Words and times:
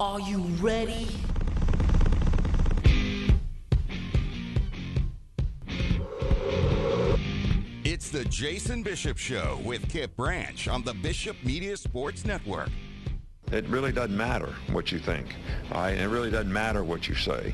Are 0.00 0.20
you 0.20 0.38
ready? 0.60 1.08
It's 7.82 8.08
the 8.08 8.24
Jason 8.26 8.84
Bishop 8.84 9.18
Show 9.18 9.58
with 9.64 9.88
Kipp 9.88 10.14
Branch 10.14 10.68
on 10.68 10.84
the 10.84 10.94
Bishop 10.94 11.36
Media 11.42 11.76
Sports 11.76 12.24
Network. 12.24 12.68
It 13.50 13.66
really 13.66 13.90
doesn't 13.90 14.16
matter 14.16 14.54
what 14.70 14.92
you 14.92 15.00
think. 15.00 15.34
All 15.72 15.80
right? 15.80 15.98
It 15.98 16.06
really 16.06 16.30
doesn't 16.30 16.52
matter 16.52 16.84
what 16.84 17.08
you 17.08 17.16
say. 17.16 17.52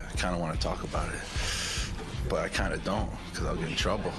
I 0.00 0.16
kind 0.16 0.34
of 0.34 0.40
want 0.40 0.52
to 0.52 0.60
talk 0.60 0.82
about 0.82 1.14
it, 1.14 1.20
but 2.28 2.40
I 2.40 2.48
kind 2.48 2.74
of 2.74 2.82
don't 2.82 3.10
because 3.30 3.46
I'll 3.46 3.54
get 3.54 3.68
in 3.68 3.76
trouble. 3.76 4.12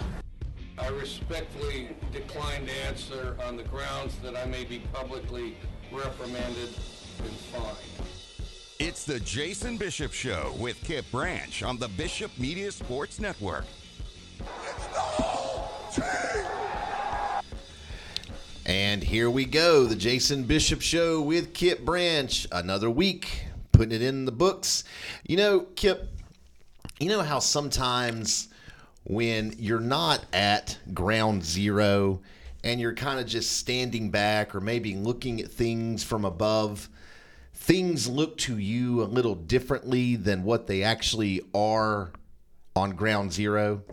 I 0.78 0.88
respectfully 0.90 1.90
decline 2.14 2.68
to 2.68 2.72
answer 2.86 3.36
on 3.46 3.58
the 3.58 3.64
grounds 3.64 4.16
that 4.20 4.38
I 4.38 4.46
may 4.46 4.64
be 4.64 4.80
publicly 4.94 5.58
reprimanded 5.92 6.70
and 6.70 6.76
fined. 6.76 6.97
It's 8.80 9.06
the 9.06 9.20
Jason 9.20 9.78
Bishop 9.78 10.14
Show 10.14 10.54
with 10.58 10.82
Kipp 10.84 11.06
Branch 11.12 11.64
on 11.64 11.78
the 11.78 11.88
Bishop 11.88 12.32
Media 12.38 12.72
Sports 12.72 13.20
Network. 13.20 13.66
And 18.66 19.02
here 19.02 19.30
we 19.30 19.46
go, 19.46 19.86
the 19.86 19.96
Jason 19.96 20.44
Bishop 20.44 20.82
Show 20.82 21.22
with 21.22 21.54
Kipp 21.54 21.86
Branch. 21.86 22.48
Another 22.52 22.90
week, 22.90 23.46
putting 23.72 23.94
it 23.94 24.02
in 24.02 24.26
the 24.26 24.32
books. 24.32 24.84
You 25.26 25.38
know, 25.38 25.60
Kipp, 25.76 26.08
you 27.00 27.08
know 27.08 27.22
how 27.22 27.40
sometimes 27.40 28.50
when 29.06 29.56
you're 29.58 29.80
not 29.80 30.26
at 30.34 30.78
ground 30.94 31.46
zero 31.46 32.20
and 32.64 32.80
you're 32.80 32.94
kind 32.94 33.20
of 33.20 33.26
just 33.26 33.58
standing 33.58 34.12
back 34.12 34.54
or 34.54 34.60
maybe 34.60 34.96
looking 34.96 35.40
at 35.40 35.50
things 35.50 36.04
from 36.04 36.26
above, 36.26 36.90
things 37.68 38.08
look 38.08 38.38
to 38.38 38.58
you 38.58 39.04
a 39.04 39.06
little 39.06 39.36
differently 39.36 40.16
than 40.16 40.44
what 40.44 40.68
they 40.68 40.84
actually 40.84 41.42
are 41.54 42.14
on 42.78 42.92
ground 42.92 43.34
zero? 43.34 43.84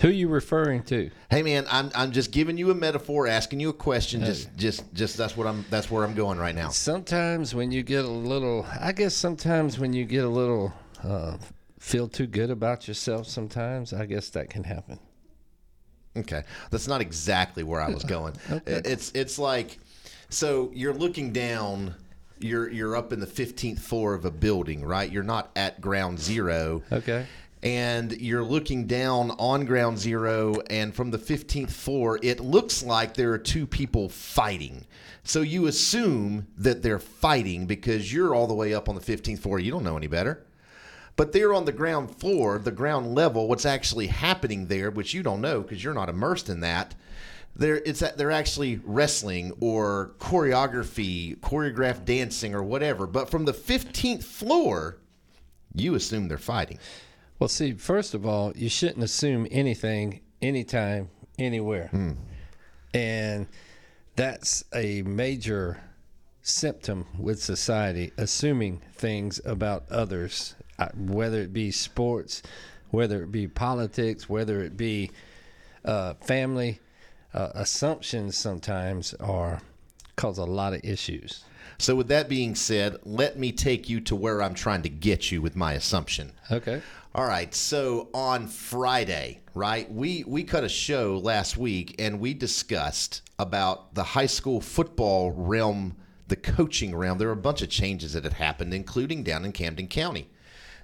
Who 0.00 0.08
are 0.08 0.12
you 0.12 0.28
referring 0.28 0.82
to? 0.84 1.10
Hey 1.30 1.42
man, 1.42 1.66
I'm 1.70 1.90
I'm 1.94 2.12
just 2.12 2.32
giving 2.32 2.58
you 2.58 2.70
a 2.70 2.74
metaphor, 2.74 3.26
asking 3.26 3.60
you 3.60 3.70
a 3.70 3.74
question. 3.74 4.24
Just 4.24 4.54
just 4.56 4.92
just 4.94 5.16
that's 5.16 5.36
what 5.36 5.46
I'm 5.46 5.64
that's 5.70 5.90
where 5.90 6.04
I'm 6.04 6.14
going 6.14 6.38
right 6.38 6.54
now. 6.54 6.68
Sometimes 6.68 7.54
when 7.54 7.72
you 7.72 7.82
get 7.82 8.04
a 8.04 8.10
little, 8.10 8.66
I 8.78 8.92
guess 8.92 9.14
sometimes 9.14 9.78
when 9.78 9.92
you 9.92 10.04
get 10.04 10.24
a 10.24 10.28
little, 10.28 10.72
uh, 11.02 11.36
feel 11.78 12.08
too 12.08 12.26
good 12.26 12.50
about 12.50 12.88
yourself. 12.88 13.26
Sometimes 13.26 13.92
I 13.92 14.06
guess 14.06 14.30
that 14.30 14.48
can 14.48 14.64
happen. 14.64 14.98
Okay, 16.16 16.44
that's 16.70 16.88
not 16.88 17.00
exactly 17.00 17.62
where 17.62 17.80
I 17.80 17.90
was 17.90 18.04
going. 18.16 18.34
It's 18.66 19.12
it's 19.14 19.38
like, 19.38 19.78
so 20.30 20.70
you're 20.74 20.94
looking 20.94 21.32
down. 21.32 21.94
You're 22.38 22.70
you're 22.70 22.96
up 22.96 23.12
in 23.12 23.20
the 23.20 23.26
15th 23.26 23.80
floor 23.80 24.14
of 24.14 24.24
a 24.24 24.30
building, 24.30 24.82
right? 24.84 25.10
You're 25.10 25.22
not 25.22 25.50
at 25.56 25.80
ground 25.80 26.18
zero. 26.18 26.82
Okay. 26.90 27.26
and 27.62 28.12
you're 28.12 28.42
looking 28.42 28.86
down 28.86 29.32
on 29.32 29.66
ground 29.66 29.98
zero 29.98 30.54
and 30.70 30.94
from 30.94 31.10
the 31.10 31.18
15th 31.18 31.70
floor 31.70 32.18
it 32.22 32.40
looks 32.40 32.82
like 32.82 33.12
there 33.12 33.32
are 33.34 33.38
two 33.38 33.66
people 33.66 34.08
fighting 34.08 34.86
so 35.24 35.42
you 35.42 35.66
assume 35.66 36.46
that 36.56 36.82
they're 36.82 36.98
fighting 36.98 37.66
because 37.66 38.10
you're 38.10 38.34
all 38.34 38.46
the 38.46 38.54
way 38.54 38.72
up 38.72 38.88
on 38.88 38.94
the 38.94 39.00
15th 39.02 39.40
floor 39.40 39.58
you 39.58 39.70
don't 39.70 39.84
know 39.84 39.98
any 39.98 40.06
better 40.06 40.42
but 41.16 41.32
they're 41.34 41.52
on 41.52 41.66
the 41.66 41.72
ground 41.72 42.16
floor 42.16 42.58
the 42.58 42.70
ground 42.72 43.14
level 43.14 43.46
what's 43.46 43.66
actually 43.66 44.06
happening 44.06 44.68
there 44.68 44.90
which 44.90 45.12
you 45.12 45.22
don't 45.22 45.42
know 45.42 45.60
because 45.60 45.84
you're 45.84 45.92
not 45.92 46.08
immersed 46.08 46.48
in 46.48 46.60
that 46.60 46.94
they're 47.56 47.76
it's 47.84 48.00
they're 48.16 48.30
actually 48.30 48.80
wrestling 48.84 49.52
or 49.60 50.12
choreography 50.18 51.36
choreographed 51.40 52.04
dancing 52.04 52.54
or 52.54 52.62
whatever 52.62 53.06
but 53.06 53.30
from 53.30 53.44
the 53.44 53.52
15th 53.52 54.24
floor 54.24 54.98
you 55.74 55.94
assume 55.94 56.28
they're 56.28 56.38
fighting 56.38 56.78
Well, 57.38 57.48
see, 57.48 57.72
first 57.72 58.12
of 58.12 58.26
all, 58.26 58.52
you 58.54 58.68
shouldn't 58.68 59.02
assume 59.02 59.46
anything, 59.50 60.20
anytime, 60.42 61.08
anywhere. 61.38 61.88
And 62.92 63.46
that's 64.14 64.62
a 64.74 65.00
major 65.02 65.80
symptom 66.42 67.06
with 67.18 67.42
society, 67.42 68.12
assuming 68.18 68.82
things 68.92 69.40
about 69.46 69.90
others, 69.90 70.54
uh, 70.78 70.88
whether 70.94 71.40
it 71.40 71.52
be 71.54 71.70
sports, 71.70 72.42
whether 72.90 73.22
it 73.22 73.32
be 73.32 73.48
politics, 73.48 74.28
whether 74.28 74.60
it 74.62 74.76
be 74.76 75.10
uh, 75.84 76.14
family. 76.20 76.78
Uh, 77.32 77.50
assumptions 77.54 78.36
sometimes 78.36 79.14
are 79.14 79.60
cause 80.16 80.38
a 80.38 80.44
lot 80.44 80.74
of 80.74 80.84
issues. 80.84 81.44
So, 81.78 81.94
with 81.94 82.08
that 82.08 82.28
being 82.28 82.54
said, 82.54 82.96
let 83.04 83.38
me 83.38 83.52
take 83.52 83.88
you 83.88 84.00
to 84.02 84.16
where 84.16 84.42
I'm 84.42 84.54
trying 84.54 84.82
to 84.82 84.88
get 84.88 85.30
you 85.30 85.40
with 85.40 85.56
my 85.56 85.72
assumption. 85.74 86.32
Okay. 86.50 86.82
All 87.12 87.26
right. 87.26 87.52
So 87.52 88.08
on 88.14 88.46
Friday, 88.46 89.40
right, 89.52 89.90
we 89.92 90.22
we 90.28 90.44
cut 90.44 90.62
a 90.62 90.68
show 90.68 91.18
last 91.18 91.56
week 91.56 91.96
and 91.98 92.20
we 92.20 92.34
discussed 92.34 93.22
about 93.36 93.94
the 93.96 94.04
high 94.04 94.26
school 94.26 94.60
football 94.60 95.32
realm, 95.32 95.96
the 96.28 96.36
coaching 96.36 96.94
realm. 96.94 97.18
There 97.18 97.26
were 97.26 97.34
a 97.34 97.36
bunch 97.36 97.62
of 97.62 97.68
changes 97.68 98.12
that 98.12 98.22
had 98.22 98.34
happened, 98.34 98.72
including 98.72 99.24
down 99.24 99.44
in 99.44 99.50
Camden 99.50 99.88
County. 99.88 100.30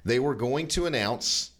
They 0.05 0.19
were 0.19 0.34
going 0.34 0.67
to 0.69 0.87
announce 0.87 1.53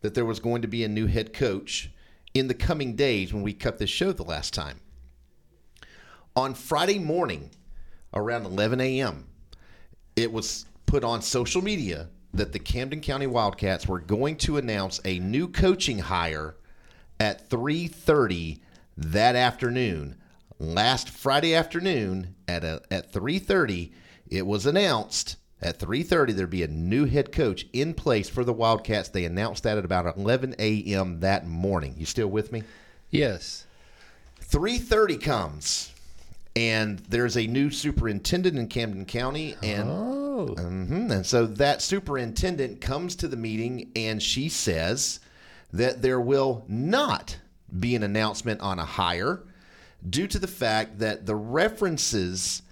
that 0.00 0.14
there 0.14 0.24
was 0.24 0.40
going 0.40 0.62
to 0.62 0.68
be 0.68 0.84
a 0.84 0.88
new 0.88 1.06
head 1.06 1.34
coach 1.34 1.90
in 2.34 2.48
the 2.48 2.54
coming 2.54 2.96
days 2.96 3.32
when 3.32 3.42
we 3.42 3.52
cut 3.52 3.78
this 3.78 3.90
show 3.90 4.12
the 4.12 4.24
last 4.24 4.52
time. 4.52 4.80
On 6.36 6.52
Friday 6.52 6.98
morning, 6.98 7.50
around 8.12 8.44
11 8.44 8.80
a.m., 8.80 9.26
it 10.16 10.32
was 10.32 10.66
put 10.86 11.04
on 11.04 11.22
social 11.22 11.62
media 11.62 12.08
that 12.32 12.52
the 12.52 12.58
Camden 12.58 13.00
County 13.00 13.28
Wildcats 13.28 13.86
were 13.86 14.00
going 14.00 14.36
to 14.38 14.56
announce 14.56 15.00
a 15.04 15.20
new 15.20 15.46
coaching 15.46 16.00
hire 16.00 16.56
at 17.20 17.48
3:30 17.48 18.58
that 18.96 19.36
afternoon. 19.36 20.16
Last 20.58 21.08
Friday 21.08 21.54
afternoon 21.54 22.34
at 22.48 22.64
a, 22.64 22.82
at 22.90 23.12
3:30, 23.12 23.92
it 24.28 24.46
was 24.46 24.66
announced 24.66 25.36
at 25.64 25.78
3:30 25.78 26.32
there'd 26.32 26.50
be 26.50 26.62
a 26.62 26.68
new 26.68 27.06
head 27.06 27.32
coach 27.32 27.66
in 27.72 27.94
place 27.94 28.28
for 28.28 28.44
the 28.44 28.52
Wildcats. 28.52 29.08
They 29.08 29.24
announced 29.24 29.62
that 29.62 29.78
at 29.78 29.84
about 29.84 30.16
11 30.16 30.54
a.m. 30.58 31.20
that 31.20 31.46
morning. 31.46 31.94
You 31.98 32.06
still 32.06 32.28
with 32.28 32.52
me? 32.52 32.62
Yes. 33.10 33.64
3:30 34.42 35.20
comes 35.20 35.90
and 36.56 37.00
there's 37.08 37.36
a 37.36 37.46
new 37.46 37.70
superintendent 37.70 38.58
in 38.58 38.68
Camden 38.68 39.06
County 39.06 39.56
and 39.62 39.88
Oh. 39.88 40.54
Mhm. 40.58 41.10
And 41.12 41.24
so 41.26 41.46
that 41.46 41.80
superintendent 41.80 42.80
comes 42.80 43.16
to 43.16 43.28
the 43.28 43.36
meeting 43.36 43.90
and 43.96 44.22
she 44.22 44.48
says 44.48 45.20
that 45.72 46.02
there 46.02 46.20
will 46.20 46.64
not 46.68 47.36
be 47.80 47.94
an 47.94 48.02
announcement 48.02 48.60
on 48.60 48.78
a 48.78 48.84
hire 48.84 49.42
due 50.08 50.26
to 50.26 50.38
the 50.38 50.46
fact 50.48 50.98
that 50.98 51.26
the 51.26 51.34
references 51.34 52.62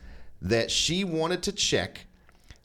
that 0.40 0.70
she 0.70 1.04
wanted 1.04 1.42
to 1.44 1.52
check 1.52 2.06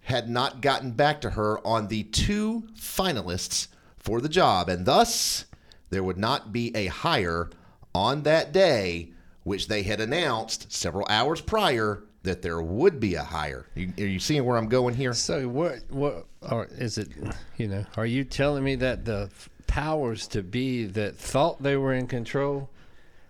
had 0.08 0.30
not 0.30 0.62
gotten 0.62 0.90
back 0.92 1.20
to 1.20 1.32
her 1.32 1.60
on 1.68 1.90
the 1.90 2.04
two 2.04 2.64
finalists 2.80 3.68
for 3.98 4.22
the 4.22 4.30
job. 4.30 4.70
And 4.70 4.86
thus, 4.86 5.44
there 5.90 6.02
would 6.02 6.18
not 6.18 6.54
be 6.54 6.74
a 6.74 6.86
hire 6.86 7.50
on 7.94 8.24
that 8.24 8.54
day, 8.54 9.12
which 9.44 9.68
they 9.68 9.84
had 9.84 10.00
announced 10.00 10.72
several 10.72 11.06
hours 11.10 11.42
prior 11.42 12.06
that 12.24 12.42
there 12.42 12.62
would 12.62 13.02
be 13.02 13.16
a 13.16 13.24
hire. 13.24 13.68
You, 13.76 13.92
are 13.98 14.06
you 14.06 14.20
seeing 14.20 14.46
where 14.46 14.56
I'm 14.56 14.70
going 14.70 14.96
here? 14.96 15.14
So 15.14 15.46
what 15.50 15.80
what 15.90 16.26
or 16.50 16.70
is 16.78 16.98
it 16.98 17.10
you 17.58 17.68
know, 17.68 17.86
are 17.98 18.06
you 18.06 18.24
telling 18.24 18.64
me 18.64 18.76
that 18.76 19.04
the 19.04 19.30
powers 19.68 20.26
to 20.30 20.42
be 20.42 20.86
that 20.86 21.18
thought 21.18 21.62
they 21.62 21.76
were 21.76 21.94
in 21.94 22.08
control 22.08 22.70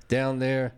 down 0.09 0.37
there 0.37 0.75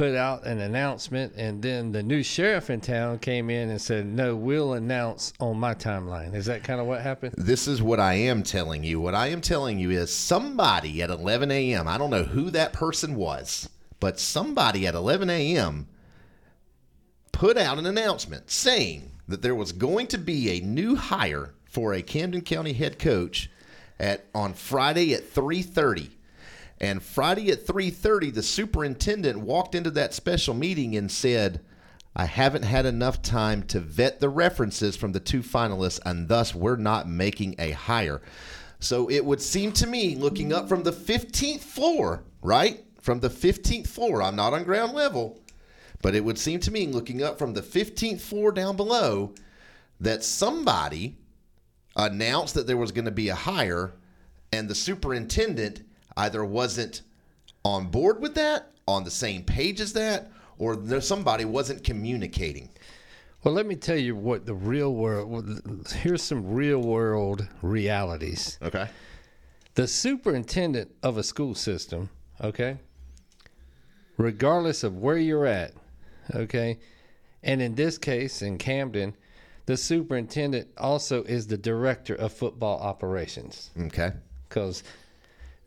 put 0.00 0.14
out 0.14 0.46
an 0.46 0.60
announcement 0.60 1.30
and 1.36 1.60
then 1.60 1.92
the 1.92 2.02
new 2.02 2.22
sheriff 2.22 2.70
in 2.70 2.80
town 2.80 3.18
came 3.18 3.50
in 3.50 3.68
and 3.68 3.78
said, 3.78 4.06
"No, 4.06 4.34
we'll 4.34 4.72
announce 4.72 5.34
on 5.38 5.58
my 5.58 5.74
timeline." 5.74 6.34
Is 6.34 6.46
that 6.46 6.64
kind 6.64 6.80
of 6.80 6.86
what 6.86 7.02
happened? 7.02 7.34
This 7.36 7.68
is 7.68 7.82
what 7.82 8.00
I 8.00 8.14
am 8.14 8.42
telling 8.42 8.82
you. 8.82 8.98
What 8.98 9.14
I 9.14 9.26
am 9.26 9.42
telling 9.42 9.78
you 9.78 9.90
is 9.90 10.10
somebody 10.10 11.02
at 11.02 11.10
11 11.10 11.50
a.m., 11.50 11.86
I 11.86 11.98
don't 11.98 12.08
know 12.08 12.24
who 12.24 12.48
that 12.48 12.72
person 12.72 13.14
was, 13.14 13.68
but 14.00 14.18
somebody 14.18 14.86
at 14.86 14.94
11 14.94 15.28
a.m. 15.28 15.86
put 17.30 17.58
out 17.58 17.78
an 17.78 17.84
announcement 17.84 18.50
saying 18.50 19.10
that 19.28 19.42
there 19.42 19.54
was 19.54 19.72
going 19.72 20.06
to 20.06 20.18
be 20.18 20.48
a 20.48 20.64
new 20.64 20.96
hire 20.96 21.52
for 21.66 21.92
a 21.92 22.00
Camden 22.00 22.40
County 22.40 22.72
head 22.72 22.98
coach 22.98 23.50
at 23.98 24.24
on 24.34 24.54
Friday 24.54 25.12
at 25.12 25.30
3:30. 25.30 26.12
And 26.80 27.02
Friday 27.02 27.50
at 27.50 27.66
3:30 27.66 28.30
the 28.30 28.42
superintendent 28.42 29.40
walked 29.40 29.74
into 29.74 29.90
that 29.92 30.14
special 30.14 30.54
meeting 30.54 30.96
and 30.96 31.10
said, 31.10 31.60
"I 32.16 32.24
haven't 32.24 32.64
had 32.64 32.86
enough 32.86 33.20
time 33.22 33.62
to 33.64 33.80
vet 33.80 34.20
the 34.20 34.30
references 34.30 34.96
from 34.96 35.12
the 35.12 35.20
two 35.20 35.42
finalists 35.42 36.00
and 36.06 36.28
thus 36.28 36.54
we're 36.54 36.76
not 36.76 37.08
making 37.08 37.56
a 37.58 37.72
hire." 37.72 38.22
So 38.78 39.10
it 39.10 39.26
would 39.26 39.42
seem 39.42 39.72
to 39.72 39.86
me 39.86 40.16
looking 40.16 40.54
up 40.54 40.68
from 40.68 40.84
the 40.84 40.92
15th 40.92 41.62
floor, 41.62 42.24
right? 42.40 42.82
From 43.02 43.20
the 43.20 43.28
15th 43.28 43.86
floor, 43.86 44.22
I'm 44.22 44.36
not 44.36 44.54
on 44.54 44.64
ground 44.64 44.94
level, 44.94 45.38
But 46.02 46.14
it 46.14 46.24
would 46.24 46.38
seem 46.38 46.60
to 46.60 46.70
me, 46.70 46.86
looking 46.86 47.22
up 47.22 47.38
from 47.38 47.52
the 47.52 47.62
15th 47.62 48.22
floor 48.22 48.52
down 48.52 48.74
below, 48.76 49.34
that 50.00 50.24
somebody 50.24 51.18
announced 51.94 52.54
that 52.54 52.66
there 52.66 52.78
was 52.78 52.90
going 52.92 53.04
to 53.04 53.10
be 53.10 53.28
a 53.28 53.34
hire, 53.34 53.92
and 54.50 54.68
the 54.68 54.74
superintendent 54.74 55.82
either 56.20 56.44
wasn't 56.44 57.02
on 57.64 57.88
board 57.88 58.20
with 58.20 58.34
that, 58.34 58.72
on 58.86 59.04
the 59.04 59.10
same 59.10 59.42
page 59.42 59.80
as 59.80 59.92
that, 59.94 60.30
or 60.58 60.76
there, 60.76 61.00
somebody 61.00 61.44
wasn't 61.44 61.82
communicating. 61.84 62.68
Well, 63.42 63.54
let 63.54 63.66
me 63.66 63.74
tell 63.76 63.96
you 63.96 64.14
what 64.14 64.44
the 64.44 64.54
real 64.54 64.94
world. 64.94 65.86
Here's 66.02 66.22
some 66.22 66.52
real 66.52 66.80
world 66.82 67.48
realities. 67.62 68.58
Okay. 68.60 68.88
The 69.74 69.86
superintendent 69.86 70.90
of 71.02 71.16
a 71.16 71.22
school 71.22 71.54
system, 71.54 72.10
okay, 72.42 72.76
regardless 74.18 74.84
of 74.84 74.98
where 74.98 75.16
you're 75.16 75.46
at, 75.46 75.72
okay, 76.34 76.78
and 77.42 77.62
in 77.62 77.74
this 77.76 77.96
case 77.96 78.42
in 78.42 78.58
Camden, 78.58 79.14
the 79.66 79.76
superintendent 79.76 80.68
also 80.76 81.22
is 81.22 81.46
the 81.46 81.56
director 81.56 82.14
of 82.14 82.32
football 82.32 82.78
operations 82.80 83.70
Okay. 83.80 84.12
because 84.48 84.82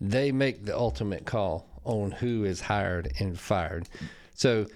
they 0.04 0.32
make 0.32 0.66
the 0.66 0.78
ultimate 0.78 1.26
call 1.26 1.66
on 1.86 2.12
who 2.12 2.44
is 2.44 2.62
hired 2.62 3.14
and 3.20 3.40
fired. 3.40 3.88
So, 4.36 4.68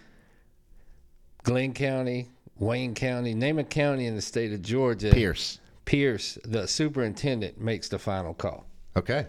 Glynn 1.44 1.74
County, 1.74 2.30
Wayne 2.58 2.96
County, 2.96 3.34
name 3.34 3.60
a 3.60 3.64
county 3.64 4.06
in 4.06 4.16
the 4.16 4.22
state 4.22 4.54
of 4.54 4.62
Georgia. 4.62 5.12
Pierce. 5.12 5.60
Pierce, 5.86 6.38
the 6.44 6.68
superintendent, 6.68 7.60
makes 7.60 7.90
the 7.90 8.00
final 8.00 8.34
call. 8.34 8.66
Okay. 8.96 9.28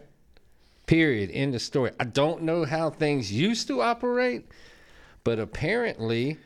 Period. 0.87 1.31
End 1.33 1.55
of 1.55 1.62
story. 1.62 1.91
I 2.01 2.05
don't 2.05 2.43
know 2.43 2.65
how 2.65 2.91
things 2.91 3.33
used 3.33 3.69
to 3.69 3.81
operate, 3.83 4.47
but 5.25 5.39
apparently 5.39 6.39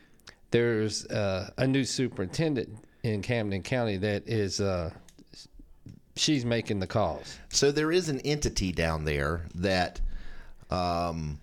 there's 0.51 1.05
uh, 1.07 1.51
a 1.57 1.65
new 1.65 1.83
superintendent 1.83 2.69
in 3.03 3.21
Camden 3.21 3.63
County 3.63 3.97
that 3.97 4.27
is 4.27 4.59
uh, 4.59 4.91
she's 6.15 6.45
making 6.45 6.79
the 6.79 6.87
calls. 6.87 7.37
So 7.49 7.71
there 7.71 7.91
is 7.91 8.09
an 8.09 8.19
entity 8.21 8.71
down 8.71 9.05
there 9.05 9.45
that 9.55 10.01
um, 10.69 11.39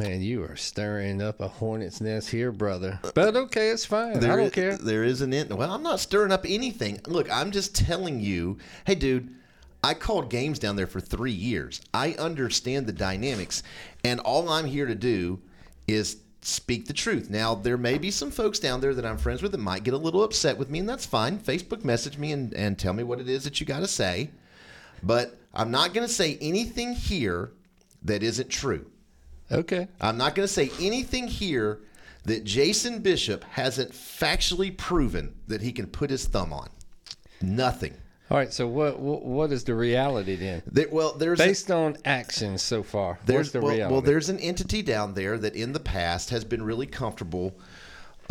Man, 0.00 0.22
you 0.22 0.44
are 0.44 0.56
stirring 0.56 1.20
up 1.20 1.40
a 1.40 1.48
hornet's 1.48 2.00
nest 2.00 2.30
here, 2.30 2.52
brother. 2.52 3.00
But 3.14 3.36
okay, 3.36 3.68
it's 3.68 3.84
fine. 3.84 4.16
I 4.16 4.20
don't 4.20 4.40
is- 4.40 4.52
care. 4.52 4.76
There 4.76 5.04
is 5.04 5.20
an 5.20 5.34
ent- 5.34 5.52
well, 5.52 5.70
I'm 5.70 5.82
not 5.82 6.00
stirring 6.00 6.32
up 6.32 6.46
anything. 6.48 7.00
Look, 7.06 7.30
I'm 7.30 7.50
just 7.50 7.74
telling 7.74 8.20
you, 8.20 8.58
hey, 8.86 8.94
dude. 8.94 9.34
I 9.82 9.94
called 9.94 10.28
games 10.28 10.58
down 10.58 10.76
there 10.76 10.86
for 10.86 11.00
three 11.00 11.32
years. 11.32 11.80
I 11.94 12.12
understand 12.18 12.86
the 12.86 12.92
dynamics, 12.92 13.62
and 14.04 14.20
all 14.20 14.50
I'm 14.50 14.66
here 14.66 14.84
to 14.84 14.94
do 14.94 15.40
is 15.88 16.18
speak 16.42 16.86
the 16.86 16.92
truth. 16.92 17.30
Now, 17.30 17.54
there 17.54 17.76
may 17.76 17.98
be 17.98 18.10
some 18.10 18.30
folks 18.30 18.58
down 18.58 18.80
there 18.80 18.94
that 18.94 19.04
I'm 19.04 19.18
friends 19.18 19.42
with 19.42 19.52
that 19.52 19.58
might 19.58 19.84
get 19.84 19.94
a 19.94 19.98
little 19.98 20.22
upset 20.22 20.56
with 20.58 20.70
me, 20.70 20.78
and 20.78 20.88
that's 20.88 21.06
fine. 21.06 21.38
Facebook 21.38 21.84
message 21.84 22.18
me 22.18 22.32
and, 22.32 22.52
and 22.54 22.78
tell 22.78 22.92
me 22.92 23.02
what 23.02 23.20
it 23.20 23.28
is 23.28 23.44
that 23.44 23.60
you 23.60 23.66
got 23.66 23.80
to 23.80 23.88
say. 23.88 24.30
But 25.02 25.38
I'm 25.54 25.70
not 25.70 25.94
going 25.94 26.06
to 26.06 26.12
say 26.12 26.38
anything 26.40 26.94
here 26.94 27.52
that 28.02 28.22
isn't 28.22 28.48
true. 28.48 28.86
Okay. 29.52 29.88
I'm 30.00 30.16
not 30.16 30.34
going 30.34 30.46
to 30.46 30.52
say 30.52 30.70
anything 30.80 31.26
here 31.26 31.80
that 32.24 32.44
Jason 32.44 33.00
Bishop 33.00 33.44
hasn't 33.44 33.92
factually 33.92 34.76
proven 34.76 35.34
that 35.48 35.62
he 35.62 35.72
can 35.72 35.86
put 35.86 36.10
his 36.10 36.26
thumb 36.26 36.52
on. 36.52 36.68
Nothing. 37.40 37.94
All 38.30 38.36
right. 38.36 38.52
So 38.52 38.66
what 38.68 39.00
what, 39.00 39.24
what 39.24 39.52
is 39.52 39.64
the 39.64 39.74
reality 39.74 40.36
then? 40.36 40.62
There, 40.70 40.86
well, 40.90 41.14
there's 41.14 41.40
a- 41.40 41.44
Based 41.46 41.70
on 41.70 41.96
actions 42.04 42.62
so 42.62 42.82
far, 42.82 43.18
there's 43.26 43.46
what's 43.46 43.50
the 43.52 43.60
well, 43.60 43.74
reality? 43.74 43.92
well, 43.92 44.02
there's 44.02 44.28
an 44.28 44.38
entity 44.38 44.82
down 44.82 45.14
there 45.14 45.36
that 45.38 45.54
in 45.56 45.72
the 45.72 45.80
past 45.80 46.30
has 46.30 46.44
been 46.44 46.62
really 46.62 46.86
comfortable 46.86 47.54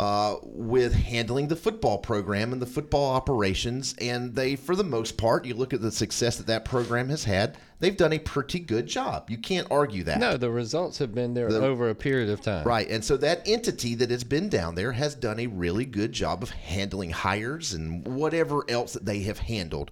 uh, 0.00 0.38
with 0.42 0.94
handling 0.94 1.48
the 1.48 1.56
football 1.56 1.98
program 1.98 2.54
and 2.54 2.62
the 2.62 2.66
football 2.66 3.14
operations, 3.14 3.94
and 4.00 4.34
they, 4.34 4.56
for 4.56 4.74
the 4.74 4.82
most 4.82 5.18
part, 5.18 5.44
you 5.44 5.52
look 5.52 5.74
at 5.74 5.82
the 5.82 5.92
success 5.92 6.38
that 6.38 6.46
that 6.46 6.64
program 6.64 7.10
has 7.10 7.24
had. 7.24 7.58
They've 7.80 7.94
done 7.94 8.14
a 8.14 8.18
pretty 8.18 8.60
good 8.60 8.86
job. 8.86 9.28
You 9.28 9.36
can't 9.36 9.66
argue 9.70 10.02
that. 10.04 10.18
no, 10.18 10.38
the 10.38 10.50
results 10.50 10.96
have 11.00 11.14
been 11.14 11.34
there 11.34 11.50
over 11.50 11.90
a 11.90 11.94
period 11.94 12.30
of 12.30 12.40
time. 12.40 12.66
Right. 12.66 12.88
And 12.88 13.04
so 13.04 13.18
that 13.18 13.42
entity 13.46 13.94
that 13.96 14.10
has 14.10 14.24
been 14.24 14.48
down 14.48 14.74
there 14.74 14.92
has 14.92 15.14
done 15.14 15.38
a 15.38 15.48
really 15.48 15.84
good 15.84 16.12
job 16.12 16.42
of 16.42 16.48
handling 16.48 17.10
hires 17.10 17.74
and 17.74 18.06
whatever 18.08 18.64
else 18.70 18.94
that 18.94 19.04
they 19.04 19.20
have 19.24 19.40
handled. 19.40 19.90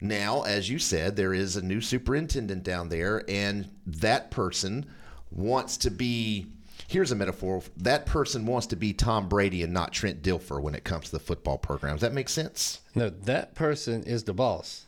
Now, 0.00 0.40
as 0.44 0.70
you 0.70 0.78
said, 0.78 1.16
there 1.16 1.34
is 1.34 1.56
a 1.56 1.62
new 1.62 1.82
superintendent 1.82 2.62
down 2.62 2.88
there, 2.88 3.24
and 3.28 3.68
that 3.86 4.30
person 4.30 4.86
wants 5.30 5.76
to 5.76 5.90
be. 5.90 6.46
Here's 6.92 7.10
a 7.10 7.16
metaphor. 7.16 7.62
That 7.78 8.04
person 8.04 8.44
wants 8.44 8.66
to 8.66 8.76
be 8.76 8.92
Tom 8.92 9.26
Brady 9.26 9.62
and 9.62 9.72
not 9.72 9.92
Trent 9.94 10.20
Dilfer 10.20 10.60
when 10.60 10.74
it 10.74 10.84
comes 10.84 11.06
to 11.06 11.12
the 11.12 11.20
football 11.20 11.56
program. 11.56 11.94
Does 11.94 12.02
that 12.02 12.12
make 12.12 12.28
sense? 12.28 12.80
No, 12.94 13.08
that 13.08 13.54
person 13.54 14.02
is 14.02 14.24
the 14.24 14.34
boss. 14.34 14.84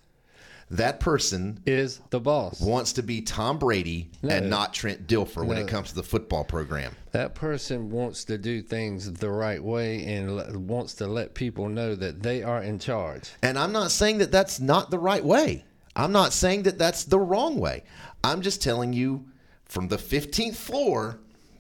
That 0.70 1.00
person 1.00 1.60
Is 1.64 2.00
the 2.10 2.20
boss. 2.20 2.60
wants 2.60 2.92
to 2.94 3.02
be 3.02 3.22
Tom 3.22 3.58
Brady 3.58 4.10
and 4.22 4.50
not 4.50 4.74
Trent 4.74 5.06
Dilfer 5.06 5.46
when 5.46 5.56
it 5.56 5.66
comes 5.66 5.90
to 5.90 5.94
the 5.94 6.02
football 6.02 6.44
program. 6.44 6.94
That 7.12 7.34
person 7.34 7.88
wants 7.90 8.24
to 8.24 8.36
do 8.36 8.60
things 8.60 9.10
the 9.10 9.30
right 9.30 9.62
way 9.62 10.04
and 10.04 10.68
wants 10.68 10.92
to 10.96 11.06
let 11.06 11.32
people 11.32 11.70
know 11.70 11.94
that 11.94 12.22
they 12.22 12.42
are 12.42 12.62
in 12.62 12.78
charge. 12.78 13.30
And 13.42 13.58
I'm 13.58 13.72
not 13.72 13.90
saying 13.90 14.18
that 14.18 14.30
that's 14.30 14.60
not 14.60 14.90
the 14.90 14.98
right 14.98 15.24
way. 15.24 15.64
I'm 15.96 16.12
not 16.12 16.34
saying 16.34 16.64
that 16.64 16.78
that's 16.78 17.04
the 17.04 17.18
wrong 17.18 17.56
way. 17.58 17.84
I'm 18.22 18.42
just 18.42 18.62
telling 18.62 18.92
you 18.92 19.24
from 19.64 19.88
the 19.88 19.96
15th 19.96 20.56
floor, 20.56 21.18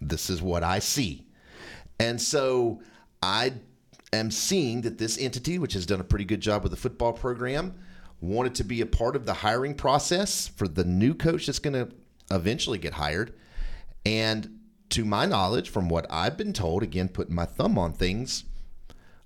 this 0.08 0.30
is 0.30 0.42
what 0.42 0.62
I 0.62 0.78
see. 0.78 1.26
And 1.98 2.20
so 2.20 2.80
I 3.22 3.54
am 4.12 4.30
seeing 4.30 4.82
that 4.82 4.98
this 4.98 5.18
entity, 5.18 5.58
which 5.58 5.74
has 5.74 5.86
done 5.86 6.00
a 6.00 6.04
pretty 6.04 6.24
good 6.24 6.40
job 6.40 6.62
with 6.62 6.72
the 6.72 6.76
football 6.76 7.12
program, 7.12 7.74
wanted 8.20 8.54
to 8.56 8.64
be 8.64 8.80
a 8.80 8.86
part 8.86 9.16
of 9.16 9.26
the 9.26 9.34
hiring 9.34 9.74
process 9.74 10.48
for 10.48 10.66
the 10.66 10.84
new 10.84 11.14
coach 11.14 11.46
that's 11.46 11.58
going 11.58 11.74
to 11.74 11.94
eventually 12.30 12.78
get 12.78 12.94
hired. 12.94 13.34
And 14.06 14.60
to 14.90 15.04
my 15.04 15.26
knowledge, 15.26 15.70
from 15.70 15.88
what 15.88 16.06
I've 16.10 16.36
been 16.36 16.52
told, 16.52 16.82
again, 16.82 17.08
putting 17.08 17.34
my 17.34 17.44
thumb 17.44 17.78
on 17.78 17.92
things, 17.92 18.44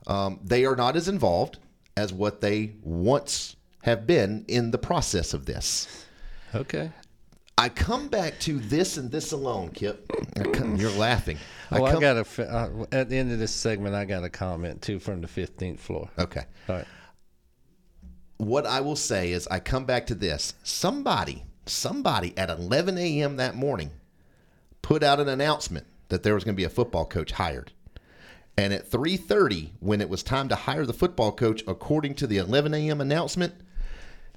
um, 0.07 0.41
they 0.43 0.65
are 0.65 0.77
not 0.77 0.97
as 0.97 1.09
involved 1.09 1.59
as 1.97 2.13
what 2.13 2.41
they 2.41 2.75
once 2.83 3.57
have 3.83 4.07
been 4.07 4.45
in 4.49 4.71
the 4.71 4.79
process 4.79 5.35
of 5.35 5.47
this. 5.47 6.07
Okay. 6.55 6.91
I 7.59 7.69
come 7.69 8.09
back 8.09 8.39
to 8.41 8.59
this 8.59 8.97
and 8.97 9.11
this 9.11 9.33
alone, 9.33 9.71
Kipp. 9.71 10.11
I 10.37 10.45
come- 10.45 10.77
You're 10.77 10.93
laughing. 10.93 11.39
Oh, 11.73 11.85
I, 11.85 11.91
come- 11.93 12.01
got 12.01 12.17
a 12.17 12.43
uh, 12.51 12.87
at 12.93 13.09
the 13.09 13.17
end 13.17 13.33
of 13.33 13.39
this 13.39 13.51
segment. 13.53 13.95
I 13.95 14.05
got 14.05 14.25
a 14.25 14.31
comment 14.31 14.81
too 14.81 14.99
from 14.99 15.21
the 15.21 15.29
fifteenth 15.29 15.81
floor. 15.81 16.09
Okay. 16.19 16.45
All 16.69 16.77
right. 16.77 16.87
What 18.39 18.67
I 18.67 18.81
will 18.81 18.97
say 18.97 19.33
is, 19.33 19.49
I 19.49 19.59
come 19.59 19.85
back 19.85 20.07
to 20.07 20.15
this. 20.15 20.55
Somebody, 20.63 21.43
somebody 21.67 22.33
at 22.39 22.51
11 22.51 22.97
a.m. 22.97 23.37
that 23.37 23.57
morning 23.57 23.91
put 24.81 25.03
out 25.03 25.19
an 25.19 25.29
announcement 25.29 25.87
that 26.09 26.23
there 26.23 26.35
was 26.35 26.45
going 26.45 26.55
to 26.55 26.57
be 26.57 26.65
a 26.65 26.69
football 26.71 27.05
coach 27.05 27.33
hired. 27.33 27.73
And 28.57 28.73
at 28.73 28.89
3:30, 28.91 29.71
when 29.81 30.01
it 30.01 30.09
was 30.09 30.23
time 30.23 30.49
to 30.49 30.55
hire 30.55 30.87
the 30.87 30.93
football 30.93 31.33
coach, 31.33 31.63
according 31.67 32.15
to 32.17 32.27
the 32.29 32.37
11 32.39 32.73
a.m. 32.75 33.01
announcement, 33.01 33.55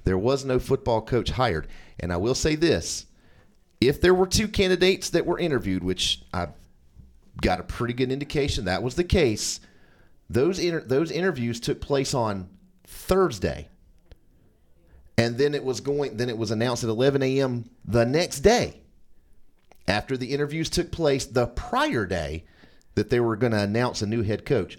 there 0.03 0.17
was 0.17 0.43
no 0.43 0.57
football 0.57 1.01
coach 1.03 1.29
hired. 1.31 1.67
And 1.99 2.11
I 2.11 2.17
will 2.17 2.35
say 2.35 2.55
this: 2.55 3.05
if 3.81 3.99
there 3.99 4.13
were 4.13 4.27
two 4.27 4.47
candidates 4.47 5.09
that 5.09 5.25
were 5.25 5.39
interviewed, 5.39 5.83
which 5.83 6.21
I've 6.31 6.53
got 7.41 7.59
a 7.59 7.63
pretty 7.63 7.95
good 7.95 8.11
indication 8.11 8.65
that 8.65 8.83
was 8.83 8.95
the 8.95 9.03
case, 9.03 9.59
those 10.29 10.59
inter- 10.59 10.85
those 10.85 11.11
interviews 11.11 11.59
took 11.59 11.81
place 11.81 12.13
on 12.13 12.47
Thursday, 12.85 13.67
and 15.17 15.37
then 15.37 15.55
it 15.55 15.63
was 15.63 15.81
going. 15.81 16.15
Then 16.15 16.29
it 16.29 16.37
was 16.37 16.51
announced 16.51 16.83
at 16.83 16.89
11 16.89 17.23
a.m. 17.23 17.69
the 17.83 18.05
next 18.05 18.41
day, 18.41 18.81
after 19.87 20.15
the 20.15 20.31
interviews 20.31 20.69
took 20.69 20.91
place 20.91 21.25
the 21.25 21.47
prior 21.47 22.05
day, 22.05 22.45
that 22.95 23.09
they 23.09 23.19
were 23.19 23.35
going 23.35 23.51
to 23.51 23.59
announce 23.59 24.01
a 24.01 24.07
new 24.07 24.21
head 24.21 24.45
coach. 24.45 24.77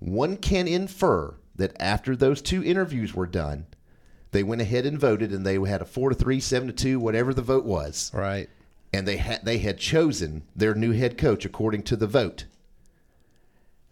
One 0.00 0.36
can 0.36 0.66
infer 0.66 1.36
that 1.54 1.80
after 1.80 2.16
those 2.16 2.42
two 2.42 2.64
interviews 2.64 3.14
were 3.14 3.26
done, 3.26 3.66
they 4.32 4.42
went 4.42 4.60
ahead 4.60 4.84
and 4.86 4.98
voted, 4.98 5.32
and 5.32 5.46
they 5.46 5.54
had 5.60 5.80
a 5.80 5.84
four 5.86 6.08
to 6.10 6.14
three, 6.14 6.40
seven 6.40 6.66
to 6.68 6.74
two, 6.74 6.98
whatever 6.98 7.32
the 7.32 7.42
vote 7.42 7.64
was 7.64 8.10
Right. 8.12 8.48
and 8.92 9.06
they 9.06 9.16
had 9.18 9.44
they 9.44 9.58
had 9.58 9.78
chosen 9.78 10.42
their 10.56 10.74
new 10.74 10.92
head 10.92 11.16
coach 11.16 11.44
according 11.44 11.84
to 11.84 11.96
the 11.96 12.06
vote. 12.06 12.44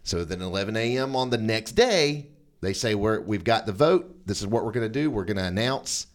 So 0.03 0.23
then 0.25 0.41
11 0.41 0.75
a.m. 0.75 1.15
on 1.15 1.29
the 1.29 1.37
next 1.37 1.73
day, 1.73 2.27
they 2.61 2.73
say 2.73 2.95
we're 2.95 3.21
we've 3.21 3.43
got 3.43 3.65
the 3.65 3.71
vote. 3.71 4.25
This 4.25 4.41
is 4.41 4.47
what 4.47 4.65
we're 4.65 4.71
going 4.71 4.91
to 4.91 4.99
do. 5.01 5.09
We're 5.11 5.25
going 5.25 5.37
to 5.37 5.43
announce. 5.45 6.07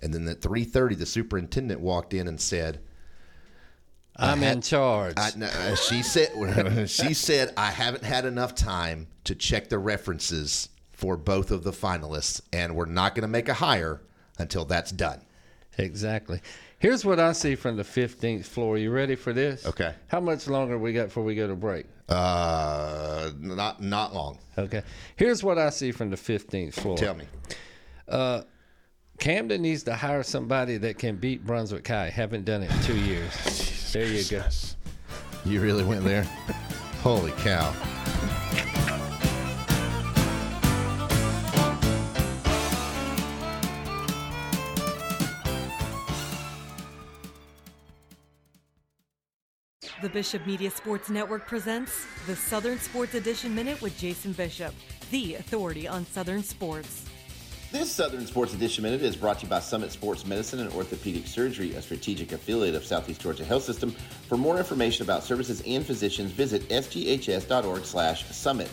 And 0.00 0.12
then 0.14 0.26
at 0.28 0.40
3:30, 0.40 0.98
the 0.98 1.06
superintendent 1.06 1.80
walked 1.80 2.14
in 2.14 2.28
and 2.28 2.40
said, 2.40 2.80
I'm 4.16 4.40
had- 4.40 4.56
in 4.56 4.62
charge. 4.62 5.14
I, 5.16 5.30
no, 5.36 5.48
"She 5.76 6.02
said 6.02 6.30
she 6.88 7.14
said 7.14 7.52
I 7.56 7.70
haven't 7.70 8.04
had 8.04 8.24
enough 8.24 8.54
time 8.56 9.06
to 9.24 9.34
check 9.36 9.68
the 9.68 9.78
references 9.78 10.68
for 10.98 11.16
both 11.16 11.52
of 11.52 11.62
the 11.62 11.70
finalists, 11.70 12.40
and 12.52 12.74
we're 12.74 12.86
not 12.86 13.14
going 13.14 13.22
to 13.22 13.28
make 13.28 13.48
a 13.48 13.54
hire 13.54 14.00
until 14.38 14.64
that's 14.64 14.90
done." 14.90 15.22
Exactly. 15.78 16.40
Here's 16.80 17.04
what 17.04 17.20
I 17.20 17.32
see 17.32 17.54
from 17.54 17.76
the 17.76 17.84
15th 17.84 18.44
floor. 18.44 18.76
You 18.78 18.90
ready 18.90 19.14
for 19.14 19.32
this? 19.32 19.64
Okay. 19.64 19.94
How 20.08 20.18
much 20.18 20.48
longer 20.48 20.76
we 20.76 20.92
got 20.92 21.04
before 21.04 21.22
we 21.22 21.36
go 21.36 21.46
to 21.46 21.54
break? 21.54 21.86
Uh, 22.08 23.30
not 23.38 23.80
not 23.80 24.12
long. 24.12 24.38
Okay. 24.56 24.82
Here's 25.14 25.44
what 25.44 25.56
I 25.56 25.70
see 25.70 25.92
from 25.92 26.10
the 26.10 26.16
15th 26.16 26.74
floor. 26.74 26.96
Tell 26.96 27.14
me. 27.14 27.26
Camden 29.18 29.62
needs 29.62 29.82
to 29.84 29.94
hire 29.94 30.22
somebody 30.22 30.78
that 30.78 30.98
can 30.98 31.16
beat 31.16 31.44
Brunswick 31.44 31.86
High. 31.86 32.08
Haven't 32.08 32.44
done 32.44 32.62
it 32.62 32.70
in 32.70 32.82
two 32.82 32.98
years. 32.98 33.90
there 33.92 34.06
you 34.06 34.24
go. 34.24 34.42
You 35.44 35.60
really 35.60 35.84
went 35.84 36.04
there? 36.04 36.22
Holy 37.02 37.32
cow. 37.32 37.74
The 50.00 50.08
Bishop 50.08 50.46
Media 50.46 50.70
Sports 50.70 51.10
Network 51.10 51.48
presents 51.48 52.06
the 52.28 52.36
Southern 52.36 52.78
Sports 52.78 53.14
Edition 53.14 53.52
Minute 53.52 53.82
with 53.82 53.98
Jason 53.98 54.30
Bishop, 54.30 54.72
the 55.10 55.34
authority 55.34 55.88
on 55.88 56.06
Southern 56.06 56.44
sports. 56.44 57.04
This 57.72 57.90
Southern 57.90 58.24
Sports 58.24 58.54
Edition 58.54 58.84
Minute 58.84 59.02
is 59.02 59.16
brought 59.16 59.40
to 59.40 59.46
you 59.46 59.50
by 59.50 59.58
Summit 59.58 59.90
Sports 59.90 60.24
Medicine 60.24 60.60
and 60.60 60.72
Orthopedic 60.72 61.26
Surgery, 61.26 61.74
a 61.74 61.82
strategic 61.82 62.30
affiliate 62.30 62.76
of 62.76 62.84
Southeast 62.84 63.20
Georgia 63.20 63.44
Health 63.44 63.64
System. 63.64 63.90
For 64.28 64.36
more 64.36 64.56
information 64.56 65.02
about 65.02 65.24
services 65.24 65.64
and 65.66 65.84
physicians, 65.84 66.30
visit 66.30 66.68
sghs.org 66.68 67.84
slash 67.84 68.24
summit. 68.26 68.70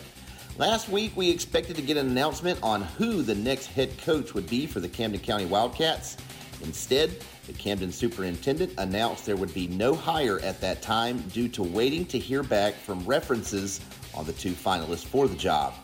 Last 0.58 0.88
week, 0.88 1.10
we 1.16 1.28
expected 1.28 1.74
to 1.74 1.82
get 1.82 1.96
an 1.96 2.06
announcement 2.06 2.60
on 2.62 2.82
who 2.82 3.22
the 3.22 3.34
next 3.34 3.66
head 3.66 3.98
coach 3.98 4.32
would 4.32 4.48
be 4.48 4.64
for 4.64 4.78
the 4.78 4.88
Camden 4.88 5.20
County 5.20 5.46
Wildcats. 5.46 6.18
Instead, 6.62 7.22
the 7.46 7.52
Camden 7.52 7.92
superintendent 7.92 8.72
announced 8.78 9.26
there 9.26 9.36
would 9.36 9.54
be 9.54 9.66
no 9.68 9.94
hire 9.94 10.40
at 10.40 10.60
that 10.60 10.82
time 10.82 11.20
due 11.28 11.48
to 11.48 11.62
waiting 11.62 12.04
to 12.06 12.18
hear 12.18 12.42
back 12.42 12.74
from 12.74 13.04
references 13.04 13.80
on 14.14 14.26
the 14.26 14.32
two 14.32 14.52
finalists 14.52 15.04
for 15.04 15.28
the 15.28 15.36
job. 15.36 15.74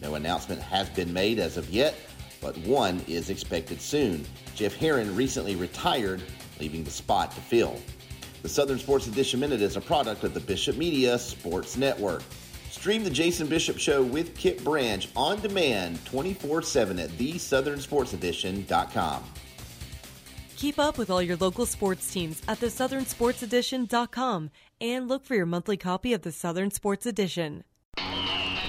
No 0.00 0.14
announcement 0.14 0.62
has 0.62 0.88
been 0.88 1.12
made 1.12 1.38
as 1.38 1.56
of 1.56 1.68
yet, 1.70 1.94
but 2.40 2.56
one 2.58 3.02
is 3.06 3.28
expected 3.28 3.80
soon. 3.80 4.24
Jeff 4.54 4.74
Herron 4.76 5.14
recently 5.14 5.56
retired, 5.56 6.22
leaving 6.58 6.84
the 6.84 6.90
spot 6.90 7.32
to 7.32 7.40
fill. 7.40 7.78
The 8.42 8.48
Southern 8.48 8.78
Sports 8.78 9.06
Edition 9.06 9.40
Minute 9.40 9.60
is 9.60 9.76
a 9.76 9.80
product 9.80 10.24
of 10.24 10.32
the 10.32 10.40
Bishop 10.40 10.78
Media 10.78 11.18
Sports 11.18 11.76
Network. 11.76 12.22
Stream 12.70 13.04
the 13.04 13.10
Jason 13.10 13.48
Bishop 13.48 13.78
Show 13.78 14.02
with 14.02 14.34
Kipp 14.36 14.64
Branch 14.64 15.06
on 15.14 15.40
demand 15.40 16.02
24 16.06 16.62
7 16.62 16.98
at 16.98 17.10
theSouthernSportsEdition.com. 17.10 19.24
Keep 20.60 20.78
up 20.78 20.98
with 20.98 21.08
all 21.08 21.22
your 21.22 21.38
local 21.38 21.64
sports 21.64 22.12
teams 22.12 22.42
at 22.46 22.60
thesouthernsportsedition.com 22.60 24.50
and 24.82 25.08
look 25.08 25.24
for 25.24 25.34
your 25.34 25.46
monthly 25.46 25.78
copy 25.78 26.12
of 26.12 26.20
the 26.20 26.30
Southern 26.30 26.70
Sports 26.70 27.06
Edition. 27.06 27.64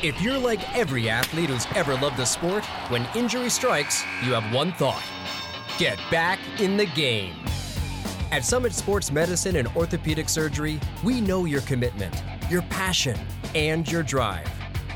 If 0.01 0.21
you're 0.21 0.38
like 0.38 0.62
every 0.74 1.10
athlete 1.10 1.50
who's 1.50 1.67
ever 1.75 1.95
loved 1.95 2.17
a 2.21 2.25
sport, 2.25 2.63
when 2.88 3.05
injury 3.13 3.50
strikes, 3.50 4.03
you 4.24 4.31
have 4.31 4.53
one 4.53 4.71
thought 4.71 5.03
get 5.77 5.98
back 6.10 6.39
in 6.62 6.77
the 6.77 6.86
game. 6.86 7.36
At 8.31 8.45
Summit 8.45 8.71
Sports 8.71 9.12
Medicine 9.12 9.57
and 9.57 9.67
Orthopedic 9.75 10.29
Surgery, 10.29 10.79
we 11.03 11.19
know 11.19 11.43
your 11.43 11.62
commitment, 11.62 12.24
your 12.50 12.62
passion, 12.63 13.19
and 13.53 13.91
your 13.91 14.03
drive. 14.03 14.50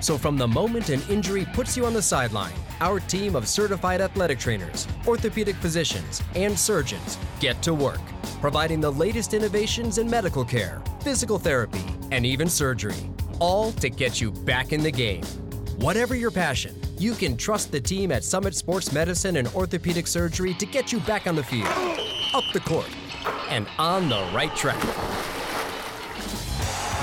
So 0.06 0.20
from 0.20 0.38
the 0.38 0.48
moment 0.48 0.90
an 0.90 1.02
injury 1.10 1.48
puts 1.52 1.76
you 1.76 1.84
on 1.88 1.96
the 1.96 2.02
sideline, 2.02 2.54
our 2.80 3.00
team 3.00 3.36
of 3.36 3.48
certified 3.48 4.02
athletic 4.02 4.38
trainers, 4.38 4.88
orthopedic 5.08 5.56
physicians, 5.56 6.22
and 6.36 6.56
surgeons 6.56 7.18
get 7.40 7.60
to 7.64 7.74
work, 7.74 8.02
providing 8.40 8.80
the 8.80 8.92
latest 8.92 9.34
innovations 9.34 9.98
in 9.98 10.08
medical 10.08 10.46
care, 10.46 10.80
physical 11.02 11.40
therapy, 11.40 11.84
and 12.12 12.24
even 12.24 12.48
surgery, 12.48 13.10
all 13.40 13.72
to 13.72 13.90
get 13.90 14.22
you 14.22 14.30
back 14.30 14.74
in 14.74 14.84
the 14.84 14.92
game. 14.92 15.24
Whatever 15.78 16.14
your 16.14 16.30
passion, 16.30 16.80
you 17.00 17.16
can 17.16 17.36
trust 17.36 17.72
the 17.72 17.82
team 17.82 18.12
at 18.12 18.24
Summit 18.24 18.54
Sports 18.54 18.94
Medicine 18.94 19.38
and 19.38 19.48
Orthopedic 19.56 20.06
Surgery 20.06 20.54
to 20.54 20.68
get 20.68 20.92
you 20.92 21.00
back 21.00 21.26
on 21.26 21.36
the 21.36 21.44
field, 21.44 21.68
up 22.36 22.44
the 22.54 22.60
court, 22.60 22.96
and 23.50 23.66
on 23.80 24.08
the 24.08 24.24
right 24.36 24.56
track. 24.56 25.15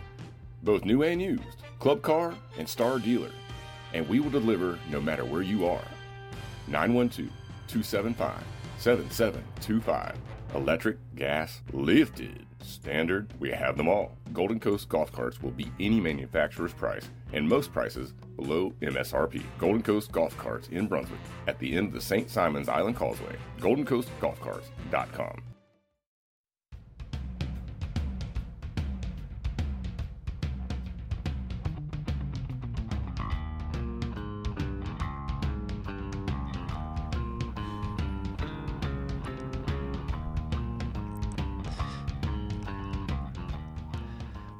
both 0.62 0.86
new 0.86 1.02
and 1.02 1.20
used, 1.20 1.64
club 1.80 2.04
car 2.04 2.36
and 2.60 2.70
star 2.70 3.00
dealer, 3.00 3.32
and 3.96 4.08
we 4.08 4.20
will 4.20 4.30
deliver 4.30 4.78
no 4.92 5.02
matter 5.02 5.26
where 5.26 5.42
you 5.42 5.66
are. 5.66 5.82
912 6.68 7.30
275 7.68 8.44
7725. 8.78 10.18
Electric, 10.56 10.98
gas, 11.16 11.62
lifted, 11.72 12.46
standard, 12.62 13.34
we 13.40 13.50
have 13.50 13.78
them 13.78 13.88
all. 13.88 14.18
Golden 14.34 14.60
Coast 14.60 14.90
Golf 14.90 15.12
Carts 15.12 15.42
will 15.42 15.52
beat 15.52 15.72
any 15.80 16.00
manufacturer's 16.00 16.74
price 16.74 17.10
and 17.32 17.48
most 17.48 17.72
prices 17.74 18.14
below 18.36 18.74
MSRP. 18.82 19.44
Golden 19.58 19.82
Coast 19.82 20.12
Golf 20.12 20.38
Carts 20.38 20.68
in 20.70 20.88
Brunswick 20.88 21.20
at 21.48 21.58
the 21.60 21.76
end 21.76 21.88
of 21.88 21.94
the 21.94 22.02
St. 22.02 22.30
Simons 22.30 22.70
Island 22.70 22.96
Causeway. 22.96 23.36
GoldenCoastGolfCarts.com. 23.60 25.53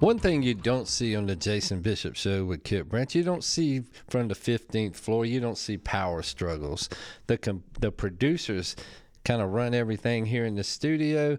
One 0.04 0.20
thing 0.20 0.44
you 0.44 0.54
don't 0.54 0.90
see 0.90 1.16
on 1.16 1.28
the 1.28 1.36
Jason 1.38 1.80
Bishop 1.80 2.18
show 2.18 2.44
with 2.44 2.66
Kipp 2.66 2.90
Branch, 2.90 3.16
you 3.16 3.24
don't 3.24 3.42
see 3.42 3.84
from 4.10 4.28
the 4.28 4.36
15th 4.36 4.98
floor, 4.98 5.26
you 5.26 5.40
don't 5.40 5.58
see 5.58 5.78
power 5.78 6.22
struggles. 6.22 6.90
The 7.28 7.38
com- 7.38 7.64
the 7.80 7.90
producers 7.90 8.76
kind 9.24 9.42
of 9.42 9.54
run 9.54 9.74
everything 9.74 10.26
here 10.26 10.44
in 10.44 10.56
the 10.56 10.64
studio 10.66 11.38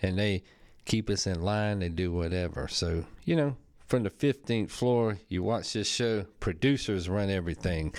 and 0.00 0.16
they 0.16 0.44
keep 0.84 1.10
us 1.10 1.26
in 1.26 1.42
line, 1.42 1.80
they 1.80 1.88
do 1.88 2.12
whatever. 2.12 2.68
So, 2.68 3.04
you 3.24 3.34
know, 3.34 3.56
from 3.88 4.04
the 4.04 4.10
15th 4.10 4.70
floor, 4.70 5.18
you 5.28 5.42
watch 5.42 5.72
this 5.72 5.88
show, 5.88 6.26
producers 6.38 7.08
run 7.08 7.30
everything. 7.30 7.92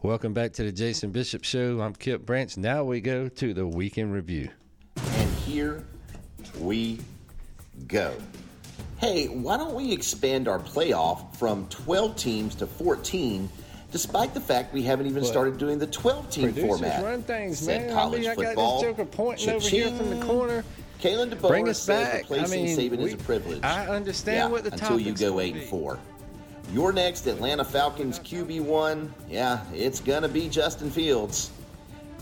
Welcome 0.00 0.32
back 0.32 0.52
to 0.52 0.62
the 0.62 0.70
Jason 0.70 1.10
Bishop 1.10 1.42
show. 1.42 1.80
I'm 1.80 1.96
Kipp 1.96 2.24
Branch. 2.24 2.56
Now 2.56 2.84
we 2.84 3.00
go 3.00 3.28
to 3.28 3.52
the 3.52 3.66
weekend 3.66 4.12
review. 4.12 4.50
And 4.96 5.30
here 5.38 5.84
we 6.60 7.00
go. 7.88 8.14
Hey, 8.98 9.26
why 9.26 9.56
don't 9.56 9.74
we 9.74 9.92
expand 9.92 10.48
our 10.48 10.58
playoff 10.58 11.34
from 11.36 11.66
12 11.68 12.16
teams 12.16 12.54
to 12.56 12.66
14, 12.66 13.48
despite 13.90 14.34
the 14.34 14.40
fact 14.40 14.72
we 14.72 14.82
haven't 14.82 15.06
even 15.06 15.24
started 15.24 15.58
doing 15.58 15.78
the 15.78 15.86
12 15.86 16.30
team 16.30 16.52
format? 16.54 17.02
run 17.02 17.22
things, 17.22 17.58
Said 17.58 17.88
man. 17.88 17.90
I 17.90 17.94
college 17.94 18.20
mean, 18.22 18.30
I 18.30 18.34
got 18.34 18.56
this 18.56 18.82
joker 18.82 19.04
pointing 19.04 19.50
over 19.50 19.68
here 19.68 19.90
from 19.90 20.10
the 20.10 20.24
corner. 20.24 20.64
Kalen 21.00 21.30
DeBoer 21.30 21.48
Bring 21.48 21.68
us 21.68 21.86
back. 21.86 22.14
I 22.14 22.18
replacing 22.18 22.64
mean, 22.64 22.78
Saban 22.78 22.98
is 23.00 23.14
a 23.14 23.18
privilege. 23.18 23.62
I 23.62 23.88
understand 23.88 24.36
yeah, 24.36 24.46
what 24.48 24.64
the 24.64 24.72
until 24.72 24.98
you 24.98 25.12
go 25.12 25.40
eight 25.40 25.54
and 25.54 25.64
four. 25.64 25.98
Your 26.72 26.92
next 26.92 27.26
Atlanta 27.26 27.64
Falcons 27.64 28.18
QB 28.20 28.62
one, 28.62 29.12
yeah, 29.28 29.62
it's 29.74 30.00
gonna 30.00 30.28
be 30.28 30.48
Justin 30.48 30.90
Fields. 30.90 31.50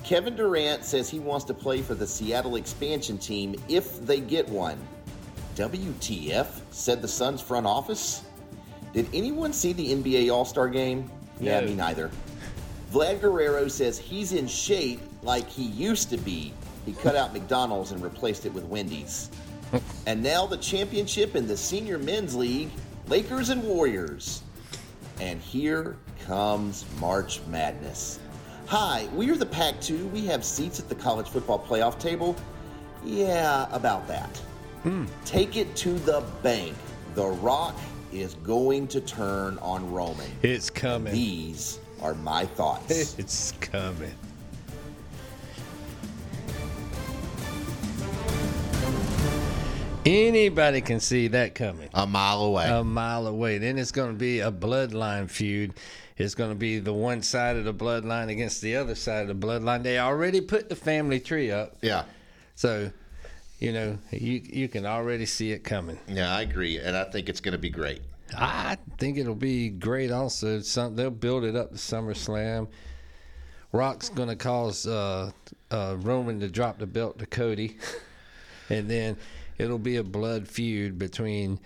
Kevin 0.02 0.35
Durant 0.35 0.85
says 0.85 1.09
he 1.09 1.21
wants 1.21 1.45
to 1.45 1.55
play 1.55 1.81
for 1.81 1.95
the 1.95 2.07
Seattle 2.07 2.57
expansion 2.57 3.19
team 3.19 3.55
if 3.69 4.05
they 4.05 4.19
get 4.19 4.49
one. 4.49 4.79
WTF? 5.54 6.47
Said 6.71 7.02
the 7.02 7.09
Suns 7.09 7.40
front 7.40 7.66
office. 7.66 8.23
Did 8.92 9.09
anyone 9.14 9.52
see 9.52 9.73
the 9.73 9.92
NBA 9.94 10.30
All 10.32 10.44
Star 10.44 10.68
game? 10.68 11.11
Yeah, 11.40 11.61
No. 11.61 11.66
me 11.66 11.75
neither. 11.75 12.11
Vlad 12.92 13.21
Guerrero 13.21 13.68
says 13.68 13.99
he's 13.99 14.32
in 14.32 14.47
shape 14.47 15.00
like 15.23 15.49
he 15.49 15.64
used 15.64 16.11
to 16.11 16.18
be. 16.18 16.52
He 16.85 16.92
cut 16.92 17.16
out 17.16 17.32
McDonald's 17.32 17.92
and 17.92 18.02
replaced 18.02 18.44
it 18.44 18.52
with 18.52 18.64
Wendy's. 18.64 19.30
and 20.06 20.23
now 20.23 20.47
the 20.47 20.59
championship 20.59 21.35
in 21.35 21.47
the 21.47 21.56
senior 21.56 21.99
men's 21.99 22.35
league 22.35 22.71
Lakers 23.09 23.49
and 23.49 23.62
Warriors. 23.64 24.42
And 25.21 25.40
here 25.40 25.97
comes 26.26 26.85
March 27.00 27.40
Madness. 27.49 28.18
Hi, 28.66 29.09
we 29.14 29.30
are 29.30 29.37
the 29.37 29.47
Pac 29.47 29.80
2. 29.80 30.09
We 30.09 30.25
have 30.26 30.44
seats 30.44 30.78
at 30.80 30.88
the 30.88 30.94
college 30.94 31.28
football 31.28 31.59
playoff 31.59 31.99
table. 31.99 32.37
Yeah, 33.04 33.66
about 33.73 34.06
that. 34.09 34.40
Take 35.25 35.57
it 35.57 35.75
to 35.77 35.99
the 36.01 36.23
bank. 36.43 36.77
The 37.15 37.27
Rock 37.27 37.77
is 38.12 38.35
going 38.35 38.89
to 38.89 39.01
turn 39.01 39.59
on 39.59 39.91
Roman. 39.93 40.31
It's 40.43 40.71
coming. 40.71 41.12
These 41.12 41.79
are 42.01 42.15
my 42.15 42.47
thoughts. 42.47 43.15
It's 43.19 43.53
coming. 43.61 44.15
Anybody 50.05 50.81
can 50.81 50.99
see 50.99 51.29
that 51.29 51.55
coming. 51.55 51.89
A 51.95 52.07
mile 52.07 52.43
away. 52.43 52.69
A 52.69 52.83
mile 52.83 53.29
away. 53.29 53.59
Then 53.59 53.79
it's 53.79 53.93
going 53.93 54.11
to 54.12 54.19
be 54.19 54.41
a 54.41 54.51
bloodline 54.51 55.31
feud. 55.31 55.75
It's 56.17 56.35
going 56.35 56.51
to 56.51 56.57
be 56.57 56.81
the 56.81 56.93
one 56.93 57.23
side 57.23 57.57
of 57.57 57.65
the 57.65 57.73
bloodline 57.73 58.29
against 58.29 58.61
the 58.62 58.77
other 58.77 58.97
side 58.97 59.29
of 59.31 59.41
the 59.41 59.47
bloodline. 59.47 59.85
They 59.85 60.01
already 60.01 60.41
put 60.41 60.69
the 60.69 60.75
family 60.77 61.21
tree 61.21 61.53
up. 61.53 61.77
yeah. 61.83 62.05
So, 62.57 62.91
you 63.62 63.73
know, 63.73 63.97
you 64.11 64.42
you 64.45 64.69
can 64.69 64.85
already 64.85 65.25
see 65.25 65.52
it 65.52 65.62
coming. 65.62 65.97
Yeah, 66.09 66.35
I 66.35 66.42
agree. 66.42 66.78
And 66.78 66.97
I 66.97 67.04
think 67.04 67.28
it's 67.28 67.40
going 67.40 67.52
to 67.52 67.59
be 67.59 67.71
great. 67.71 68.02
I 68.37 68.76
think 68.99 69.19
it'll 69.19 69.37
be 69.37 69.69
great. 69.69 70.11
Also, 70.11 70.61
some 70.61 70.97
they'll 70.97 71.11
build 71.11 71.45
it 71.45 71.54
up 71.54 71.71
to 71.71 71.76
SummerSlam. 71.76 72.66
Rock's 73.71 74.09
gonna 74.09 74.37
cause 74.37 74.87
uh, 74.87 75.31
uh, 75.71 75.97
Roman 75.99 76.40
to 76.40 76.49
drop 76.49 76.78
the 76.78 76.87
belt 76.87 77.21
to 77.21 77.26
Cody, 77.26 77.76
and 78.69 78.90
then 78.90 79.16
it'll 79.59 79.78
be 79.78 79.97
a 79.97 80.02
blood 80.02 80.49
feud 80.49 80.99
between 80.99 81.61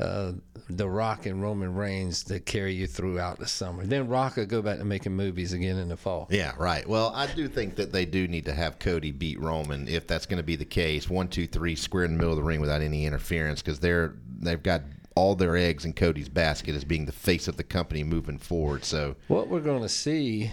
uh, 0.00 0.32
the 0.68 0.88
Rock 0.88 1.26
and 1.26 1.42
Roman 1.42 1.74
Reigns 1.74 2.24
that 2.24 2.46
carry 2.46 2.72
you 2.74 2.86
throughout 2.86 3.38
the 3.38 3.46
summer. 3.46 3.84
Then 3.84 4.08
Rock 4.08 4.36
will 4.36 4.46
go 4.46 4.62
back 4.62 4.78
to 4.78 4.84
making 4.84 5.14
movies 5.14 5.52
again 5.52 5.76
in 5.76 5.88
the 5.88 5.96
fall. 5.96 6.28
Yeah, 6.30 6.52
right. 6.58 6.86
Well, 6.86 7.12
I 7.14 7.26
do 7.26 7.48
think 7.48 7.76
that 7.76 7.92
they 7.92 8.06
do 8.06 8.28
need 8.28 8.44
to 8.46 8.54
have 8.54 8.78
Cody 8.78 9.10
beat 9.10 9.40
Roman 9.40 9.88
if 9.88 10.06
that's 10.06 10.26
going 10.26 10.38
to 10.38 10.44
be 10.44 10.56
the 10.56 10.64
case. 10.64 11.10
One, 11.10 11.28
two, 11.28 11.46
three, 11.46 11.74
square 11.74 12.04
in 12.04 12.12
the 12.12 12.16
middle 12.16 12.32
of 12.32 12.38
the 12.38 12.44
ring 12.44 12.60
without 12.60 12.82
any 12.82 13.04
interference 13.04 13.62
because 13.62 13.80
they're 13.80 14.14
they've 14.40 14.62
got 14.62 14.82
all 15.16 15.34
their 15.34 15.56
eggs 15.56 15.84
in 15.84 15.92
Cody's 15.92 16.28
basket 16.28 16.74
as 16.74 16.84
being 16.84 17.04
the 17.04 17.12
face 17.12 17.48
of 17.48 17.56
the 17.56 17.64
company 17.64 18.04
moving 18.04 18.38
forward. 18.38 18.84
So 18.84 19.16
What 19.28 19.48
we're 19.48 19.60
going 19.60 19.82
to 19.82 19.88
see 19.88 20.50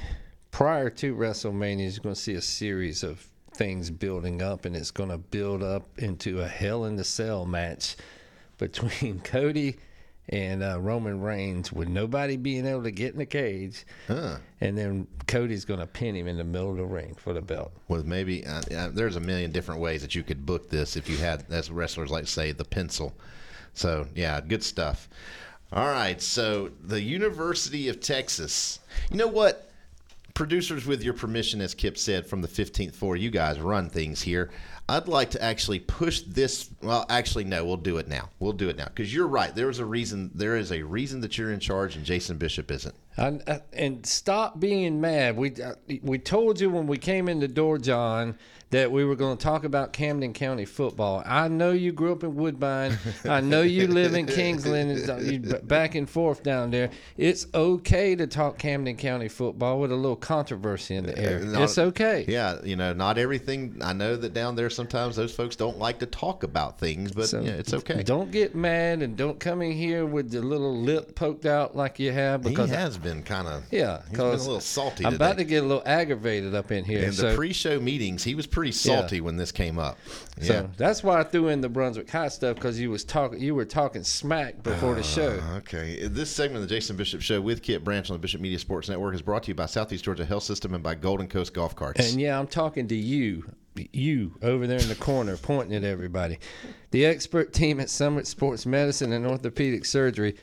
prior 0.52 0.90
to 0.90 1.16
WrestleMania 1.16 1.86
is 1.86 1.96
you're 1.96 2.04
going 2.04 2.16
to 2.16 2.22
see 2.22 2.34
a 2.34 2.42
series 2.42 3.04
of 3.04 3.26
things 3.54 3.90
building 3.90 4.42
up, 4.42 4.66
and 4.66 4.76
it's 4.76 4.92
going 4.92 5.10
to 5.10 5.18
build 5.18 5.64
up 5.64 5.86
into 5.98 6.42
a 6.42 6.48
Hell 6.48 6.86
in 6.86 6.96
the 6.96 7.04
Cell 7.04 7.46
match 7.46 7.96
between 8.58 9.20
Cody 9.24 9.78
and 10.30 10.62
uh, 10.62 10.80
Roman 10.80 11.22
Reigns 11.22 11.72
with 11.72 11.88
nobody 11.88 12.36
being 12.36 12.66
able 12.66 12.84
to 12.84 12.92
get 12.92 13.14
in 13.14 13.20
the 13.20 13.26
cage. 13.26 13.86
Huh. 14.08 14.38
And 14.60 14.78
then 14.78 15.08
Cody's 15.26 15.64
going 15.64 15.80
to 15.80 15.86
pin 15.86 16.16
him 16.16 16.28
in 16.28 16.38
the 16.38 16.44
middle 16.44 16.72
of 16.72 16.78
the 16.78 16.86
ring 16.86 17.16
for 17.16 17.34
the 17.34 17.42
belt. 17.42 17.72
with 17.88 18.06
maybe 18.06 18.46
uh, 18.46 18.62
uh, 18.76 18.90
there's 18.90 19.16
a 19.16 19.22
million 19.22 19.52
different 19.52 19.80
ways 19.80 20.02
that 20.02 20.16
you 20.16 20.24
could 20.24 20.46
book 20.46 20.70
this 20.70 20.98
if 20.98 21.10
you 21.10 21.18
had, 21.18 21.46
as 21.50 21.72
wrestlers 21.72 22.10
like 22.10 22.28
say, 22.28 22.52
the 22.52 22.66
pencil. 22.66 23.14
So 23.74 24.08
yeah, 24.16 24.42
good 24.42 24.64
stuff. 24.64 25.08
All 25.72 25.88
right, 25.88 26.22
so 26.22 26.72
the 26.82 27.02
University 27.02 27.90
of 27.90 28.00
Texas. 28.00 28.80
You 29.12 29.18
know 29.18 29.28
what? 29.28 29.70
Producers, 30.34 30.86
with 30.86 31.04
your 31.04 31.14
permission, 31.14 31.62
as 31.62 31.74
Kipp 31.74 31.98
said, 31.98 32.26
from 32.28 32.42
the 32.42 32.48
15th 32.48 32.94
floor, 32.94 33.16
you 33.16 33.30
guys 33.32 33.60
run 33.60 33.90
things 33.90 34.22
here. 34.22 34.50
I'd 34.90 35.10
like 35.10 35.32
to 35.32 35.44
actually 35.44 35.80
push 35.80 36.22
this. 36.22 36.70
Well, 36.82 37.06
actually, 37.10 37.44
no, 37.44 37.66
we'll 37.66 37.76
do 37.76 37.98
it 37.98 38.08
now. 38.08 38.30
We'll 38.40 38.54
do 38.54 38.70
it 38.70 38.78
now 38.78 38.86
because 38.86 39.14
you're 39.14 39.28
right. 39.28 39.54
There 39.54 39.70
is 39.70 39.80
a 39.80 39.86
reason. 39.86 40.32
There 40.34 40.56
is 40.56 40.72
a 40.72 40.82
reason 40.84 41.20
that 41.22 41.38
you're 41.38 41.52
in 41.52 41.60
charge, 41.60 41.98
and 41.98 42.06
Jason 42.06 42.38
Bishop 42.38 42.72
isn't. 42.72 42.96
And, 43.18 43.44
uh, 43.48 43.60
and 43.74 44.06
stop 44.06 44.60
being 44.60 45.02
mad. 45.02 45.36
We 45.36 45.62
uh, 45.62 45.74
we 46.02 46.20
told 46.20 46.62
you 46.62 46.70
when 46.70 46.88
we 46.88 46.98
came 46.98 47.28
in 47.28 47.40
the 47.42 47.50
door, 47.50 47.78
John, 47.78 48.38
that 48.70 48.92
we 48.92 49.06
were 49.06 49.16
going 49.16 49.38
to 49.38 49.44
talk 49.44 49.64
about 49.64 49.94
Camden 49.94 50.34
County 50.34 50.66
football. 50.66 51.24
I 51.26 51.48
know 51.48 51.72
you 51.72 51.94
grew 51.94 52.12
up 52.12 52.24
in 52.24 52.36
Woodbine. 52.36 52.98
I 53.24 53.40
know 53.40 53.62
you 53.62 53.88
live 53.88 54.14
in 54.14 54.26
Kingsland. 54.26 54.92
and, 54.92 55.54
uh, 55.54 55.60
back 55.60 55.96
and 55.96 56.10
forth 56.10 56.44
down 56.44 56.72
there. 56.72 56.90
It's 57.16 57.48
okay 57.54 58.16
to 58.16 58.28
talk 58.28 58.58
Camden 58.58 58.98
County 58.98 59.30
football 59.30 59.80
with 59.80 59.92
a 59.92 59.96
little 59.96 60.18
controversy 60.18 60.96
in 60.96 61.06
the 61.06 61.18
air. 61.18 61.40
Not- 61.40 61.62
it's 61.62 61.78
okay. 61.78 62.26
Yeah, 62.28 62.58
you 62.64 62.76
know, 62.76 62.94
not 62.94 63.18
everything. 63.18 63.78
I 63.82 63.94
know 63.94 64.18
that 64.18 64.34
down 64.34 64.56
there 64.56 64.70
sometimes 64.70 65.16
those 65.16 65.34
folks 65.34 65.56
don't 65.56 65.80
like 65.80 66.00
to 66.00 66.06
talk 66.06 66.44
about 66.44 66.80
things, 66.80 67.12
but 67.14 67.30
So 67.30 67.42
yeah, 67.42 67.52
it's 67.52 67.74
okay. 67.74 68.04
Don't 68.04 68.32
get 68.32 68.54
mad 68.54 69.02
and 69.02 69.16
don't 69.16 69.40
come 69.40 69.62
in 69.62 69.72
here 69.72 70.06
with 70.06 70.32
the 70.32 70.42
little 70.42 70.76
lip 70.76 71.16
poked 71.16 71.46
out 71.46 71.76
like 71.76 72.00
you 72.00 72.12
have 72.12 72.44
He 72.44 72.50
because 72.50 72.70
has 72.70 72.98
been 72.98 73.24
kind 73.24 73.48
of 73.48 73.64
yeah, 73.72 74.02
he's 74.10 74.18
been 74.18 74.28
a 74.28 74.32
little 74.32 74.60
salty. 74.60 75.06
I'm 75.06 75.16
about 75.16 75.38
to 75.38 75.46
get 75.46 75.64
a 75.64 75.68
little 75.68 75.84
aggravated 75.86 76.54
up 76.54 76.72
in 76.72 76.84
here. 76.84 77.04
in 77.04 77.14
so, 77.14 77.30
the 77.30 77.36
pre-show 77.36 77.80
meetings. 77.80 78.24
He 78.24 78.36
was 78.36 78.48
pretty 78.58 78.72
salty 78.72 79.22
when 79.22 79.38
this 79.38 79.52
came 79.52 79.78
up. 79.78 80.00
so 80.42 80.54
Yeah. 80.54 80.68
that's 80.78 81.04
why 81.04 81.20
I 81.20 81.24
threw 81.24 81.50
in 81.50 81.62
the 81.62 81.70
Brunswick 81.70 82.10
High 82.10 82.30
stuff 82.30 82.56
because 82.56 82.80
you 82.80 82.90
was 82.90 83.04
talking, 83.04 83.40
you 83.40 83.54
were 83.54 83.66
talking 83.66 84.04
smack 84.04 84.64
before 84.64 84.96
the 84.96 85.04
show. 85.04 85.40
Uh, 85.54 85.58
okay. 85.58 86.08
This 86.08 86.32
segment 86.32 86.64
of 86.64 86.68
the 86.68 86.76
Jason 86.76 86.96
Bishop 86.96 87.22
Show 87.22 87.40
with 87.40 87.62
Kipp 87.62 87.84
Branch 87.84 88.10
on 88.10 88.16
the 88.16 88.20
Bishop 88.20 88.42
Media 88.42 88.58
Sports 88.58 88.90
Network 88.90 89.14
is 89.14 89.22
brought 89.22 89.44
to 89.44 89.50
you 89.50 89.56
by 89.56 89.68
Southeast 89.68 90.04
Georgia 90.04 90.26
Health 90.26 90.42
System 90.42 90.74
and 90.74 90.82
by 90.84 90.96
Golden 90.96 91.28
Coast 91.28 91.54
Golf 91.54 91.76
Carts. 91.76 92.12
And 92.12 92.20
yeah, 92.20 92.40
I'm 92.40 92.48
talking 92.48 92.88
to 92.88 92.96
you, 92.96 93.44
you 93.94 94.34
over 94.42 94.68
there 94.68 94.80
in 94.80 94.88
the 94.88 94.96
corner, 94.96 95.38
pointing 95.38 95.76
at 95.76 95.84
everybody. 95.84 96.38
The 96.92 97.06
expert 97.06 97.54
team 97.54 97.80
at 97.80 97.90
Summit 97.90 98.28
Sports 98.28 98.66
Medicine 98.66 99.12
and 99.12 99.26
Orthopedic 99.26 99.84
Surgery 99.86 100.36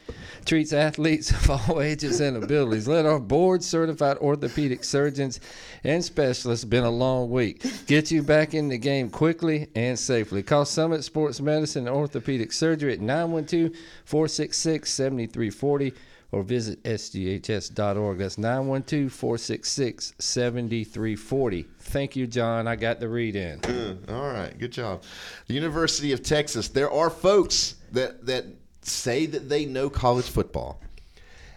treats 0.44 0.72
athletes 0.72 1.30
of 1.30 1.50
all 1.50 1.80
ages 1.80 2.20
and 2.20 2.36
abilities. 2.36 2.86
Let 2.86 3.06
our 3.06 3.20
board 3.20 3.62
certified 3.64 4.18
orthopedic 4.18 4.84
surgeons 4.84 5.40
and 5.84 6.04
specialists 6.04 6.64
been 6.64 6.84
a 6.84 6.90
long 6.90 7.30
week. 7.30 7.64
Get 7.86 8.10
you 8.10 8.22
back 8.22 8.54
in 8.54 8.68
the 8.68 8.78
game 8.78 9.10
quickly 9.10 9.68
and 9.74 9.98
safely. 9.98 10.42
Call 10.42 10.64
Summit 10.64 11.02
Sports 11.04 11.40
Medicine 11.40 11.88
and 11.88 11.96
Orthopedic 11.96 12.52
Surgery 12.52 12.92
at 12.92 13.00
912 13.00 13.72
466 14.04 14.90
7340 14.90 15.94
or 16.34 16.42
visit 16.42 16.82
sghs.org. 16.82 18.18
That's 18.18 18.38
912 18.38 19.12
466 19.12 20.14
7340. 20.18 21.66
Thank 21.78 22.16
you, 22.16 22.26
John. 22.26 22.66
I 22.66 22.74
got 22.74 22.98
the 22.98 23.08
read 23.08 23.36
in. 23.36 23.60
All 24.08 24.26
right, 24.26 24.56
good 24.58 24.72
job. 24.72 25.04
The 25.46 25.54
University 25.54 26.12
of 26.12 26.22
Texas. 26.22 26.68
There 26.68 26.90
are 26.90 27.08
folks 27.08 27.76
that 27.92 28.26
that 28.26 28.46
say 28.82 29.26
that 29.26 29.48
they 29.48 29.64
know 29.64 29.88
college 29.88 30.28
football. 30.28 30.80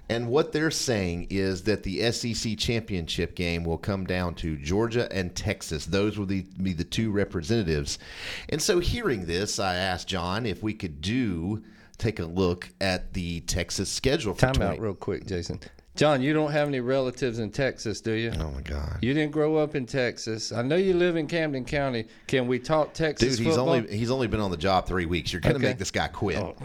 And 0.09 0.29
what 0.29 0.53
they're 0.53 0.71
saying 0.71 1.27
is 1.31 1.63
that 1.63 1.83
the 1.83 2.11
SEC 2.11 2.57
championship 2.57 3.35
game 3.35 3.65
will 3.65 3.77
come 3.77 4.05
down 4.05 4.35
to 4.35 4.55
Georgia 4.55 5.11
and 5.11 5.35
Texas. 5.35 5.85
Those 5.85 6.17
will 6.17 6.27
be 6.27 6.43
the 6.43 6.85
two 6.85 7.11
representatives. 7.11 7.99
And 8.47 8.61
so, 8.61 8.79
hearing 8.79 9.25
this, 9.25 9.59
I 9.59 9.75
asked 9.75 10.07
John 10.07 10.45
if 10.45 10.63
we 10.63 10.73
could 10.73 11.01
do 11.01 11.63
take 11.97 12.19
a 12.19 12.25
look 12.25 12.69
at 12.81 13.13
the 13.13 13.41
Texas 13.41 13.89
schedule 13.89 14.33
for 14.33 14.41
Time 14.41 14.53
20 14.53 14.71
out 14.73 14.79
real 14.79 14.93
quick, 14.93 15.25
Jason. 15.25 15.59
John, 15.95 16.21
you 16.21 16.31
don't 16.31 16.51
have 16.51 16.67
any 16.67 16.79
relatives 16.79 17.39
in 17.39 17.49
Texas, 17.49 18.01
do 18.01 18.11
you? 18.11 18.31
Oh 18.39 18.51
my 18.51 18.61
God, 18.61 18.99
You 19.01 19.15
didn't 19.15 19.31
grow 19.31 19.55
up 19.57 19.73
in 19.73 19.87
Texas. 19.87 20.51
I 20.51 20.61
know 20.61 20.75
you 20.75 20.93
live 20.93 21.15
in 21.15 21.25
Camden 21.25 21.65
County. 21.65 22.05
Can 22.27 22.47
we 22.47 22.59
talk 22.59 22.93
Texas 22.93 23.37
dude, 23.37 23.45
he's 23.47 23.55
football? 23.55 23.73
only 23.73 23.97
he's 23.97 24.11
only 24.11 24.27
been 24.27 24.39
on 24.39 24.51
the 24.51 24.57
job 24.57 24.85
three 24.85 25.07
weeks. 25.07 25.33
You're 25.33 25.39
gonna 25.41 25.55
Okay. 25.55 25.69
make 25.69 25.79
this 25.79 25.89
guy 25.89 26.07
quit. 26.07 26.37
Oh, 26.37 26.55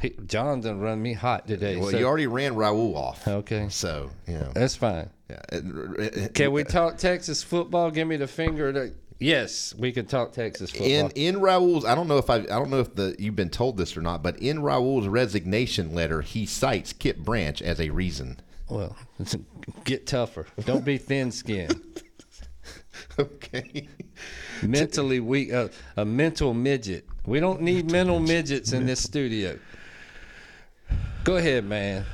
he, 0.00 0.14
John 0.26 0.60
done 0.60 0.80
run 0.80 1.00
me 1.00 1.12
hot 1.12 1.46
today. 1.46 1.76
well, 1.76 1.90
so- 1.92 1.98
you 1.98 2.04
already 2.04 2.26
ran 2.26 2.54
Raul 2.54 2.96
off. 2.96 3.26
Okay. 3.28 3.68
So 3.70 4.10
you 4.26 4.34
know. 4.34 4.50
That's 4.54 4.74
fine. 4.74 5.08
Yeah. 5.30 6.28
Can 6.34 6.50
we 6.52 6.64
talk 6.64 6.98
Texas 6.98 7.42
football? 7.44 7.90
Give 7.92 8.08
me 8.08 8.16
the 8.16 8.26
finger. 8.26 8.72
To, 8.72 8.92
yes, 9.18 9.74
we 9.76 9.92
could 9.92 10.08
talk 10.08 10.32
Texas 10.32 10.70
football. 10.70 10.86
in 10.88 11.10
in 11.10 11.40
Raul's 11.40 11.84
I 11.84 11.94
don't 11.94 12.08
know 12.08 12.18
if 12.18 12.30
I 12.30 12.36
I 12.36 12.40
don't 12.40 12.70
know 12.70 12.80
if 12.80 12.94
the 12.94 13.14
you've 13.18 13.36
been 13.36 13.50
told 13.50 13.76
this 13.76 13.96
or 13.96 14.00
not, 14.00 14.22
but 14.22 14.38
in 14.38 14.60
Raul's 14.62 15.06
resignation 15.06 15.94
letter, 15.94 16.22
he 16.22 16.46
cites 16.46 16.92
Kipp 16.92 17.18
Branch 17.18 17.60
as 17.62 17.80
a 17.80 17.90
reason. 17.90 18.40
well, 18.68 18.96
get 19.84 20.06
tougher. 20.06 20.46
Don't 20.64 20.84
be 20.84 20.98
thin-skinned. 20.98 22.02
Okay. 23.18 23.88
mentally 24.62 25.18
weak, 25.18 25.52
uh, 25.52 25.68
a 25.96 26.04
mental 26.04 26.54
midget. 26.54 27.04
We 27.26 27.40
don't 27.40 27.60
need 27.62 27.90
mental 27.90 28.20
midgets 28.20 28.72
in 28.72 28.86
this 28.86 29.02
studio. 29.02 29.58
Go 31.24 31.36
ahead, 31.36 31.64
man. 31.64 32.04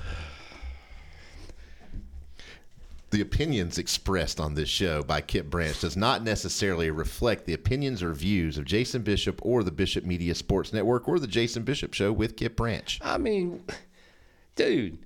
The 3.15 3.21
opinions 3.21 3.79
expressed 3.79 4.41
on 4.41 4.55
this 4.55 4.69
show 4.69 5.05
by 5.05 5.21
Kipp 5.21 5.49
Branch 5.49 5.81
does 5.81 5.97
not 5.97 6.25
necessarily 6.25 6.91
reflect 6.91 7.47
the 7.47 7.55
opinions 7.55 8.03
or 8.03 8.13
views 8.13 8.59
of 8.59 8.65
Jason 8.65 9.03
Bishop 9.03 9.39
or 9.45 9.63
the 9.63 9.71
Bishop 9.71 10.05
Media 10.05 10.35
Sports 10.35 10.73
Network 10.73 11.07
or 11.07 11.21
the 11.21 11.29
Jason 11.29 11.63
Bishop 11.63 11.95
Show 11.95 12.13
with 12.13 12.35
Kipp 12.35 12.57
Branch. 12.57 12.99
I 13.05 13.19
mean, 13.19 13.63
dude. 14.57 14.99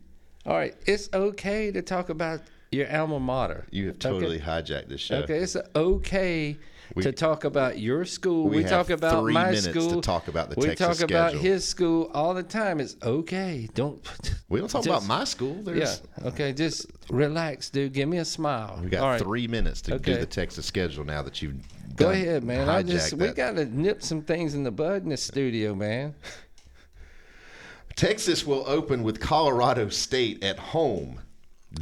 All 0.47 0.57
right, 0.57 0.75
it's 0.87 1.11
okay 1.13 1.71
to 1.71 1.83
talk 1.83 2.09
about 2.09 2.41
your 2.73 2.91
alma 2.91 3.21
mater. 3.21 3.67
You 3.71 3.89
have 3.89 3.99
totally 3.99 4.41
hijacked 4.41 4.89
this 4.89 5.03
show. 5.03 5.17
Okay, 5.17 5.41
it's 5.41 5.59
okay 5.77 6.57
We- 6.95 7.03
to 7.03 7.13
talk 7.13 7.45
about 7.45 7.79
your 7.79 8.05
school. 8.05 8.49
we 8.49 8.59
We, 8.59 8.65
talk 8.65 8.91
about 8.91 9.21
three 9.23 9.35
my 9.35 9.47
minutes 9.47 9.67
to 9.67 9.73
school. 9.81 10.01
talk 10.01 10.29
about 10.29 10.51
the 10.51 10.57
we 10.59 10.69
Texas 10.69 10.99
talk 10.99 11.11
about 11.11 11.33
his 11.35 11.67
school 11.67 12.11
all 12.15 12.35
the 12.35 12.43
time. 12.43 12.81
It's 12.81 12.97
okay. 13.03 13.69
Don't. 13.75 14.01
We 14.49 14.59
don't 14.61 14.69
talk 14.69 14.85
just- 14.85 14.89
about 15.05 15.07
my 15.07 15.25
school. 15.25 15.63
There's 15.63 16.03
Yeah. 16.19 16.29
Okay. 16.29 16.53
Just 16.53 16.87
relax, 17.11 17.71
dude. 17.71 17.93
Give 17.93 18.09
me 18.09 18.19
a 18.19 18.25
smile. 18.25 18.81
we 18.83 18.89
got 18.91 19.07
right. 19.07 19.21
three 19.21 19.47
minutes 19.47 19.83
to 19.83 19.99
do 19.99 20.17
the 20.17 20.27
Texas 20.27 20.67
schedule 20.67 21.05
now 21.05 21.23
that 21.23 21.43
you've 21.43 21.57
Go 21.97 22.11
ahead, 22.11 22.45
man. 22.45 22.69
I 22.69 22.83
just 22.83 23.13
hijacked 23.15 23.19
we 23.19 23.29
got 23.33 23.57
to 23.57 23.65
nip 23.65 24.03
some 24.03 24.23
things 24.23 24.55
in 24.55 24.63
the 24.63 24.71
bud 24.71 25.03
in 25.03 25.09
the 25.09 25.17
studio, 25.17 25.75
man. 25.75 26.15
Texas 27.97 28.47
will 28.47 28.63
open 28.69 29.03
with 29.03 29.21
Colorado 29.21 29.89
State 29.89 30.45
at 30.45 30.59
home. 30.59 31.21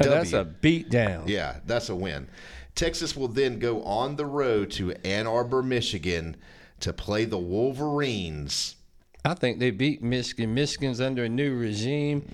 Oh, 0.00 0.08
that's 0.08 0.32
a 0.32 0.44
beat 0.44 0.88
down. 0.90 1.28
Yeah, 1.28 1.58
that's 1.66 1.90
a 1.90 1.94
win. 1.94 2.28
Texas 2.76 3.16
will 3.16 3.28
then 3.28 3.58
go 3.58 3.82
on 3.82 4.16
the 4.16 4.26
road 4.26 4.70
to 4.72 4.92
Ann 5.04 5.26
Arbor, 5.26 5.62
Michigan 5.62 6.36
to 6.80 6.92
play 6.92 7.24
the 7.24 7.38
Wolverines. 7.38 8.76
I 9.24 9.34
think 9.34 9.58
they 9.58 9.70
beat 9.72 10.02
Michigan. 10.02 10.54
Michigan's 10.54 11.00
under 11.00 11.24
a 11.24 11.28
new 11.28 11.56
regime. 11.56 12.30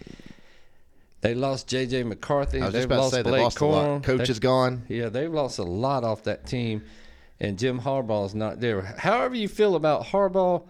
They 1.23 1.35
lost 1.35 1.69
J.J. 1.69 2.03
McCarthy. 2.03 2.61
I 2.61 2.67
was 2.67 2.73
they've 2.75 2.81
just 2.81 2.87
about 2.87 2.97
to 2.97 3.01
lost 3.03 3.15
say 3.15 3.23
they 3.23 3.31
Blake 3.31 3.43
lost 3.43 3.61
a 3.61 3.65
lot. 3.67 4.03
Coach 4.03 4.27
They- 4.27 4.33
is 4.33 4.41
gone. 4.41 4.83
Yeah, 4.89 5.09
they've 5.09 5.33
lost 5.33 5.59
a 5.61 5.63
lot 5.63 6.03
off 6.03 6.25
that 6.25 6.45
team, 6.47 6.83
and 7.41 7.57
Jim 7.57 7.81
Harbaugh's 7.81 8.35
not 8.35 8.61
there. 8.61 8.83
However 8.83 9.37
you 9.37 9.47
feel 9.47 9.77
about 9.77 10.07
Harbaugh, 10.07 10.65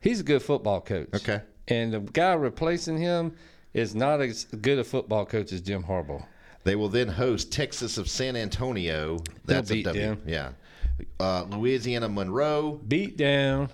he's 0.00 0.20
a 0.20 0.24
good 0.24 0.42
football 0.42 0.80
coach. 0.80 1.08
Okay. 1.14 1.40
And 1.68 1.94
the 1.94 2.00
guy 2.00 2.34
replacing 2.34 2.98
him 2.98 3.36
is 3.72 3.94
not 3.94 4.20
as 4.20 4.44
good 4.44 4.80
a 4.80 4.84
football 4.84 5.24
coach 5.24 5.52
as 5.52 5.60
Jim 5.60 5.84
Harbaugh. 5.84 6.26
They 6.64 6.76
will 6.76 6.88
then 6.88 7.08
host 7.08 7.52
Texas 7.52 7.98
of 7.98 8.08
San 8.08 8.36
Antonio. 8.36 9.18
That's 9.44 9.70
beat 9.70 9.86
a 9.86 9.92
W. 9.92 10.02
them. 10.02 10.22
Yeah. 10.26 10.50
Uh, 11.20 11.44
Louisiana 11.50 12.08
Monroe. 12.08 12.80
Beat 12.88 13.16
down. 13.16 13.68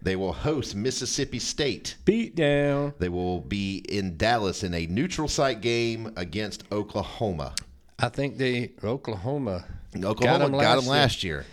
They 0.00 0.14
will 0.14 0.32
host 0.32 0.76
Mississippi 0.76 1.40
State. 1.40 1.96
Beat 2.04 2.36
down. 2.36 2.94
They 2.98 3.08
will 3.08 3.40
be 3.40 3.78
in 3.88 4.16
Dallas 4.16 4.62
in 4.62 4.72
a 4.72 4.86
neutral 4.86 5.26
site 5.26 5.60
game 5.60 6.12
against 6.16 6.64
Oklahoma. 6.70 7.54
I 7.98 8.08
think 8.08 8.38
they 8.38 8.70
Oklahoma 8.84 9.64
Oklahoma 9.96 10.50
got 10.50 10.76
them 10.76 10.86
last, 10.86 11.24
year. 11.24 11.44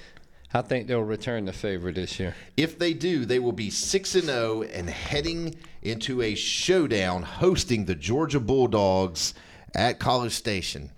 I 0.53 0.61
think 0.61 0.87
they'll 0.87 1.01
return 1.01 1.45
the 1.45 1.53
favor 1.53 1.91
this 1.91 2.19
year. 2.19 2.35
If 2.55 2.77
they 2.77 2.93
do, 2.93 3.25
they 3.25 3.39
will 3.39 3.51
be 3.51 3.69
6 3.69 4.15
and 4.15 4.25
0 4.25 4.61
and 4.63 4.89
heading 4.89 5.55
into 5.81 6.21
a 6.21 6.35
showdown 6.35 7.23
hosting 7.23 7.85
the 7.85 7.95
Georgia 7.95 8.39
Bulldogs 8.39 9.33
at 9.75 9.99
College 9.99 10.31
Station. 10.31 10.91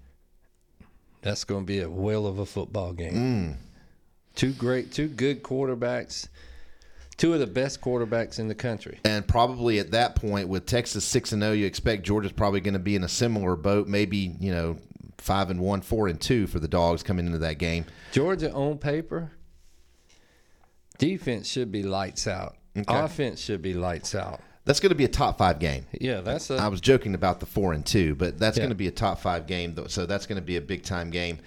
That's 1.22 1.44
going 1.44 1.64
to 1.64 1.68
be 1.68 1.80
a 1.80 1.90
whale 1.90 2.28
of 2.28 2.40
a 2.40 2.46
football 2.46 2.94
game. 2.94 3.14
Mm. 3.14 3.56
Two 4.36 4.54
great, 4.54 4.92
two 4.92 5.08
good 5.08 5.42
quarterbacks, 5.44 6.28
two 7.18 7.34
of 7.34 7.40
the 7.40 7.48
best 7.48 7.82
quarterbacks 7.82 8.40
in 8.40 8.48
the 8.48 8.56
country. 8.56 9.00
And 9.04 9.28
probably 9.28 9.80
at 9.80 9.92
that 9.92 10.16
point, 10.16 10.48
with 10.48 10.68
Texas 10.68 11.04
six 11.04 11.32
and 11.32 11.42
zero, 11.42 11.54
you 11.54 11.66
expect 11.66 12.04
Georgia's 12.04 12.32
probably 12.32 12.62
going 12.62 12.76
to 12.76 12.80
be 12.80 12.96
in 12.96 13.04
a 13.04 13.10
similar 13.10 13.56
boat. 13.56 13.88
Maybe 13.88 14.36
you 14.40 14.52
know 14.52 14.78
five 15.18 15.50
and 15.50 15.60
one, 15.60 15.82
four 15.82 16.08
and 16.08 16.22
two 16.22 16.46
for 16.46 16.60
the 16.60 16.68
dogs 16.68 17.02
coming 17.02 17.26
into 17.26 17.40
that 17.40 17.58
game. 17.58 17.86
Georgia 18.12 18.52
on 18.54 18.78
paper, 18.78 19.32
defense 21.00 21.48
should 21.48 21.72
be 21.72 21.82
lights 21.82 22.28
out. 22.28 22.58
Okay. 22.78 22.96
Offense 22.96 23.40
should 23.40 23.64
be 23.64 23.74
lights 23.74 24.14
out. 24.14 24.40
That's 24.68 24.80
going 24.80 24.90
to 24.90 24.96
be 24.96 25.06
a 25.06 25.10
top 25.10 25.38
five 25.38 25.58
game. 25.60 25.86
Yeah, 26.00 26.22
that's 26.22 26.50
a. 26.52 26.58
I 26.58 26.68
was 26.68 26.82
joking 26.82 27.16
about 27.16 27.40
the 27.40 27.46
four 27.46 27.74
and 27.74 27.86
two, 27.86 28.14
but 28.16 28.38
that's 28.38 28.58
Yeah. 28.58 28.62
going 28.64 28.70
to 28.72 28.76
be 28.76 28.88
a 28.88 28.92
top 28.92 29.20
five 29.20 29.48
game. 29.48 29.74
though, 29.74 29.88
So 29.88 30.06
that's 30.06 30.26
going 30.28 30.36
to 30.36 30.46
be 30.46 30.58
a 30.58 30.62
big 30.62 30.84
time 30.84 31.10
game. 31.10 31.40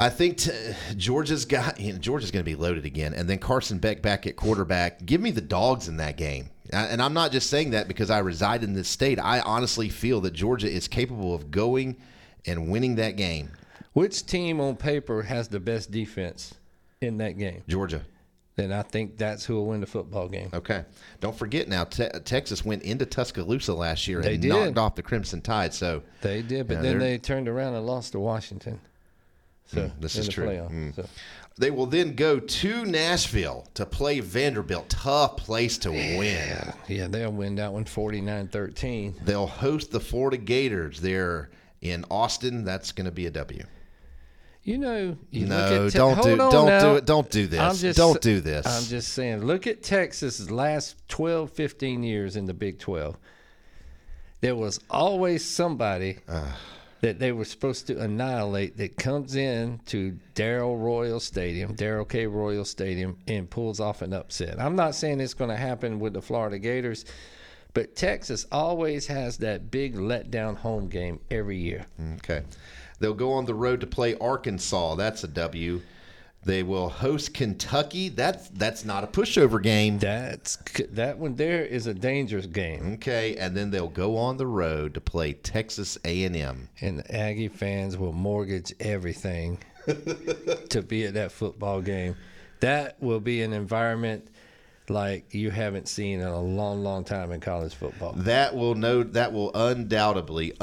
I 0.00 0.10
think 0.10 0.36
t- 0.38 0.50
Georgia's 0.96 1.44
got 1.44 1.80
you 1.80 1.92
know, 1.92 1.98
Georgia's 1.98 2.30
going 2.30 2.44
to 2.44 2.48
be 2.50 2.54
loaded 2.54 2.84
again, 2.84 3.14
and 3.14 3.28
then 3.28 3.38
Carson 3.38 3.78
Beck 3.78 4.02
back 4.02 4.26
at 4.26 4.36
quarterback. 4.36 5.04
Give 5.06 5.20
me 5.20 5.30
the 5.30 5.40
dogs 5.40 5.88
in 5.88 5.96
that 5.96 6.16
game, 6.16 6.50
and 6.72 7.00
I'm 7.02 7.14
not 7.14 7.32
just 7.32 7.50
saying 7.50 7.70
that 7.70 7.88
because 7.88 8.10
I 8.10 8.18
reside 8.18 8.62
in 8.62 8.74
this 8.74 8.88
state. 8.88 9.18
I 9.18 9.40
honestly 9.40 9.88
feel 9.88 10.20
that 10.20 10.34
Georgia 10.34 10.70
is 10.70 10.86
capable 10.86 11.34
of 11.34 11.50
going 11.50 11.96
and 12.46 12.68
winning 12.70 12.94
that 12.96 13.16
game. 13.16 13.50
Which 13.94 14.24
team 14.26 14.60
on 14.60 14.76
paper 14.76 15.22
has 15.22 15.48
the 15.48 15.58
best 15.58 15.90
defense 15.90 16.54
in 17.00 17.18
that 17.18 17.38
game? 17.38 17.62
Georgia. 17.66 18.02
Then 18.58 18.72
I 18.72 18.82
think 18.82 19.16
that's 19.16 19.44
who 19.44 19.54
will 19.54 19.66
win 19.66 19.78
the 19.80 19.86
football 19.86 20.26
game. 20.28 20.50
Okay. 20.52 20.84
Don't 21.20 21.36
forget 21.38 21.68
now, 21.68 21.84
te- 21.84 22.08
Texas 22.24 22.64
went 22.64 22.82
into 22.82 23.06
Tuscaloosa 23.06 23.72
last 23.72 24.08
year 24.08 24.20
They 24.20 24.34
and 24.34 24.42
did. 24.42 24.48
knocked 24.48 24.76
off 24.78 24.96
the 24.96 25.02
Crimson 25.02 25.40
Tide. 25.40 25.72
So 25.72 26.02
They 26.22 26.42
did, 26.42 26.66
but 26.66 26.74
Yeah, 26.78 26.82
then 26.82 26.98
they're- 26.98 27.08
they 27.10 27.18
turned 27.18 27.48
around 27.48 27.74
and 27.76 27.86
lost 27.86 28.12
to 28.12 28.18
Washington. 28.18 28.80
So 29.66 29.82
Mm, 29.82 29.92
this 30.00 30.16
is 30.16 30.26
the 30.26 30.32
true. 30.32 30.46
playoff. 30.48 30.72
Mm. 30.72 30.96
So. 30.96 31.06
They 31.56 31.70
will 31.70 31.86
then 31.86 32.16
go 32.16 32.40
to 32.40 32.84
Nashville 32.84 33.68
to 33.74 33.86
play 33.86 34.18
Vanderbilt. 34.18 34.88
Tough 34.88 35.36
place 35.36 35.78
to 35.78 35.92
win. 35.92 36.72
Yeah, 36.88 37.06
they'll 37.06 37.30
win 37.30 37.54
that 37.56 37.72
one 37.72 37.84
49-13. 37.84 39.24
They'll 39.24 39.46
host 39.46 39.92
the 39.92 40.00
Florida 40.00 40.36
Gators. 40.36 41.00
They're 41.00 41.48
in 41.80 42.04
Austin. 42.10 42.64
That's 42.64 42.90
going 42.90 43.04
to 43.04 43.12
be 43.12 43.26
a 43.26 43.30
W. 43.30 43.62
You 44.68 44.76
know, 44.76 45.16
you 45.30 45.46
No, 45.46 45.56
look 45.56 45.86
at 45.86 45.92
Te- 45.92 45.98
don't 45.98 46.22
do- 46.22 46.36
don't 46.36 46.66
now. 46.66 46.80
do 46.80 46.96
it. 46.96 47.06
Don't 47.06 47.30
do 47.30 47.46
this. 47.46 47.58
I'm 47.58 47.74
just, 47.74 47.96
Don't 47.96 48.20
do 48.20 48.40
this. 48.42 48.66
I'm 48.66 48.84
just 48.84 49.14
saying, 49.14 49.42
look 49.46 49.66
at 49.66 49.82
Texas's 49.82 50.50
last 50.50 50.96
12, 51.08 51.50
15 51.50 52.02
years 52.02 52.36
in 52.36 52.44
the 52.44 52.52
Big 52.52 52.78
12. 52.78 53.16
There 54.42 54.54
was 54.54 54.78
always 54.90 55.42
somebody 55.42 56.18
that 57.00 57.18
they 57.18 57.32
were 57.32 57.46
supposed 57.46 57.86
to 57.86 57.98
annihilate 57.98 58.76
that 58.76 58.98
comes 58.98 59.36
in 59.36 59.80
to 59.86 60.18
Darrell 60.34 60.76
Royal 60.76 61.18
Stadium, 61.18 61.72
Darrell 61.74 62.04
K. 62.04 62.26
Royal 62.26 62.66
Stadium, 62.66 63.16
and 63.26 63.48
pulls 63.48 63.80
off 63.80 64.02
an 64.02 64.12
upset. 64.12 64.60
I'm 64.60 64.76
not 64.76 64.94
saying 64.94 65.20
it's 65.20 65.32
going 65.32 65.48
to 65.50 65.56
happen 65.56 65.98
with 65.98 66.12
the 66.12 66.20
Florida 66.20 66.58
Gators, 66.58 67.06
but 67.72 67.96
Texas 67.96 68.44
always 68.52 69.06
has 69.06 69.38
that 69.38 69.70
big 69.70 69.94
letdown 69.96 70.56
home 70.58 70.88
game 70.88 71.20
every 71.30 71.56
year. 71.56 71.86
Mm, 71.98 72.16
okay. 72.18 72.42
They'll 73.00 73.14
go 73.14 73.32
on 73.32 73.44
the 73.44 73.54
road 73.54 73.80
to 73.80 73.86
play 73.86 74.16
Arkansas. 74.18 74.96
That's 74.96 75.24
a 75.24 75.28
W. 75.28 75.80
They 76.44 76.62
will 76.62 76.88
host 76.88 77.34
Kentucky. 77.34 78.08
That's 78.08 78.48
that's 78.48 78.84
not 78.84 79.04
a 79.04 79.08
pushover 79.08 79.62
game. 79.62 79.98
That's 79.98 80.56
that 80.90 81.18
one 81.18 81.34
there 81.34 81.64
is 81.64 81.86
a 81.86 81.94
dangerous 81.94 82.46
game. 82.46 82.94
Okay, 82.94 83.36
and 83.36 83.56
then 83.56 83.70
they'll 83.70 83.88
go 83.88 84.16
on 84.16 84.36
the 84.36 84.46
road 84.46 84.94
to 84.94 85.00
play 85.00 85.32
Texas 85.32 85.98
A&M. 86.04 86.68
And 86.80 87.00
the 87.00 87.14
Aggie 87.14 87.48
fans 87.48 87.96
will 87.96 88.12
mortgage 88.12 88.72
everything 88.80 89.58
to 89.86 90.82
be 90.82 91.04
at 91.04 91.14
that 91.14 91.32
football 91.32 91.80
game. 91.80 92.16
That 92.60 93.00
will 93.02 93.20
be 93.20 93.42
an 93.42 93.52
environment 93.52 94.28
like 94.88 95.34
you 95.34 95.50
haven't 95.50 95.88
seen 95.88 96.20
in 96.20 96.26
a 96.26 96.40
long, 96.40 96.82
long 96.82 97.04
time 97.04 97.32
in 97.32 97.40
college 97.40 97.74
football. 97.74 98.12
That 98.12 98.54
will 98.54 98.74
no 98.74 99.02
that 99.02 99.32
will 99.32 99.50
undoubtedly 99.54 100.54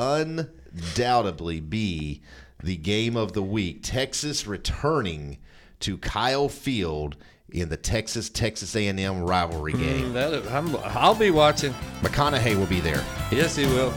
undoubtedly 0.76 1.60
be 1.60 2.22
the 2.64 2.78
game 2.78 3.16
of 3.16 3.34
the 3.34 3.44
week. 3.44 3.82
Texas 3.84 4.48
returning 4.48 5.38
to 5.82 5.98
Kyle 5.98 6.50
Field 6.50 7.16
in 7.50 7.70
the 7.70 7.78
Texas 7.78 8.30
Texas 8.30 8.76
A&M 8.76 9.24
rivalry 9.24 9.74
hmm, 9.74 9.80
game. 9.80 10.14
That, 10.14 10.46
I'm, 10.52 10.76
I'll 10.84 11.16
be 11.16 11.32
watching. 11.32 11.74
McConaughey 12.02 12.58
will 12.58 12.66
be 12.66 12.80
there. 12.80 13.04
Yes, 13.32 13.56
he 13.56 13.66
will. 13.66 13.94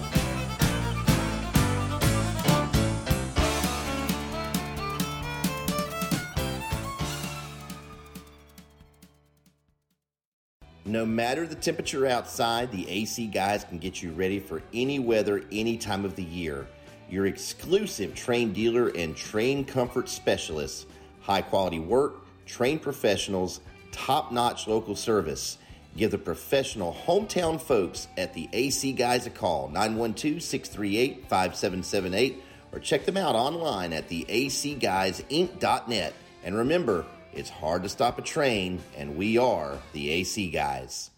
No 10.88 11.04
matter 11.04 11.46
the 11.46 11.54
temperature 11.54 12.06
outside, 12.06 12.72
the 12.72 12.88
AC 12.88 13.26
guys 13.26 13.62
can 13.62 13.76
get 13.76 14.02
you 14.02 14.10
ready 14.12 14.40
for 14.40 14.62
any 14.72 14.98
weather, 14.98 15.44
any 15.52 15.76
time 15.76 16.06
of 16.06 16.16
the 16.16 16.24
year. 16.24 16.66
Your 17.10 17.26
exclusive 17.26 18.14
Trane 18.14 18.54
dealer 18.54 18.88
and 18.88 19.14
Trane 19.14 19.68
comfort 19.68 20.08
specialists. 20.08 20.86
High 21.20 21.42
quality 21.42 21.78
work, 21.78 22.24
trained 22.46 22.80
professionals, 22.80 23.60
top 23.92 24.32
notch 24.32 24.66
local 24.66 24.96
service. 24.96 25.58
Give 25.94 26.10
the 26.10 26.16
professional 26.16 26.94
hometown 27.06 27.60
folks 27.60 28.08
at 28.16 28.32
the 28.32 28.48
AC 28.54 28.94
Guys 28.94 29.26
a 29.26 29.30
call, 29.30 29.68
912 29.68 30.42
638 30.42 31.28
5778, 31.28 32.42
or 32.72 32.78
check 32.78 33.04
them 33.04 33.18
out 33.18 33.34
online 33.34 33.92
at 33.92 34.08
the 34.08 34.24
acguysinc.net. 34.26 36.14
And 36.44 36.56
remember, 36.56 37.04
it's 37.38 37.48
hard 37.48 37.84
to 37.84 37.88
stop 37.88 38.18
a 38.18 38.22
Trane, 38.22 38.80
and 38.96 39.16
we 39.16 39.38
are 39.38 39.78
the 39.92 40.10
AC 40.10 40.50
Guys. 40.50 41.12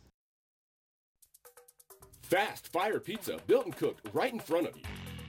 Fast 2.21 2.71
Fire 2.71 3.01
Pizza, 3.01 3.39
built 3.47 3.65
and 3.65 3.75
cooked 3.75 4.07
right 4.13 4.33
in 4.33 4.39
front 4.39 4.69
of 4.69 4.77
you. 4.77 4.83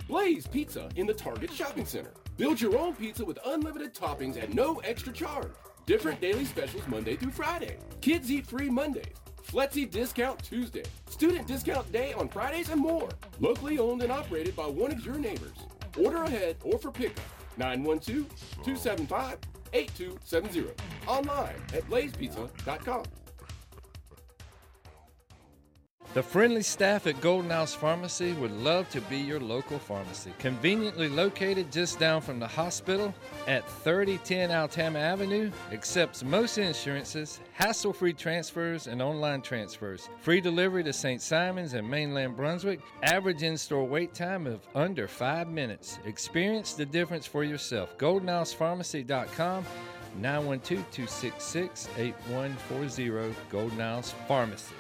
Blaze 0.08 0.46
Pizza 0.48 0.90
in 0.98 1.08
the 1.08 1.14
Target 1.14 1.52
Shopping 1.52 1.86
Center. 1.86 2.12
Build 2.36 2.60
your 2.60 2.78
own 2.78 2.94
pizza 2.94 3.24
with 3.24 3.40
unlimited 3.46 3.96
toppings 3.96 4.42
at 4.42 4.54
no 4.54 4.80
extra 4.80 5.14
charge. 5.14 5.52
Different 5.86 6.20
daily 6.20 6.44
specials 6.44 6.86
Monday 6.88 7.16
through 7.16 7.32
Friday. 7.32 7.78
Kids 8.02 8.30
eat 8.30 8.46
free 8.46 8.70
Mondays. 8.70 9.16
Flexi 9.48 9.90
discount 9.90 10.44
Tuesday. 10.44 10.84
Student 11.10 11.48
discount 11.48 11.90
day 11.92 12.14
on 12.14 12.28
Fridays 12.28 12.70
and 12.70 12.82
more. 12.82 13.10
Locally 13.40 13.80
owned 13.80 14.04
and 14.04 14.12
operated 14.12 14.56
by 14.58 14.68
one 14.68 14.92
of 14.92 15.06
your 15.06 15.18
neighbors. 15.18 15.58
Order 15.98 16.24
ahead 16.24 16.58
or 16.64 16.78
for 16.78 16.92
pickup. 16.92 17.24
912 17.58 18.28
275 18.64 19.38
8270. 19.74 20.74
Online 21.08 21.56
at 21.74 21.84
blazepizza.com. 21.90 23.21
The 26.14 26.22
friendly 26.22 26.62
staff 26.62 27.08
at 27.08 27.22
Golden 27.22 27.50
House 27.50 27.74
Pharmacy 27.74 28.34
would 28.34 28.52
love 28.52 28.90
to 28.90 29.00
be 29.00 29.16
your 29.16 29.40
local 29.40 29.80
pharmacy. 29.80 30.34
Conveniently 30.40 31.08
located 31.08 31.72
just 31.72 32.00
down 32.00 32.20
from 32.20 32.38
the 32.38 32.48
hospital 32.48 33.14
at 33.48 33.66
3010 33.84 34.50
Altama 34.50 35.00
Avenue, 35.00 35.50
accepts 35.72 36.22
most 36.22 36.58
insurances, 36.58 37.40
hassle 37.54 37.94
free 37.94 38.12
transfers, 38.12 38.88
and 38.88 39.02
online 39.02 39.42
transfers. 39.42 40.10
Free 40.20 40.42
delivery 40.42 40.84
to 40.84 40.92
St. 40.92 41.22
Simons 41.22 41.76
and 41.76 41.90
mainland 41.90 42.36
Brunswick. 42.36 42.82
Average 43.04 43.44
in 43.44 43.58
store 43.58 43.88
wait 43.88 44.14
time 44.14 44.48
of 44.48 44.68
under 44.76 45.08
five 45.08 45.48
minutes. 45.48 46.00
Experience 46.04 46.74
the 46.74 46.86
difference 46.86 47.26
for 47.26 47.46
yourself. 47.46 47.98
GoldenHousePharmacy.com 47.98 49.64
912 50.18 50.92
266 50.92 51.88
8140 51.98 53.34
Golden 53.50 53.80
House 53.80 54.14
Pharmacy. 54.28 54.76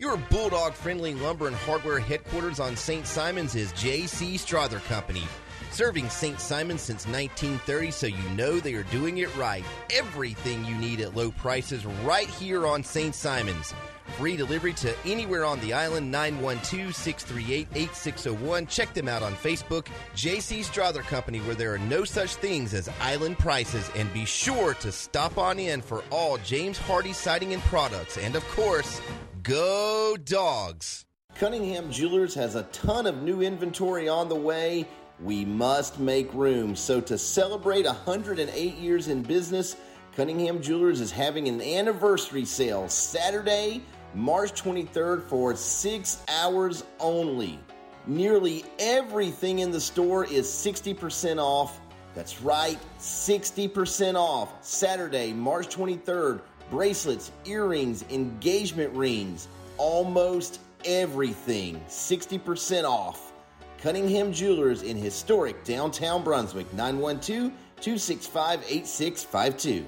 Your 0.00 0.16
Bulldog 0.16 0.72
friendly 0.72 1.12
lumber 1.12 1.46
and 1.46 1.54
hardware 1.54 1.98
headquarters 1.98 2.58
on 2.58 2.74
St. 2.74 3.06
Simons 3.06 3.54
is 3.54 3.70
J.C. 3.72 4.38
Strother 4.38 4.78
Company. 4.78 5.24
Serving 5.72 6.08
St. 6.08 6.40
Simons 6.40 6.80
since 6.80 7.06
1930, 7.06 7.90
so 7.90 8.06
you 8.06 8.30
know 8.30 8.58
they 8.58 8.72
are 8.72 8.84
doing 8.84 9.18
it 9.18 9.36
right. 9.36 9.62
Everything 9.92 10.64
you 10.64 10.74
need 10.76 11.02
at 11.02 11.14
low 11.14 11.30
prices 11.32 11.84
right 11.84 12.28
here 12.28 12.66
on 12.66 12.82
St. 12.82 13.14
Simons. 13.14 13.74
Free 14.20 14.36
delivery 14.36 14.74
to 14.74 14.94
anywhere 15.06 15.46
on 15.46 15.58
the 15.60 15.72
island, 15.72 16.10
912 16.10 16.94
638 16.94 17.68
8601. 17.74 18.66
Check 18.66 18.92
them 18.92 19.08
out 19.08 19.22
on 19.22 19.32
Facebook, 19.32 19.86
JC 20.14 20.62
Strother 20.62 21.00
Company, 21.00 21.38
where 21.38 21.54
there 21.54 21.72
are 21.72 21.78
no 21.78 22.04
such 22.04 22.34
things 22.34 22.74
as 22.74 22.90
island 23.00 23.38
prices. 23.38 23.90
And 23.96 24.12
be 24.12 24.26
sure 24.26 24.74
to 24.74 24.92
stop 24.92 25.38
on 25.38 25.58
in 25.58 25.80
for 25.80 26.04
all 26.10 26.36
James 26.36 26.78
Hardie 26.78 27.14
siding 27.14 27.54
and 27.54 27.62
products. 27.62 28.18
And 28.18 28.36
of 28.36 28.46
course, 28.48 29.00
go 29.42 30.18
dogs. 30.22 31.06
Cunningham 31.36 31.90
Jewelers 31.90 32.34
has 32.34 32.56
a 32.56 32.64
ton 32.64 33.06
of 33.06 33.22
new 33.22 33.40
inventory 33.40 34.06
on 34.06 34.28
the 34.28 34.36
way. 34.36 34.86
We 35.18 35.46
must 35.46 35.98
make 35.98 36.30
room. 36.34 36.76
So, 36.76 37.00
to 37.00 37.16
celebrate 37.16 37.86
108 37.86 38.74
years 38.74 39.08
in 39.08 39.22
business, 39.22 39.76
Cunningham 40.14 40.60
Jewelers 40.60 41.00
is 41.00 41.10
having 41.10 41.48
an 41.48 41.62
anniversary 41.62 42.44
sale 42.44 42.86
Saturday, 42.90 43.82
March 44.14 44.60
23rd 44.60 45.22
for 45.24 45.54
six 45.54 46.22
hours 46.28 46.84
only. 46.98 47.58
Nearly 48.06 48.64
everything 48.78 49.60
in 49.60 49.70
the 49.70 49.80
store 49.80 50.24
is 50.24 50.46
60% 50.46 51.38
off. 51.38 51.80
That's 52.14 52.42
right, 52.42 52.78
60% 52.98 54.16
off. 54.16 54.52
Saturday, 54.64 55.32
March 55.32 55.68
23rd, 55.68 56.40
bracelets, 56.70 57.30
earrings, 57.44 58.04
engagement 58.10 58.92
rings, 58.94 59.46
almost 59.78 60.60
everything, 60.84 61.80
60% 61.88 62.84
off. 62.84 63.32
Cunningham 63.78 64.32
Jewelers 64.32 64.82
in 64.82 64.96
historic 64.96 65.64
downtown 65.64 66.24
Brunswick, 66.24 66.72
912 66.74 67.52
265 67.80 68.64
8652. 68.68 69.86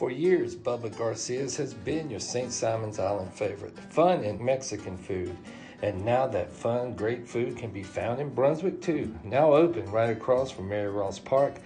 For 0.00 0.10
years, 0.10 0.56
Bubba 0.56 0.96
Garcia's 0.96 1.58
has 1.58 1.74
been 1.74 2.08
your 2.08 2.20
St. 2.20 2.50
Simon's 2.50 2.98
Island 2.98 3.34
favorite. 3.34 3.78
Fun 3.90 4.24
and 4.24 4.40
Mexican 4.40 4.96
food. 4.96 5.36
And 5.82 6.02
now 6.06 6.26
that 6.28 6.50
fun, 6.50 6.94
great 6.94 7.28
food 7.28 7.58
can 7.58 7.70
be 7.70 7.82
found 7.82 8.18
in 8.18 8.30
Brunswick 8.30 8.80
too. 8.80 9.14
Now 9.24 9.52
open 9.52 9.84
right 9.90 10.08
across 10.08 10.50
from 10.50 10.70
Mary 10.70 10.88
Ross 10.88 11.18
Park. 11.18 11.56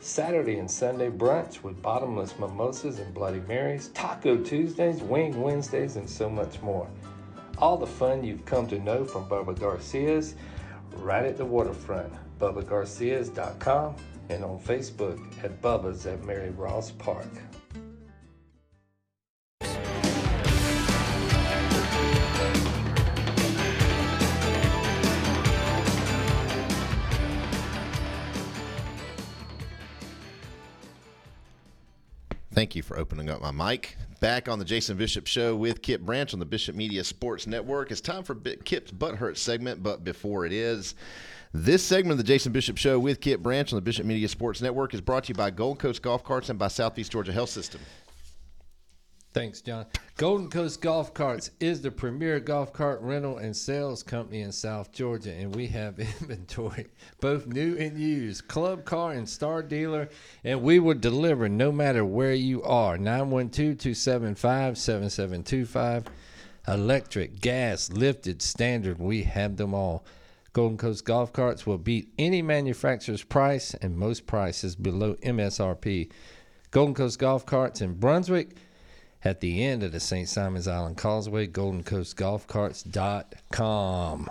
Saturday 0.00 0.56
and 0.56 0.70
Sunday 0.70 1.10
brunch 1.10 1.62
with 1.62 1.82
bottomless 1.82 2.38
mimosas 2.38 3.00
and 3.00 3.12
Bloody 3.12 3.40
Marys, 3.40 3.88
Taco 3.88 4.38
Tuesdays, 4.38 5.02
Wing 5.02 5.38
Wednesdays, 5.38 5.96
and 5.96 6.08
so 6.08 6.30
much 6.30 6.62
more. 6.62 6.88
All 7.58 7.76
the 7.76 7.86
fun 7.86 8.24
you've 8.24 8.46
come 8.46 8.66
to 8.68 8.78
know 8.78 9.04
from 9.04 9.28
Bubba 9.28 9.60
Garcia's 9.60 10.36
right 10.96 11.26
at 11.26 11.36
the 11.36 11.44
waterfront. 11.44 12.14
BubbaGarcias.com 12.40 13.96
and 14.30 14.42
on 14.42 14.58
Facebook 14.58 15.20
at 15.44 15.60
Bubba's 15.60 16.06
at 16.06 16.24
Mary 16.24 16.48
Ross 16.48 16.90
Park. 16.90 17.28
Thank 32.54 32.76
you 32.76 32.84
for 32.84 32.96
opening 32.96 33.30
up 33.30 33.42
my 33.42 33.50
mic. 33.50 33.96
Back 34.20 34.48
on 34.48 34.60
the 34.60 34.64
Jason 34.64 34.96
Bishop 34.96 35.26
Show 35.26 35.56
with 35.56 35.82
Kipp 35.82 36.02
Branch 36.02 36.32
on 36.32 36.38
the 36.38 36.46
Bishop 36.46 36.76
Media 36.76 37.02
Sports 37.02 37.48
Network. 37.48 37.90
It's 37.90 38.00
time 38.00 38.22
for 38.22 38.36
Kipp's 38.36 38.92
Butthurt 38.92 39.36
segment, 39.38 39.82
but 39.82 40.04
before 40.04 40.46
it 40.46 40.52
is, 40.52 40.94
this 41.52 41.82
segment 41.82 42.12
of 42.12 42.18
the 42.18 42.32
Jason 42.32 42.52
Bishop 42.52 42.78
Show 42.78 43.00
with 43.00 43.20
Kipp 43.20 43.40
Branch 43.40 43.72
on 43.72 43.76
the 43.76 43.82
Bishop 43.82 44.06
Media 44.06 44.28
Sports 44.28 44.62
Network 44.62 44.94
is 44.94 45.00
brought 45.00 45.24
to 45.24 45.30
you 45.30 45.34
by 45.34 45.50
Gold 45.50 45.80
Coast 45.80 46.00
Golf 46.00 46.22
Carts 46.22 46.48
and 46.48 46.56
by 46.56 46.68
Southeast 46.68 47.10
Georgia 47.10 47.32
Health 47.32 47.50
System. 47.50 47.80
Thanks, 49.34 49.60
John. 49.60 49.86
Golden 50.16 50.48
Coast 50.48 50.80
Golf 50.80 51.12
Carts 51.12 51.50
is 51.58 51.82
the 51.82 51.90
premier 51.90 52.38
golf 52.38 52.72
cart 52.72 53.00
rental 53.00 53.38
and 53.38 53.54
sales 53.54 54.04
company 54.04 54.42
in 54.42 54.52
South 54.52 54.92
Georgia, 54.92 55.32
and 55.32 55.52
we 55.52 55.66
have 55.66 55.98
inventory, 56.20 56.86
both 57.20 57.48
new 57.48 57.76
and 57.76 57.98
used, 57.98 58.46
club 58.46 58.84
car 58.84 59.10
and 59.10 59.28
star 59.28 59.60
dealer, 59.60 60.08
and 60.44 60.62
we 60.62 60.78
will 60.78 60.94
deliver 60.94 61.48
no 61.48 61.72
matter 61.72 62.04
where 62.04 62.32
you 62.32 62.62
are. 62.62 62.96
912 62.96 63.76
275 63.76 64.78
7725. 64.78 66.04
Electric, 66.68 67.40
gas, 67.40 67.90
lifted, 67.90 68.40
standard, 68.40 69.00
we 69.00 69.24
have 69.24 69.56
them 69.56 69.74
all. 69.74 70.04
Golden 70.52 70.78
Coast 70.78 71.04
Golf 71.04 71.32
Carts 71.32 71.66
will 71.66 71.76
beat 71.76 72.08
any 72.20 72.40
manufacturer's 72.40 73.24
price, 73.24 73.74
and 73.74 73.98
most 73.98 74.28
prices 74.28 74.76
below 74.76 75.14
MSRP. 75.24 76.08
Golden 76.70 76.94
Coast 76.94 77.18
Golf 77.18 77.44
Carts 77.44 77.80
in 77.80 77.94
Brunswick 77.94 78.56
at 79.24 79.40
the 79.40 79.64
end 79.64 79.82
of 79.82 79.92
the 79.92 80.00
St. 80.00 80.28
Simons 80.28 80.68
Island 80.68 80.98
Causeway, 80.98 81.46
goldencoastgolfcarts.com. 81.46 84.30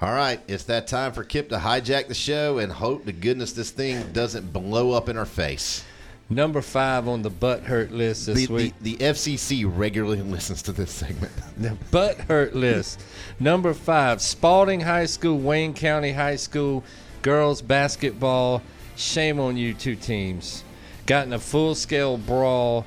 All 0.00 0.12
right, 0.12 0.40
it's 0.46 0.62
that 0.64 0.86
time 0.86 1.12
for 1.12 1.24
Kipp 1.24 1.48
to 1.48 1.56
hijack 1.56 2.06
the 2.06 2.14
show 2.14 2.58
and 2.58 2.70
hope 2.70 3.04
to 3.06 3.12
goodness 3.12 3.50
this 3.52 3.72
thing 3.72 4.12
doesn't 4.12 4.52
blow 4.52 4.92
up 4.92 5.08
in 5.08 5.18
our 5.18 5.26
face. 5.26 5.84
Number 6.30 6.62
five 6.62 7.08
on 7.08 7.22
the 7.22 7.30
butt 7.30 7.64
hurt 7.64 7.90
list 7.90 8.26
this 8.26 8.46
the, 8.46 8.52
week. 8.52 8.74
The, 8.80 8.94
the 8.96 9.04
FCC 9.04 9.64
regularly 9.66 10.22
listens 10.22 10.62
to 10.62 10.72
this 10.72 10.92
segment. 10.92 11.32
The 11.56 11.76
butt 11.90 12.20
hurt 12.20 12.54
list. 12.54 13.02
Number 13.40 13.74
five, 13.74 14.20
Spalding 14.20 14.80
High 14.80 15.06
School, 15.06 15.38
Wayne 15.38 15.74
County 15.74 16.12
High 16.12 16.36
School, 16.36 16.84
girls 17.22 17.60
basketball. 17.60 18.62
Shame 18.94 19.40
on 19.40 19.56
you, 19.56 19.74
two 19.74 19.96
teams. 19.96 20.62
Got 21.06 21.26
in 21.26 21.32
a 21.32 21.38
full 21.38 21.74
scale 21.74 22.18
brawl 22.18 22.86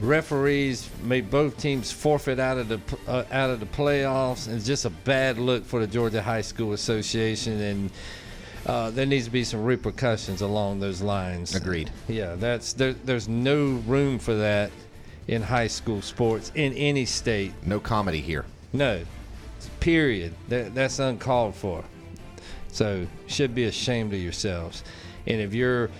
referees 0.00 0.88
made 1.02 1.30
both 1.30 1.58
teams 1.58 1.92
forfeit 1.92 2.38
out 2.38 2.58
of 2.58 2.68
the 2.68 2.80
uh, 3.06 3.24
out 3.30 3.50
of 3.50 3.60
the 3.60 3.66
playoffs, 3.66 4.46
and 4.46 4.56
it's 4.56 4.66
just 4.66 4.84
a 4.84 4.90
bad 4.90 5.38
look 5.38 5.64
for 5.64 5.80
the 5.80 5.86
Georgia 5.86 6.22
High 6.22 6.40
School 6.40 6.72
Association, 6.72 7.60
and 7.60 7.90
uh, 8.66 8.90
there 8.90 9.06
needs 9.06 9.26
to 9.26 9.30
be 9.30 9.44
some 9.44 9.64
repercussions 9.64 10.40
along 10.40 10.80
those 10.80 11.00
lines. 11.00 11.54
Agreed. 11.54 11.90
Yeah, 12.08 12.34
that's 12.36 12.72
there, 12.72 12.92
there's 12.92 13.28
no 13.28 13.82
room 13.86 14.18
for 14.18 14.34
that 14.34 14.70
in 15.28 15.42
high 15.42 15.68
school 15.68 16.02
sports 16.02 16.50
in 16.54 16.72
any 16.74 17.04
state. 17.04 17.52
No 17.64 17.78
comedy 17.78 18.20
here. 18.20 18.44
No, 18.72 19.04
period. 19.80 20.34
That, 20.48 20.74
that's 20.74 20.98
uncalled 20.98 21.54
for. 21.54 21.84
So 22.72 23.06
should 23.26 23.54
be 23.54 23.64
ashamed 23.64 24.12
of 24.12 24.20
yourselves. 24.20 24.84
And 25.26 25.40
if 25.40 25.54
you're 25.54 25.90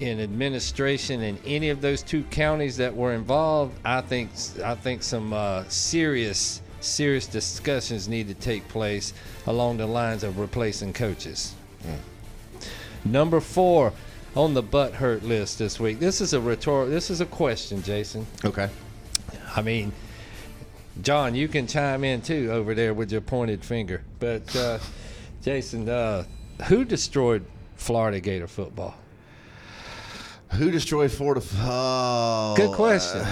in 0.00 0.20
administration 0.20 1.22
in 1.22 1.38
any 1.44 1.70
of 1.70 1.80
those 1.80 2.02
two 2.02 2.22
counties 2.24 2.76
that 2.78 2.94
were 2.94 3.12
involved, 3.12 3.78
I 3.84 4.00
think 4.00 4.30
I 4.62 4.74
think 4.74 5.02
some 5.02 5.32
uh, 5.32 5.64
serious 5.68 6.62
serious 6.80 7.26
discussions 7.26 8.08
need 8.08 8.28
to 8.28 8.34
take 8.34 8.66
place 8.68 9.14
along 9.46 9.78
the 9.78 9.86
lines 9.86 10.22
of 10.22 10.38
replacing 10.38 10.92
coaches. 10.92 11.54
Mm. 11.82 11.98
Number 13.04 13.40
four 13.40 13.92
on 14.36 14.54
the 14.54 14.62
butt 14.62 14.94
hurt 14.94 15.22
list 15.22 15.58
this 15.58 15.78
week. 15.78 15.98
This 15.98 16.20
is 16.20 16.32
a 16.32 16.40
rhetorical. 16.40 16.90
This 16.90 17.10
is 17.10 17.20
a 17.20 17.26
question, 17.26 17.82
Jason. 17.82 18.26
Okay. 18.44 18.68
I 19.56 19.62
mean, 19.62 19.92
John, 21.02 21.34
you 21.34 21.48
can 21.48 21.66
chime 21.66 22.04
in 22.04 22.22
too 22.22 22.50
over 22.52 22.74
there 22.74 22.94
with 22.94 23.12
your 23.12 23.20
pointed 23.20 23.64
finger. 23.64 24.02
But 24.18 24.54
uh, 24.56 24.78
Jason, 25.42 25.88
uh, 25.88 26.24
who 26.66 26.84
destroyed 26.84 27.44
Florida 27.76 28.20
Gator 28.20 28.46
football? 28.46 28.94
Who 30.56 30.70
destroyed 30.70 31.10
Florida? 31.12 31.42
Oh, 31.58 32.54
Good 32.56 32.72
question. 32.72 33.24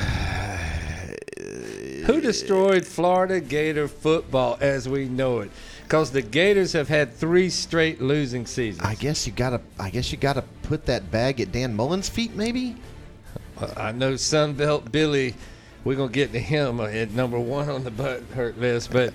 Who 2.06 2.20
destroyed 2.20 2.85
Florida 2.85 3.40
Gator 3.40 3.87
football 3.87 4.58
as 4.61 4.88
we 4.88 5.06
know 5.06 5.40
it? 5.40 5.50
Because 5.85 6.11
the 6.11 6.22
Gators 6.22 6.72
have 6.72 6.88
had 6.88 7.14
three 7.14 7.48
straight 7.48 8.00
losing 8.02 8.44
seasons. 8.46 8.85
I 8.85 8.94
guess 8.96 9.26
you 9.26 9.32
gotta. 9.32 9.61
I 9.78 9.90
guess 9.90 10.11
you 10.11 10.18
gotta 10.18 10.42
put 10.62 10.87
that 10.87 11.11
bag 11.11 11.40
at 11.40 11.52
Dan 11.52 11.76
Mullen's 11.76 12.08
feet, 12.08 12.35
maybe. 12.35 12.76
Uh, 13.56 13.68
I 13.76 13.92
know 13.92 14.14
Sunbelt 14.14 14.90
Billy 14.90 15.35
we're 15.85 15.96
gonna 15.96 16.12
get 16.12 16.32
to 16.32 16.38
him 16.38 16.80
at 16.80 17.11
number 17.11 17.38
one 17.38 17.68
on 17.68 17.85
the 17.85 17.90
butt 17.90 18.22
hurt 18.35 18.58
list. 18.58 18.92
But 18.92 19.14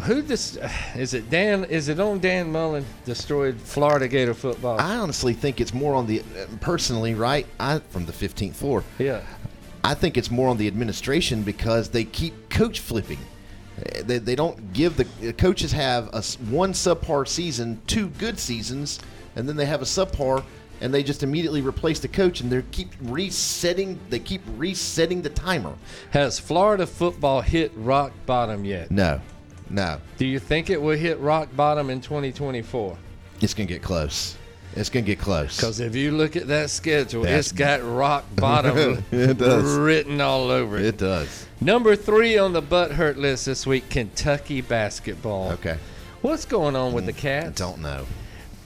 who 0.00 0.22
this 0.22 0.58
is 0.94 1.14
it? 1.14 1.30
Dan? 1.30 1.64
Is 1.64 1.88
it 1.88 2.00
on 2.00 2.20
Dan 2.20 2.50
Mullen 2.50 2.84
destroyed 3.04 3.60
Florida 3.60 4.08
Gator 4.08 4.34
football? 4.34 4.80
I 4.80 4.96
honestly 4.96 5.32
think 5.32 5.60
it's 5.60 5.74
more 5.74 5.94
on 5.94 6.06
the 6.06 6.22
personally, 6.60 7.14
right? 7.14 7.46
I 7.58 7.78
from 7.78 8.06
the 8.06 8.12
15th 8.12 8.54
floor. 8.54 8.84
Yeah. 8.98 9.22
I 9.84 9.94
think 9.94 10.16
it's 10.16 10.30
more 10.30 10.48
on 10.48 10.56
the 10.56 10.66
administration 10.66 11.42
because 11.42 11.90
they 11.90 12.04
keep 12.04 12.48
coach 12.50 12.80
flipping. 12.80 13.18
They, 14.04 14.18
they 14.18 14.34
don't 14.34 14.72
give 14.72 14.96
the 14.96 15.32
coaches 15.34 15.70
have 15.72 16.08
a 16.12 16.22
one 16.50 16.72
subpar 16.72 17.28
season, 17.28 17.80
two 17.86 18.08
good 18.08 18.38
seasons, 18.38 18.98
and 19.36 19.48
then 19.48 19.56
they 19.56 19.66
have 19.66 19.82
a 19.82 19.84
subpar, 19.84 20.42
and 20.80 20.92
they 20.92 21.02
just 21.02 21.22
immediately 21.22 21.60
replace 21.60 22.00
the 22.00 22.08
coach, 22.08 22.40
and 22.40 22.50
they 22.50 22.62
keep 22.72 22.88
resetting. 23.02 24.00
They 24.08 24.18
keep 24.18 24.40
resetting 24.56 25.22
the 25.22 25.30
timer. 25.30 25.74
Has 26.10 26.38
Florida 26.38 26.86
football 26.86 27.42
hit 27.42 27.70
rock 27.76 28.12
bottom 28.24 28.64
yet? 28.64 28.90
No, 28.90 29.20
no, 29.70 29.98
Do 30.18 30.26
you 30.26 30.38
think 30.38 30.70
it 30.70 30.80
will 30.80 30.96
hit 30.96 31.18
rock 31.20 31.48
bottom 31.56 31.90
in 31.90 32.00
2024? 32.00 32.96
it's 33.40 33.52
gonna 33.54 33.66
get 33.66 33.82
close. 33.82 34.36
It's 34.74 34.88
gonna 34.90 35.06
get 35.06 35.18
close. 35.18 35.56
Because 35.56 35.80
if 35.80 35.94
you 35.94 36.10
look 36.12 36.36
at 36.36 36.46
that 36.48 36.70
schedule, 36.70 37.22
That's- 37.22 37.46
it's 37.50 37.52
got 37.52 37.80
rock 37.82 38.24
bottom 38.36 39.02
It 39.10 39.38
does. 39.38 39.76
written 39.76 40.20
all 40.20 40.50
over 40.50 40.78
it. 40.78 40.84
it 40.86 40.96
does. 40.98 41.46
Number 41.60 41.96
three 41.96 42.36
on 42.38 42.52
the 42.52 42.60
butt 42.62 42.92
hurt 42.92 43.16
list 43.18 43.46
this 43.46 43.66
week, 43.66 43.88
Kentucky 43.90 44.60
basketball. 44.60 45.52
Okay. 45.52 45.78
What's 46.22 46.44
going 46.44 46.76
on 46.76 46.92
with 46.92 47.06
the 47.06 47.12
mm, 47.12 47.18
Cats? 47.18 47.60
I 47.60 47.64
don't 47.64 47.80
know. 47.80 48.06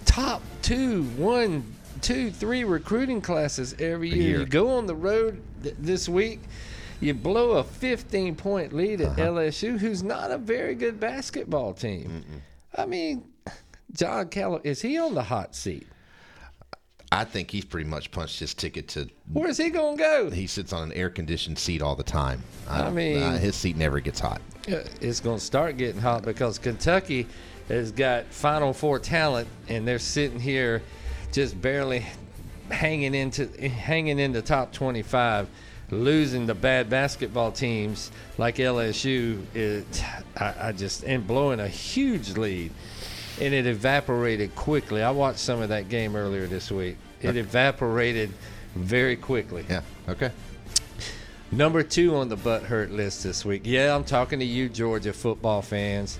Top 0.04 0.42
two, 0.62 1.02
one, 1.16 1.64
two, 2.00 2.30
three 2.30 2.64
recruiting 2.64 3.20
classes 3.20 3.74
every 3.78 4.08
year. 4.08 4.18
year. 4.22 4.38
You 4.40 4.46
go 4.46 4.70
on 4.76 4.86
the 4.86 4.94
road 4.94 5.40
th- 5.62 5.74
this 5.78 6.08
week, 6.08 6.40
you 7.00 7.14
blow 7.14 7.52
a 7.52 7.64
15 7.64 8.34
point 8.36 8.72
lead 8.72 9.00
Uh-huh. 9.00 9.12
at 9.12 9.18
LSU, 9.18 9.78
who's 9.78 10.02
not 10.02 10.30
a 10.30 10.38
very 10.38 10.74
good 10.74 11.00
basketball 11.00 11.72
team. 11.72 12.24
I 12.76 12.86
mean, 12.86 13.24
John 13.92 14.28
Callow, 14.28 14.60
is 14.64 14.80
he 14.82 14.98
on 14.98 15.14
the 15.14 15.22
hot 15.22 15.54
seat? 15.56 15.86
I 17.12 17.24
think 17.24 17.50
he's 17.50 17.64
pretty 17.64 17.88
much 17.90 18.12
punched 18.12 18.38
his 18.38 18.54
ticket 18.54 18.86
to. 18.88 19.08
Where's 19.32 19.56
he 19.58 19.70
going 19.70 19.96
to 19.96 20.02
go? 20.02 20.30
He 20.30 20.46
sits 20.46 20.72
on 20.72 20.84
an 20.84 20.92
air 20.92 21.10
conditioned 21.10 21.58
seat 21.58 21.82
all 21.82 21.96
the 21.96 22.04
time. 22.04 22.40
I 22.68 22.88
mean- 22.90 23.20
uh, 23.20 23.36
his 23.38 23.56
seat 23.56 23.76
never 23.76 23.98
gets 23.98 24.20
hot. 24.20 24.40
It's 24.68 25.18
going 25.18 25.38
to 25.38 25.44
start 25.44 25.76
getting 25.76 26.00
hot 26.00 26.22
because 26.22 26.58
Kentucky 26.58 27.26
has 27.68 27.90
got 27.90 28.26
Final 28.26 28.72
Four 28.72 29.00
talent, 29.00 29.48
and 29.68 29.88
they're 29.88 29.98
sitting 29.98 30.38
here 30.38 30.82
just 31.32 31.60
barely 31.60 32.04
hanging 32.70 33.14
into 33.16 33.46
hanging 33.68 34.20
in 34.20 34.30
the 34.32 34.42
top 34.42 34.72
25, 34.72 35.48
losing 35.90 36.46
the 36.46 36.54
bad 36.54 36.88
basketball 36.88 37.52
teams 37.52 38.10
like 38.38 38.56
LSU. 38.56 39.42
It, 39.54 40.04
I, 40.36 40.68
I 40.68 40.72
just 40.72 41.04
and 41.04 41.26
blowing 41.26 41.60
a 41.60 41.68
huge 41.68 42.36
lead, 42.36 42.72
and 43.40 43.54
it 43.54 43.66
evaporated 43.66 44.54
quickly. 44.54 45.02
I 45.02 45.10
watched 45.10 45.40
some 45.40 45.60
of 45.60 45.70
that 45.70 45.88
game 45.88 46.16
earlier 46.16 46.46
this 46.46 46.70
week. 46.70 46.96
It 47.22 47.36
evaporated 47.36 48.32
very 48.74 49.16
quickly. 49.16 49.64
Yeah. 49.68 49.82
Okay. 50.08 50.30
Number 51.52 51.82
two 51.82 52.14
on 52.14 52.28
the 52.28 52.36
butt 52.36 52.62
hurt 52.62 52.92
list 52.92 53.24
this 53.24 53.44
week. 53.44 53.62
Yeah, 53.64 53.94
I'm 53.94 54.04
talking 54.04 54.38
to 54.38 54.44
you, 54.44 54.68
Georgia 54.68 55.12
football 55.12 55.62
fans. 55.62 56.18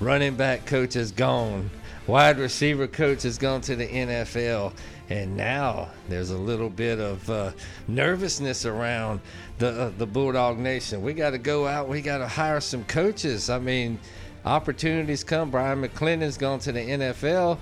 Running 0.00 0.36
back 0.36 0.64
coach 0.64 0.96
is 0.96 1.12
gone. 1.12 1.70
Wide 2.06 2.38
receiver 2.38 2.86
coach 2.86 3.24
has 3.24 3.36
gone 3.36 3.60
to 3.62 3.76
the 3.76 3.86
NFL. 3.86 4.72
And 5.10 5.36
now 5.36 5.88
there's 6.08 6.30
a 6.30 6.36
little 6.36 6.68
bit 6.68 6.98
of 6.98 7.28
uh, 7.30 7.52
nervousness 7.86 8.66
around 8.66 9.20
the 9.58 9.68
uh, 9.68 9.92
the 9.96 10.06
Bulldog 10.06 10.58
Nation. 10.58 11.00
We 11.00 11.14
got 11.14 11.30
to 11.30 11.38
go 11.38 11.66
out. 11.66 11.88
We 11.88 12.02
got 12.02 12.18
to 12.18 12.28
hire 12.28 12.60
some 12.60 12.84
coaches. 12.84 13.48
I 13.48 13.58
mean, 13.58 13.98
opportunities 14.44 15.24
come. 15.24 15.50
Brian 15.50 15.82
McClendon's 15.82 16.36
gone 16.36 16.58
to 16.60 16.72
the 16.72 16.80
NFL, 16.80 17.58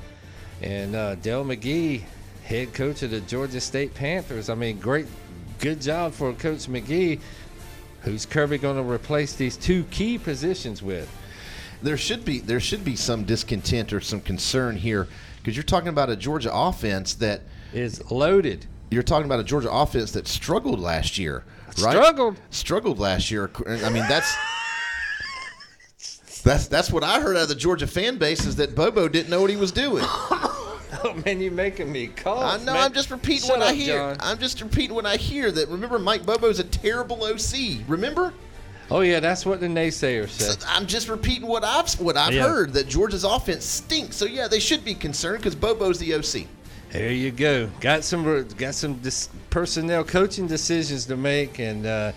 and 0.60 0.96
uh, 0.96 1.14
Dell 1.16 1.44
McGee, 1.44 2.02
head 2.44 2.74
coach 2.74 3.02
of 3.02 3.12
the 3.12 3.20
Georgia 3.20 3.60
State 3.60 3.94
Panthers. 3.94 4.50
I 4.50 4.56
mean, 4.56 4.80
great, 4.80 5.06
good 5.60 5.80
job 5.80 6.14
for 6.14 6.32
Coach 6.32 6.66
McGee. 6.66 7.20
Who's 8.00 8.26
Kirby 8.26 8.58
going 8.58 8.76
to 8.76 8.88
replace 8.88 9.34
these 9.36 9.56
two 9.56 9.84
key 9.84 10.18
positions 10.18 10.82
with? 10.82 11.08
There 11.80 11.96
should 11.96 12.24
be 12.24 12.40
there 12.40 12.58
should 12.58 12.84
be 12.84 12.96
some 12.96 13.22
discontent 13.24 13.92
or 13.92 14.00
some 14.00 14.20
concern 14.20 14.76
here 14.76 15.06
because 15.46 15.56
you're 15.56 15.62
talking 15.62 15.90
about 15.90 16.10
a 16.10 16.16
Georgia 16.16 16.50
offense 16.52 17.14
that 17.14 17.42
is 17.72 18.10
loaded. 18.10 18.66
You're 18.90 19.04
talking 19.04 19.26
about 19.26 19.38
a 19.38 19.44
Georgia 19.44 19.70
offense 19.70 20.10
that 20.10 20.26
struggled 20.26 20.80
last 20.80 21.18
year, 21.18 21.44
right? 21.68 21.92
Struggled. 21.92 22.40
Struggled 22.50 22.98
last 22.98 23.30
year. 23.30 23.48
I 23.64 23.88
mean, 23.90 24.02
that's 24.08 24.36
that's 26.42 26.66
that's 26.66 26.90
what 26.90 27.04
I 27.04 27.20
heard 27.20 27.36
out 27.36 27.44
of 27.44 27.48
the 27.48 27.54
Georgia 27.54 27.86
fan 27.86 28.16
base 28.18 28.44
is 28.44 28.56
that 28.56 28.74
Bobo 28.74 29.06
didn't 29.06 29.30
know 29.30 29.40
what 29.40 29.50
he 29.50 29.56
was 29.56 29.70
doing. 29.70 30.04
Oh 31.04 31.12
man, 31.24 31.40
you're 31.40 31.52
making 31.52 31.92
me 31.92 32.06
cough. 32.06 32.60
I 32.60 32.64
know. 32.64 32.72
man. 32.72 32.84
I'm 32.84 32.92
just 32.92 33.10
repeating 33.10 33.48
Shut 33.48 33.58
what 33.58 33.68
I 33.68 33.74
hear. 33.74 33.96
John. 33.96 34.16
I'm 34.20 34.38
just 34.38 34.60
repeating 34.60 34.94
what 34.94 35.04
I 35.04 35.16
hear. 35.16 35.50
That 35.50 35.68
remember, 35.68 35.98
Mike 35.98 36.24
Bobo's 36.24 36.58
a 36.58 36.64
terrible 36.64 37.22
OC. 37.24 37.80
Remember? 37.86 38.32
Oh 38.90 39.00
yeah, 39.00 39.18
that's 39.20 39.44
what 39.44 39.60
the 39.60 39.66
naysayers 39.66 40.28
say. 40.30 40.54
I'm 40.68 40.86
just 40.86 41.08
repeating 41.08 41.46
what 41.48 41.64
I've 41.64 41.92
what 42.00 42.16
I've 42.16 42.32
Yeah. 42.34 42.42
heard 42.46 42.72
that 42.74 42.88
Georgia's 42.88 43.24
offense 43.24 43.64
stinks. 43.64 44.16
So 44.16 44.24
yeah, 44.26 44.46
they 44.48 44.60
should 44.60 44.84
be 44.84 44.94
concerned 44.94 45.38
because 45.38 45.54
Bobo's 45.56 45.98
the 45.98 46.14
OC. 46.14 46.46
There 46.92 47.10
you 47.10 47.32
go. 47.32 47.66
Got 47.80 48.04
some 48.04 48.46
got 48.56 48.74
some 48.74 48.94
dis- 48.98 49.28
personnel 49.50 50.04
coaching 50.04 50.46
decisions 50.46 51.04
to 51.06 51.16
make, 51.16 51.58
and 51.58 51.84
uh, 51.84 52.12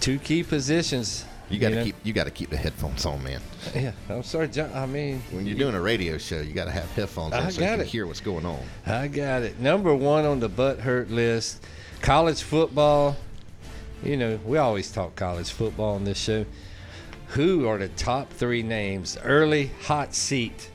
two 0.00 0.18
key 0.20 0.42
positions. 0.44 1.24
You 1.50 1.58
got 1.58 1.70
to 1.70 1.74
know? 1.74 1.84
keep 1.84 1.96
you 2.04 2.12
got 2.12 2.24
to 2.24 2.30
keep 2.30 2.48
the 2.48 2.56
headphones 2.56 3.04
on, 3.04 3.22
man. 3.24 3.40
Yeah, 3.74 3.92
I'm 4.08 4.22
sorry, 4.22 4.48
John. 4.48 4.70
I 4.72 4.86
mean, 4.86 5.20
When 5.32 5.44
you're 5.46 5.58
doing 5.58 5.74
a 5.74 5.80
radio 5.80 6.16
show, 6.16 6.40
you 6.40 6.52
got 6.54 6.64
to 6.66 6.70
have 6.70 6.90
headphones 6.92 7.34
on 7.34 7.42
I 7.42 7.50
so 7.50 7.60
you 7.60 7.66
can 7.66 7.80
it. 7.80 7.86
hear 7.88 8.06
what's 8.06 8.20
going 8.20 8.46
on. 8.46 8.60
I 8.86 9.08
got 9.08 9.42
it. 9.42 9.58
Number 9.60 9.94
one 9.94 10.24
on 10.24 10.40
the 10.40 10.48
butt 10.48 10.78
hurt 10.80 11.10
list, 11.10 11.62
college 12.00 12.40
football. 12.42 13.16
You 14.02 14.16
know, 14.16 14.40
we 14.44 14.58
always 14.58 14.90
talk 14.90 15.14
college 15.14 15.50
football 15.50 15.94
on 15.94 16.04
this 16.04 16.18
show. 16.18 16.44
Who 17.28 17.68
are 17.68 17.78
the 17.78 17.88
top 17.88 18.30
three 18.32 18.62
names? 18.62 19.16
Early 19.22 19.70
hot 19.82 20.12
seat 20.12 20.70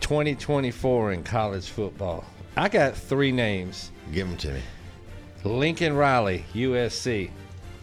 2024 0.00 1.12
in 1.12 1.24
college 1.24 1.68
football. 1.68 2.24
I 2.56 2.68
got 2.68 2.94
three 2.94 3.32
names. 3.32 3.90
Give 4.12 4.28
them 4.28 4.36
to 4.38 4.52
me. 4.52 4.60
Lincoln 5.44 5.96
Riley, 5.96 6.44
USC. 6.52 7.30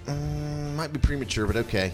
Mm, 0.06 0.76
might 0.76 0.93
be 0.93 1.00
premature, 1.00 1.48
but 1.48 1.56
okay. 1.56 1.91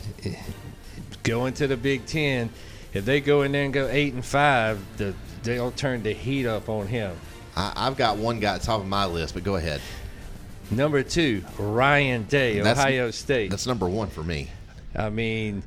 Going 1.24 1.54
to 1.56 1.68
the 1.68 1.78
Big 1.78 2.06
Ten. 2.06 2.50
If 2.94 3.06
they 3.06 3.22
go 3.22 3.44
in 3.44 3.54
there 3.54 3.64
and 3.64 3.74
go 3.74 3.88
eight 3.88 4.14
and 4.14 4.26
five, 4.26 4.84
the, 4.98 5.14
they'll 5.44 5.72
turn 5.72 6.04
the 6.04 6.14
heat 6.14 6.46
up 6.46 6.68
on 6.68 6.88
him. 6.88 7.16
I, 7.56 7.72
I've 7.76 7.96
got 7.96 8.18
one 8.18 8.42
guy 8.42 8.56
at 8.56 8.62
the 8.62 8.68
top 8.68 8.82
of 8.82 8.88
my 8.88 9.06
list, 9.06 9.34
but 9.34 9.46
go 9.46 9.56
ahead. 9.56 9.80
Number 10.72 11.04
two, 11.04 11.44
Ryan 11.60 12.24
Day, 12.24 12.60
That's- 12.60 12.78
Ohio 12.80 13.12
State. 13.12 13.52
That's 13.52 13.68
number 13.68 13.88
one 13.90 14.08
for 14.10 14.24
me. 14.24 14.48
I 14.96 15.10
mean, 15.10 15.64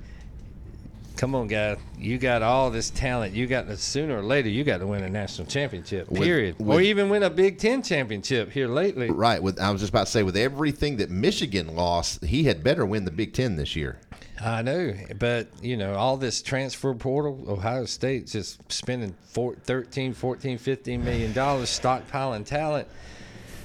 come 1.16 1.34
on, 1.34 1.46
guy. 1.46 1.76
You 1.98 2.18
got 2.18 2.42
all 2.42 2.70
this 2.70 2.90
talent. 2.90 3.34
You 3.34 3.46
got 3.46 3.66
to 3.68 3.76
sooner 3.76 4.18
or 4.18 4.22
later 4.22 4.48
you 4.48 4.64
got 4.64 4.78
to 4.78 4.86
win 4.86 5.02
a 5.02 5.08
national 5.10 5.46
championship. 5.46 6.10
With- 6.10 6.22
Period. 6.22 6.56
or 6.58 6.80
even 6.80 7.08
win 7.10 7.22
a 7.22 7.30
Big 7.30 7.58
Ten 7.58 7.82
championship 7.82 8.50
here 8.50 8.68
lately. 8.68 9.10
Right. 9.10 9.42
With 9.42 9.60
I 9.60 9.70
was 9.70 9.80
just 9.82 9.90
about 9.90 10.06
to 10.06 10.12
say, 10.12 10.22
with 10.22 10.36
everything 10.36 10.96
that 10.96 11.10
Michigan 11.10 11.74
lost, 11.76 12.24
he 12.24 12.44
had 12.44 12.64
better 12.64 12.84
win 12.86 13.04
the 13.04 13.10
Big 13.10 13.34
Ten 13.34 13.56
this 13.56 13.76
year. 13.76 13.98
I 14.42 14.62
know, 14.62 14.94
but 15.18 15.46
you 15.62 15.76
know, 15.76 15.94
all 15.94 16.16
this 16.16 16.42
transfer 16.42 16.92
portal, 16.94 17.44
Ohio 17.46 17.84
State's 17.84 18.32
just 18.32 18.60
spending 18.72 19.14
four, 19.28 19.54
13, 19.54 20.12
14, 20.12 20.58
15 20.58 21.04
million 21.04 21.32
dollars 21.32 21.68
stockpiling 21.68 22.44
talent. 22.44 22.88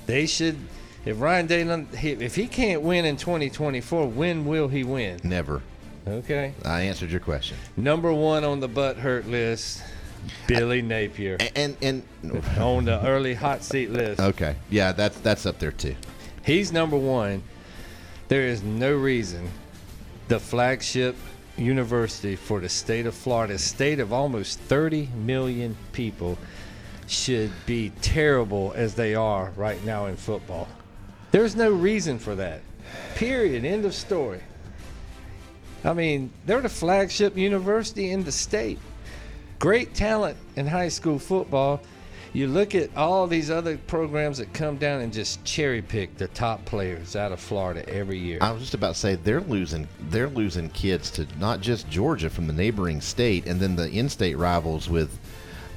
They 0.06 0.26
should 0.28 0.58
if 1.10 1.20
Ryan 1.20 1.48
Day 1.48 1.62
if 1.92 2.36
he 2.36 2.48
can't 2.48 2.82
win 2.82 3.04
in 3.06 3.18
2024, 3.18 4.08
when 4.08 4.46
will 4.46 4.68
he 4.68 4.84
win? 4.84 5.20
Never. 5.24 5.62
Okay. 6.08 6.54
I 6.64 6.82
answered 6.82 7.12
your 7.12 7.20
question. 7.20 7.58
Number 7.76 8.14
1 8.14 8.44
on 8.44 8.60
the 8.60 8.68
butt 8.68 8.98
hurt 8.98 9.28
list, 9.28 9.82
Billy 10.48 10.82
Napier. 10.82 11.38
And 11.56 11.76
and, 11.82 12.04
on 12.58 12.86
the 12.86 13.04
early 13.06 13.34
hot 13.34 13.64
seat 13.64 13.92
list. 13.92 14.20
okay, 14.20 14.56
yeah, 14.70 14.92
that's 14.92 15.20
that's 15.20 15.46
up 15.46 15.60
there 15.60 15.72
too. 15.72 15.96
He's 16.46 16.72
number 16.72 16.98
one. 16.98 17.44
There 18.28 18.44
is 18.44 18.62
no 18.64 18.94
reason 18.94 19.50
the 20.28 20.40
flagship 20.40 21.16
university 21.58 22.36
for 22.36 22.60
the 22.60 22.70
state 22.70 23.08
of 23.08 23.16
Florida, 23.16 23.56
a 23.56 23.58
state 23.58 24.00
of 24.00 24.14
almost 24.14 24.60
30 24.60 25.10
million 25.16 25.76
people, 25.92 26.38
should 27.08 27.52
be 27.66 27.92
terrible 28.02 28.72
as 28.76 28.94
they 28.94 29.16
are 29.16 29.52
right 29.56 29.84
now 29.84 30.06
in 30.06 30.16
football. 30.16 30.68
There's 31.32 31.56
no 31.56 31.72
reason 31.72 32.20
for 32.20 32.36
that. 32.36 32.62
Period. 33.16 33.66
End 33.66 33.86
of 33.86 33.94
story. 33.94 34.42
I 35.84 35.94
mean, 35.94 36.32
they're 36.46 36.62
the 36.62 36.70
flagship 36.70 37.38
university 37.38 38.12
in 38.12 38.24
the 38.24 38.32
state. 38.32 38.80
Great 39.60 39.94
talent 39.94 40.38
in 40.56 40.68
high 40.68 40.90
school 40.90 41.20
football. 41.20 41.82
You 42.32 42.48
look 42.48 42.76
at 42.76 42.96
all 42.96 43.26
these 43.26 43.50
other 43.50 43.78
programs 43.78 44.38
that 44.38 44.54
come 44.54 44.78
down 44.78 45.02
and 45.02 45.12
just 45.12 45.44
cherry 45.44 45.82
pick 45.82 46.16
the 46.18 46.28
top 46.28 46.64
players 46.66 47.16
out 47.16 47.32
of 47.32 47.40
Florida 47.40 47.88
every 47.90 48.20
year. 48.20 48.38
I 48.42 48.52
was 48.52 48.62
just 48.62 48.76
about 48.76 48.94
to 48.94 49.00
say 49.00 49.16
they're 49.16 49.42
losing 49.42 49.88
they're 50.10 50.30
losing 50.30 50.70
kids 50.70 51.10
to 51.12 51.28
not 51.40 51.60
just 51.62 51.90
Georgia 51.90 52.30
from 52.30 52.46
the 52.46 52.54
neighboring 52.54 53.02
state 53.02 53.48
and 53.48 53.60
then 53.60 53.76
the 53.76 53.90
in-state 53.90 54.38
rivals 54.38 54.90
with 54.90 55.18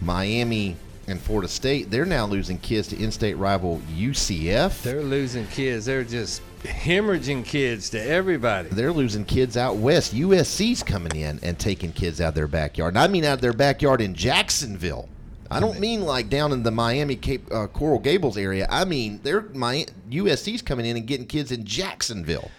Miami 0.03 0.77
and 1.09 1.21
Florida 1.21 1.49
State. 1.49 1.91
They're 1.91 2.05
now 2.05 2.27
losing 2.27 2.59
kids 2.59 2.89
to 2.89 3.03
in-state 3.03 3.35
rival 3.35 3.81
UCF. 3.95 4.83
They're 4.83 5.03
losing 5.03 5.47
kids. 5.49 5.85
They're 5.85 6.05
just 6.05 6.43
hemorrhaging 6.63 7.45
kids 7.45 7.91
to 7.91 8.03
everybody. 8.03 8.69
They're 8.69 8.93
losing 8.93 9.25
kids 9.25 9.57
out 9.57 9.77
west. 9.77 10.15
USC's 10.15 10.83
coming 10.83 11.17
in 11.17 11.41
and 11.43 11.59
taking 11.59 11.93
kids 11.93 12.21
out 12.21 12.29
of 12.29 12.35
their 12.35 12.49
backyard. 12.49 12.95
And 12.95 12.99
I 12.99 13.09
mean 13.09 13.25
out 13.25 13.35
of 13.35 13.41
their 13.41 13.53
backyard 13.53 14.01
in 14.01 14.15
Jacksonville. 14.15 15.09
I 15.51 15.61
don't 15.61 15.79
mean 15.81 16.03
like 16.03 16.31
down 16.31 16.53
in 16.53 16.63
the 16.63 16.71
Miami 16.71 17.15
Cape 17.15 17.47
uh, 17.53 17.67
Coral 17.67 17.99
Gables 17.99 18.39
area. 18.39 18.67
I 18.71 18.87
mean 18.87 19.21
they're 19.23 19.43
my 19.53 19.87
USC's 20.11 20.63
coming 20.63 20.87
in 20.87 20.97
and 20.97 21.07
getting 21.07 21.27
kids 21.27 21.53
in 21.53 21.65
Jacksonville. 21.65 22.51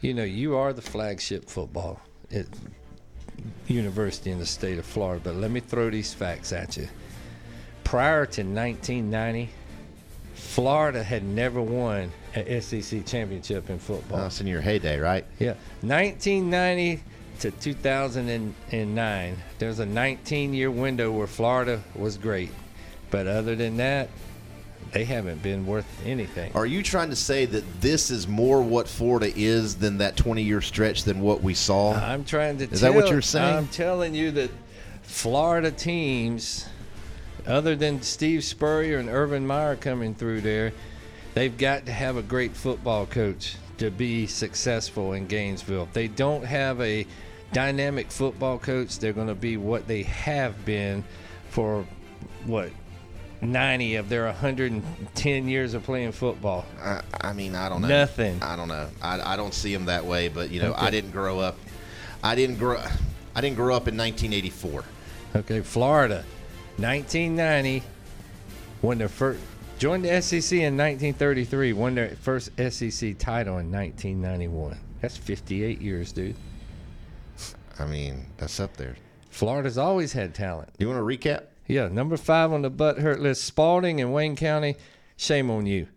You 0.00 0.14
know, 0.14 0.24
you 0.24 0.56
are 0.56 0.72
the 0.72 0.82
flagship 0.82 1.50
football 1.50 2.00
at 2.32 2.46
university 3.66 4.30
in 4.30 4.38
the 4.38 4.46
state 4.46 4.78
of 4.78 4.86
Florida. 4.86 5.20
But 5.22 5.36
let 5.36 5.50
me 5.50 5.60
throw 5.60 5.90
these 5.90 6.14
facts 6.14 6.52
at 6.52 6.76
you. 6.76 6.88
Prior 7.84 8.26
to 8.26 8.42
1990, 8.42 9.50
Florida 10.34 11.02
had 11.02 11.22
never 11.22 11.62
won 11.62 12.10
an 12.34 12.60
SEC 12.60 13.06
championship 13.06 13.70
in 13.70 13.78
football. 13.78 14.18
That's 14.18 14.40
in 14.40 14.46
your 14.46 14.60
heyday, 14.60 14.98
right? 14.98 15.24
Yeah, 15.38 15.54
1990 15.82 17.02
to 17.40 17.50
2009, 17.50 19.36
there 19.58 19.68
was 19.68 19.80
a 19.80 19.86
19-year 19.86 20.70
window 20.70 21.12
where 21.12 21.26
Florida 21.26 21.82
was 21.94 22.16
great, 22.16 22.50
but 23.10 23.26
other 23.26 23.54
than 23.54 23.76
that, 23.76 24.08
they 24.92 25.04
haven't 25.04 25.42
been 25.42 25.66
worth 25.66 25.86
anything. 26.04 26.52
Are 26.54 26.66
you 26.66 26.82
trying 26.82 27.10
to 27.10 27.16
say 27.16 27.46
that 27.46 27.80
this 27.80 28.10
is 28.10 28.28
more 28.28 28.62
what 28.62 28.86
Florida 28.86 29.32
is 29.34 29.76
than 29.76 29.98
that 29.98 30.16
20-year 30.16 30.60
stretch 30.60 31.02
than 31.02 31.20
what 31.20 31.42
we 31.42 31.54
saw? 31.54 31.94
I'm 31.94 32.24
trying 32.24 32.58
to. 32.58 32.64
Is 32.64 32.80
tell, 32.80 32.92
that 32.92 32.96
what 33.00 33.10
you're 33.10 33.22
saying? 33.22 33.56
I'm 33.56 33.68
telling 33.68 34.14
you 34.14 34.30
that 34.32 34.50
Florida 35.02 35.72
teams, 35.72 36.66
other 37.46 37.76
than 37.76 38.02
Steve 38.02 38.44
Spurrier 38.44 38.98
and 38.98 39.08
Urban 39.08 39.46
Meyer 39.46 39.76
coming 39.76 40.14
through 40.14 40.40
there, 40.40 40.72
they've 41.34 41.56
got 41.56 41.86
to 41.86 41.92
have 41.92 42.16
a 42.16 42.22
great 42.22 42.56
football 42.56 43.06
coach 43.06 43.56
to 43.78 43.90
be 43.90 44.26
successful 44.26 45.12
in 45.12 45.26
Gainesville. 45.26 45.84
If 45.84 45.92
they 45.92 46.08
don't 46.08 46.44
have 46.44 46.80
a 46.80 47.06
dynamic 47.52 48.10
football 48.10 48.58
coach, 48.58 48.98
they're 48.98 49.12
going 49.12 49.28
to 49.28 49.34
be 49.34 49.56
what 49.56 49.86
they 49.86 50.04
have 50.04 50.64
been 50.64 51.04
for 51.50 51.86
what 52.46 52.70
90 53.40 53.96
of 53.96 54.08
their 54.08 54.24
110 54.26 55.48
years 55.48 55.74
of 55.74 55.82
playing 55.82 56.12
football. 56.12 56.64
I, 56.80 57.02
I 57.20 57.32
mean, 57.32 57.54
I 57.54 57.68
don't 57.68 57.82
know. 57.82 57.88
Nothing. 57.88 58.42
I 58.42 58.56
don't 58.56 58.68
know. 58.68 58.88
I, 59.02 59.34
I 59.34 59.36
don't 59.36 59.54
see 59.54 59.72
them 59.72 59.86
that 59.86 60.04
way. 60.04 60.28
But 60.28 60.50
you 60.50 60.60
know, 60.62 60.74
I 60.76 60.90
didn't 60.90 61.10
grow 61.10 61.40
up. 61.40 61.58
I 62.22 62.34
didn't 62.34 62.56
grow. 62.56 62.82
I 63.34 63.40
didn't 63.40 63.56
grow 63.56 63.74
up 63.74 63.88
in 63.88 63.96
1984. 63.96 64.84
Okay, 65.36 65.60
Florida, 65.60 66.24
1990, 66.76 67.82
won 68.82 68.98
their 68.98 69.08
first, 69.08 69.40
joined 69.78 70.04
the 70.04 70.20
SEC 70.20 70.52
in 70.58 70.76
1933, 70.76 71.72
won 71.72 71.94
their 71.94 72.10
first 72.16 72.50
SEC 72.56 73.16
title 73.18 73.58
in 73.58 73.70
1991. 73.70 74.78
That's 75.00 75.16
58 75.16 75.80
years, 75.80 76.12
dude. 76.12 76.36
I 77.78 77.86
mean, 77.86 78.26
that's 78.36 78.60
up 78.60 78.76
there. 78.76 78.96
Florida's 79.30 79.78
always 79.78 80.12
had 80.12 80.34
talent. 80.34 80.70
You 80.78 80.88
want 80.88 80.98
to 80.98 81.02
recap? 81.04 81.44
Yeah, 81.66 81.88
number 81.88 82.16
five 82.16 82.52
on 82.52 82.62
the 82.62 82.70
butt 82.70 82.98
hurt 82.98 83.20
list, 83.20 83.44
Spalding 83.44 83.98
in 83.98 84.12
Wayne 84.12 84.36
County. 84.36 84.76
Shame 85.16 85.50
on 85.50 85.66
you. 85.66 85.88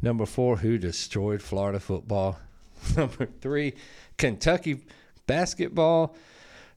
Number 0.00 0.26
four, 0.26 0.56
who 0.56 0.78
destroyed 0.78 1.42
Florida 1.42 1.78
football? 1.78 2.38
Number 2.96 3.28
three, 3.40 3.74
Kentucky 4.16 4.82
basketball. 5.26 6.16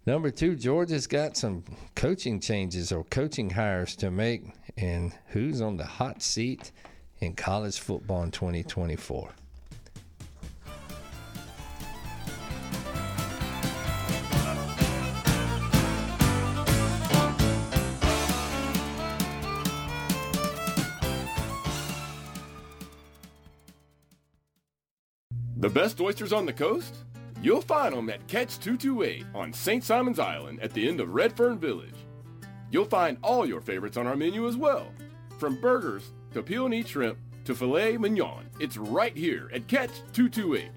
Number 0.07 0.29
two, 0.29 0.55
Georgia's 0.55 1.07
got 1.07 1.35
some 1.35 1.63
coaching 1.95 2.39
changes 2.39 2.91
or 2.91 3.03
coaching 3.05 3.49
hires 3.49 3.95
to 3.95 4.11
make. 4.11 4.43
And 4.77 5.11
who's 5.29 5.61
on 5.61 5.77
the 5.77 5.85
hot 5.85 6.21
seat 6.21 6.71
in 7.21 7.33
college 7.33 7.79
football 7.79 8.21
in 8.21 8.29
2024? 8.29 9.31
The 25.57 25.69
best 25.69 25.99
oysters 25.99 26.31
on 26.31 26.45
the 26.45 26.53
coast? 26.53 26.93
You'll 27.45 27.61
find 27.61 27.95
them 27.95 28.09
at 28.09 28.25
Catch 28.25 28.57
228 28.57 29.23
on 29.35 29.53
St. 29.53 29.83
Simon's 29.83 30.17
Island 30.17 30.59
at 30.63 30.73
the 30.73 30.89
end 30.89 30.99
of 30.99 31.13
Redfern 31.13 31.59
Village. 31.59 31.93
You'll 32.71 32.85
find 32.85 33.19
all 33.21 33.45
your 33.45 33.61
favorites 33.61 33.97
on 33.97 34.07
our 34.07 34.15
menu 34.15 34.47
as 34.47 34.57
well. 34.57 34.87
From 35.37 35.61
burgers 35.61 36.11
to 36.33 36.41
peel 36.41 36.65
and 36.65 36.73
eat 36.73 36.87
shrimp 36.87 37.19
to 37.43 37.53
filet 37.53 37.97
mignon, 37.97 38.49
it's 38.59 38.77
right 38.77 39.15
here 39.15 39.51
at 39.53 39.67
Catch 39.67 39.91
228. 40.13 40.71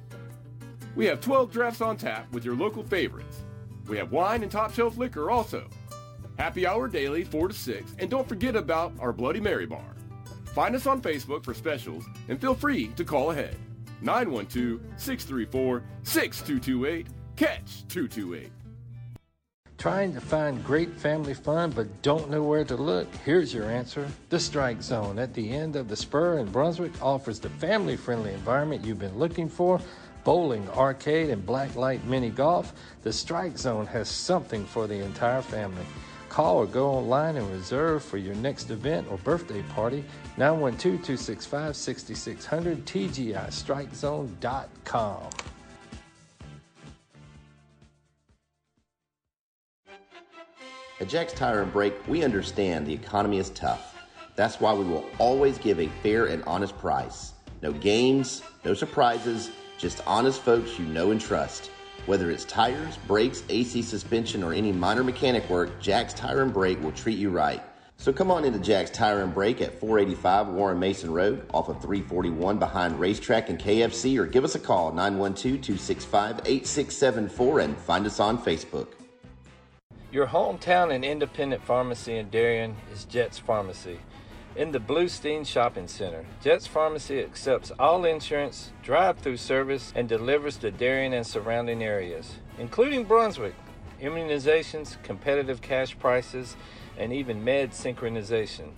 We 0.95 1.07
have 1.07 1.23
12 1.23 1.51
drafts 1.51 1.81
on 1.81 1.97
tap 1.97 2.31
with 2.35 2.45
your 2.45 2.55
local 2.55 2.83
favorites. 2.83 3.45
We 3.87 3.97
have 3.97 4.13
wine 4.13 4.43
and 4.43 4.53
top 4.53 4.75
shelf 4.75 4.99
liquor 4.99 5.31
also. 5.31 5.71
Happy 6.37 6.67
hour 6.67 6.87
daily 6.87 7.25
4 7.25 7.49
to 7.49 7.55
6, 7.55 7.95
and 7.99 8.11
don't 8.11 8.29
forget 8.29 8.57
about 8.57 8.93
our 9.01 9.15
Bloody 9.15 9.41
Mary 9.41 9.65
bar. 9.65 9.97
Find 10.55 10.77
us 10.77 10.87
on 10.87 11.01
Facebook 11.01 11.45
for 11.45 11.55
specials 11.55 12.05
and 12.29 12.39
feel 12.39 12.55
free 12.55 12.89
to 12.89 13.05
call 13.05 13.31
ahead. 13.31 13.57
912 14.01 14.81
634 14.97 15.83
6228. 16.03 17.07
Catch 17.37 17.87
228. 17.89 18.51
Trying 19.79 20.13
to 20.15 20.21
find 20.21 20.65
great 20.65 20.93
family 20.97 21.35
fun 21.35 21.71
but 21.71 22.03
don't 22.03 22.29
know 22.31 22.43
where 22.43 22.65
to 22.65 22.75
look? 22.77 23.07
Here's 23.25 23.55
your 23.55 23.71
answer. 23.71 24.09
The 24.29 24.41
Strike 24.41 24.83
Zone 24.83 25.21
at 25.21 25.35
the 25.35 25.51
end 25.51 25.77
of 25.77 25.87
the 25.87 25.95
spur 25.95 26.39
in 26.39 26.51
Brunswick 26.51 27.01
offers 27.01 27.39
the 27.39 27.49
family 27.49 27.97
friendly 27.97 28.33
environment 28.33 28.85
you've 28.85 28.99
been 28.99 29.17
looking 29.17 29.49
for. 29.49 29.81
Bowling, 30.25 30.69
arcade, 30.71 31.31
and 31.31 31.47
blacklight 31.47 32.03
mini 32.05 32.31
golf. 32.31 32.73
The 33.03 33.13
Strike 33.13 33.57
Zone 33.57 33.87
has 33.87 34.09
something 34.09 34.67
for 34.67 34.89
the 34.89 34.99
entire 34.99 35.43
family. 35.43 35.87
Call 36.29 36.57
or 36.57 36.67
go 36.67 36.91
online 36.91 37.37
and 37.37 37.49
reserve 37.53 38.03
for 38.03 38.19
your 38.19 38.35
next 38.35 38.71
event 38.71 39.07
or 39.11 39.17
birthday 39.19 39.63
party. 39.75 40.05
912 40.39 41.03
265 41.03 41.75
6600 41.75 42.87
TGIStrikeZone.com. 42.87 45.31
At 51.01 51.09
Jack's 51.09 51.33
Tire 51.33 51.63
and 51.63 51.73
Brake, 51.73 51.95
we 52.07 52.23
understand 52.23 52.87
the 52.87 52.93
economy 52.93 53.39
is 53.39 53.51
tough. 53.51 53.97
That's 54.37 54.61
why 54.61 54.73
we 54.73 54.85
will 54.85 55.05
always 55.19 55.59
give 55.59 55.81
a 55.81 55.89
fair 56.05 56.27
and 56.27 56.45
honest 56.45 56.79
price. 56.79 57.33
No 57.61 57.73
games, 57.73 58.45
no 58.65 58.75
surprises, 58.75 59.51
just 59.77 60.01
honest 60.07 60.41
folks 60.41 60.79
you 60.79 60.87
know 60.87 61.11
and 61.11 61.21
trust. 61.21 61.73
Whether 62.07 62.31
it's 62.31 62.45
tires, 62.45 62.97
brakes, 63.09 63.43
AC 63.49 63.83
suspension, 63.83 64.45
or 64.45 64.53
any 64.53 64.71
minor 64.71 65.03
mechanic 65.03 65.51
work, 65.51 65.81
Jack's 65.81 66.15
Tire 66.15 66.43
and 66.43 66.53
Brake 66.53 66.81
will 66.81 66.93
treat 66.93 67.19
you 67.19 67.31
right. 67.31 67.61
So 68.01 68.13
come 68.13 68.31
on 68.31 68.45
into 68.45 68.61
Jack's 68.61 68.93
Tire 68.93 69.23
and 69.23 69.35
Brake 69.35 69.61
at 69.61 69.81
485 69.81 70.51
Warren 70.51 70.79
Mason 70.79 71.13
Road 71.13 71.45
off 71.53 71.69
of 71.69 71.83
341 71.83 72.57
behind 72.57 72.95
RaceTrac 72.95 73.49
and 73.49 73.59
KFC 73.59 74.21
or 74.21 74.27
give 74.27 74.45
us 74.45 74.55
a 74.55 74.61
call 74.61 74.93
912-265-8674 74.93 77.65
and 77.65 77.77
find 77.77 78.07
us 78.07 78.21
on 78.21 78.39
Facebook. 78.39 78.87
Your 80.13 80.29
hometown 80.29 80.95
and 80.95 81.05
independent 81.05 81.65
pharmacy 81.65 82.19
in 82.19 82.31
Darien 82.31 82.77
is 82.93 83.05
Jets 83.05 83.41
Pharmacy. 83.41 83.99
In 84.55 84.71
the 84.71 84.79
Bluestein 84.79 85.45
Shopping 85.45 85.89
Center, 85.89 86.25
Jets 86.41 86.69
Pharmacy 86.69 87.19
accepts 87.19 87.73
all 87.81 88.05
insurance, 88.05 88.71
drive 88.81 89.19
through 89.19 89.39
service, 89.39 89.93
and 89.97 90.09
delivers 90.09 90.57
to 90.59 90.71
Darien 90.71 91.15
and 91.15 91.27
surrounding 91.27 91.83
areas, 91.83 92.37
including 92.59 93.03
Brunswick. 93.03 93.57
Immunizations, 94.01 95.03
competitive 95.03 95.61
cash 95.61 95.99
prices, 95.99 96.57
and 96.99 97.13
even 97.13 97.43
med 97.43 97.71
synchronization. 97.71 98.73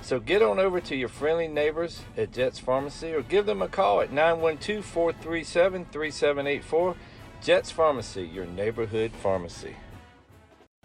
So 0.00 0.20
get 0.20 0.42
on 0.42 0.58
over 0.58 0.80
to 0.82 0.94
your 0.94 1.08
friendly 1.08 1.48
neighbors 1.48 2.02
at 2.16 2.30
Jets 2.30 2.58
Pharmacy 2.58 3.12
or 3.12 3.22
give 3.22 3.46
them 3.46 3.62
a 3.62 3.68
call 3.68 4.00
at 4.02 4.12
912 4.12 4.84
437 4.84 5.86
3784. 5.86 6.96
Jets 7.42 7.70
Pharmacy, 7.70 8.26
your 8.26 8.46
neighborhood 8.46 9.12
pharmacy. 9.22 9.74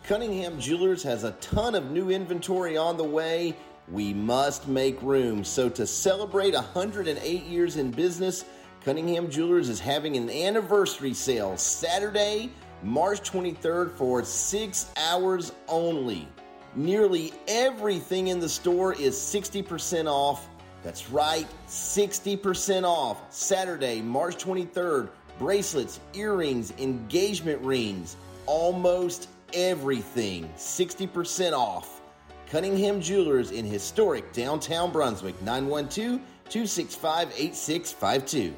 Cunningham 0.03 0.59
Jewelers 0.59 1.03
has 1.03 1.23
a 1.23 1.31
ton 1.33 1.75
of 1.75 1.91
new 1.91 2.09
inventory 2.09 2.77
on 2.77 2.97
the 2.97 3.03
way. 3.03 3.55
We 3.89 4.13
must 4.13 4.67
make 4.67 5.01
room. 5.01 5.43
So, 5.43 5.69
to 5.69 5.85
celebrate 5.85 6.53
108 6.53 7.43
years 7.43 7.75
in 7.77 7.91
business, 7.91 8.45
Cunningham 8.85 9.29
Jewelers 9.29 9.67
is 9.67 9.79
having 9.79 10.15
an 10.15 10.29
anniversary 10.29 11.13
sale 11.13 11.57
Saturday, 11.57 12.49
March 12.81 13.29
23rd 13.29 13.91
for 13.97 14.23
six 14.23 14.91
hours 14.95 15.51
only. 15.67 16.27
Nearly 16.75 17.33
everything 17.47 18.27
in 18.27 18.39
the 18.39 18.49
store 18.49 18.93
is 18.93 19.15
60% 19.15 20.07
off. 20.07 20.47
That's 20.83 21.09
right, 21.09 21.47
60% 21.67 22.83
off. 22.83 23.21
Saturday, 23.33 24.01
March 24.01 24.37
23rd, 24.37 25.09
bracelets, 25.37 25.99
earrings, 26.13 26.71
engagement 26.77 27.61
rings, 27.61 28.15
almost 28.45 29.29
everything 29.53 30.47
60% 30.55 31.53
off. 31.53 32.01
Cunningham 32.49 33.01
Jewelers 33.01 33.51
in 33.51 33.65
historic 33.65 34.31
downtown 34.33 34.91
Brunswick, 34.91 35.39
912 35.41 36.19
265 36.49 37.31
8652. 37.37 38.53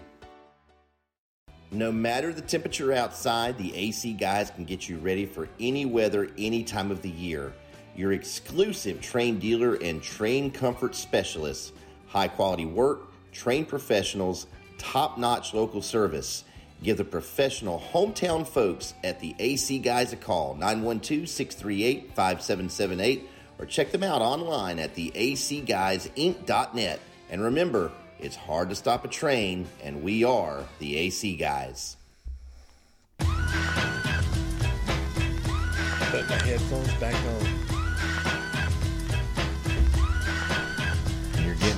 No 1.73 1.91
matter 1.91 2.33
the 2.33 2.41
temperature 2.41 2.93
outside, 2.93 3.57
the 3.57 3.73
AC 3.75 4.13
guys 4.13 4.49
can 4.49 4.65
get 4.65 4.89
you 4.89 4.97
ready 4.97 5.25
for 5.25 5.47
any 5.59 5.85
weather, 5.85 6.29
any 6.37 6.63
time 6.63 6.91
of 6.91 7.01
the 7.01 7.09
year. 7.09 7.53
Your 7.95 8.13
exclusive 8.13 9.01
Trane 9.01 9.39
dealer 9.39 9.75
and 9.75 10.01
Trane 10.01 10.53
comfort 10.53 10.95
specialists. 10.95 11.73
High 12.07 12.27
quality 12.27 12.65
work, 12.65 13.11
trained 13.31 13.67
professionals, 13.67 14.47
top 14.77 15.17
notch 15.17 15.53
local 15.53 15.81
service. 15.81 16.43
Give 16.83 16.97
the 16.97 17.03
professional 17.03 17.83
hometown 17.93 18.45
folks 18.47 18.95
at 19.03 19.19
the 19.19 19.35
AC 19.37 19.79
Guys 19.79 20.13
a 20.13 20.15
call, 20.15 20.55
912 20.55 21.29
638 21.29 22.07
5778, 22.15 23.29
or 23.59 23.65
check 23.65 23.91
them 23.91 24.03
out 24.03 24.21
online 24.21 24.79
at 24.79 24.95
the 24.95 25.11
acguysinc.net. 25.11 26.99
And 27.29 27.43
remember, 27.43 27.91
it's 28.19 28.35
hard 28.35 28.69
to 28.69 28.75
stop 28.75 29.05
a 29.05 29.07
Trane, 29.07 29.65
and 29.83 30.01
we 30.01 30.23
are 30.23 30.63
the 30.79 30.97
AC 30.97 31.35
Guys. 31.35 31.97
Put 33.19 33.29
my 36.27 36.35
headphones 36.43 36.93
back 36.95 37.15
on. 37.15 37.80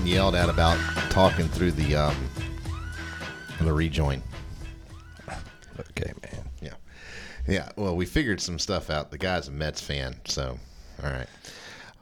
Getting 0.04 0.16
yelled 0.16 0.36
at 0.36 0.50
about 0.50 0.78
talking 1.12 1.48
through 1.48 1.72
the 1.72 1.96
um, 1.96 2.30
the 3.62 3.72
rejoin. 3.72 4.22
Okay, 5.80 6.12
man. 6.22 6.44
Yeah, 6.62 6.74
yeah. 7.48 7.70
Well, 7.78 7.96
we 7.96 8.06
figured 8.06 8.42
some 8.42 8.60
stuff 8.60 8.90
out. 8.90 9.12
The 9.12 9.18
guy's 9.18 9.48
a 9.48 9.52
Mets 9.52 9.80
fan, 9.80 10.20
so 10.26 10.60
all 11.02 11.10
right, 11.10 11.28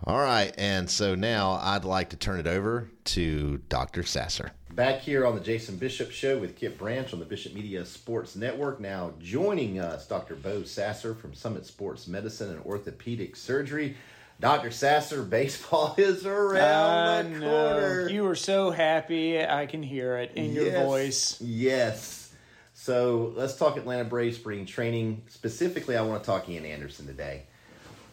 all 0.06 0.18
right. 0.18 0.52
And 0.58 0.90
so 0.90 1.14
now 1.14 1.60
I'd 1.62 1.86
like 1.86 2.10
to 2.10 2.16
turn 2.16 2.40
it 2.40 2.48
over 2.48 2.90
to 3.04 3.60
Dr. 3.70 4.02
Sasser. 4.02 4.52
Back 4.72 5.02
here 5.02 5.28
on 5.28 5.36
the 5.36 5.42
Jason 5.42 5.78
Bishop 5.78 6.10
Show 6.10 6.40
with 6.40 6.56
Kipp 6.56 6.80
Branch 6.80 7.14
on 7.14 7.20
the 7.20 7.26
Bishop 7.26 7.54
Media 7.54 7.86
Sports 7.86 8.36
Network. 8.36 8.80
Now 8.80 9.14
joining 9.20 9.80
us, 9.80 10.08
Dr. 10.08 10.34
Bo 10.34 10.64
Sasser 10.64 11.14
from 11.14 11.36
Summit 11.36 11.68
Sports 11.68 12.08
Medicine 12.08 12.50
and 12.50 12.66
Orthopedic 12.66 13.36
Surgery. 13.36 13.96
Dr. 14.42 14.72
Sasser, 14.72 15.22
baseball 15.22 15.94
is 16.00 16.26
around 16.26 16.60
I 16.60 17.22
the 17.22 17.40
corner. 17.40 18.10
You 18.10 18.24
were 18.24 18.36
so 18.36 18.72
happy. 18.72 19.40
I 19.40 19.68
can 19.68 19.84
hear 19.84 20.18
it 20.18 20.32
in 20.36 20.54
your 20.54 20.72
voice. 20.84 21.40
Yes. 21.40 22.34
So 22.74 23.34
let's 23.36 23.56
talk 23.56 23.78
Atlanta 23.78 24.04
Braves 24.04 24.38
spring 24.38 24.66
training. 24.66 25.22
Specifically, 25.28 25.96
I 25.96 26.02
want 26.02 26.24
to 26.24 26.26
talk 26.26 26.50
Ian 26.50 26.66
Anderson 26.66 27.06
today. 27.06 27.44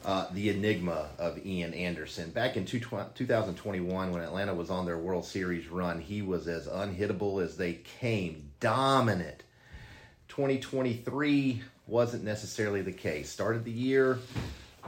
Uh, 0.05 0.27
the 0.33 0.51
enigma 0.51 1.09
of 1.19 1.45
Ian 1.47 1.73
Anderson. 1.73 2.31
Back 2.31 2.59
in 2.59 2.67
two, 2.67 2.79
2021, 2.79 4.13
when 4.13 4.23
Atlanta 4.23 4.55
was 4.55 4.69
on 4.69 4.85
their 4.85 4.99
World 4.99 5.25
Series 5.25 5.67
run, 5.69 5.99
he 5.99 6.21
was 6.21 6.47
as 6.47 6.69
unhittable 6.69 7.43
as 7.43 7.57
they 7.57 7.81
came, 8.01 8.51
dominant. 8.61 9.45
2023 10.29 11.63
wasn't 11.87 12.23
necessarily 12.23 12.83
the 12.83 12.93
case. 12.93 13.31
Started 13.31 13.65
the 13.65 13.73
year, 13.73 14.19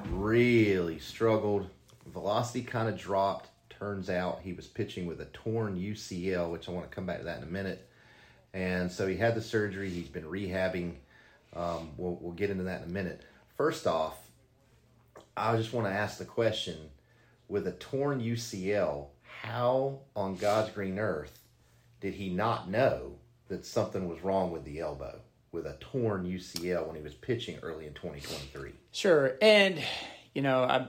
really 0.09 0.99
struggled. 0.99 1.69
Velocity 2.07 2.63
kind 2.63 2.89
of 2.89 2.99
dropped. 2.99 3.49
Turns 3.71 4.11
out 4.11 4.41
he 4.43 4.53
was 4.53 4.67
pitching 4.67 5.07
with 5.07 5.21
a 5.21 5.27
torn 5.27 5.79
UCL, 5.79 6.51
which 6.51 6.69
I 6.69 6.73
want 6.73 6.91
to 6.91 6.95
come 6.95 7.07
back 7.07 7.19
to 7.19 7.25
that 7.25 7.39
in 7.39 7.45
a 7.45 7.51
minute. 7.51 7.89
And 8.53 8.91
so 8.91 9.07
he 9.07 9.17
had 9.17 9.35
the 9.35 9.43
surgery. 9.43 9.89
He's 9.91 10.09
been 10.09 10.25
rehabbing. 10.25 10.95
Um, 11.55 11.91
we'll, 11.97 12.19
we'll 12.21 12.33
get 12.33 12.51
into 12.51 12.65
that 12.65 12.83
in 12.83 12.91
a 12.91 12.93
minute. 12.93 13.23
First 13.57 13.87
off, 13.87 14.19
I 15.37 15.57
just 15.57 15.73
want 15.73 15.87
to 15.87 15.93
ask 15.93 16.19
the 16.19 16.25
question 16.25 16.77
with 17.49 17.67
a 17.67 17.73
torn 17.73 18.21
UCL, 18.21 19.07
how 19.43 20.01
on 20.15 20.37
God's 20.37 20.71
green 20.71 20.99
earth 20.99 21.41
did 22.01 22.15
he 22.15 22.29
not 22.29 22.69
know 22.69 23.17
that 23.49 23.65
something 23.67 24.09
was 24.09 24.23
wrong 24.23 24.51
with 24.51 24.65
the 24.65 24.81
elbow 24.81 25.21
with 25.53 25.67
a 25.67 25.77
torn 25.81 26.25
UCL 26.25 26.87
when 26.87 26.97
he 26.97 27.03
was 27.03 27.15
pitching 27.15 27.59
early 27.63 27.87
in 27.87 27.95
2023? 27.95 28.73
Sure, 28.93 29.37
and 29.43 29.83
you 30.35 30.43
know, 30.43 30.63
I 30.63 30.87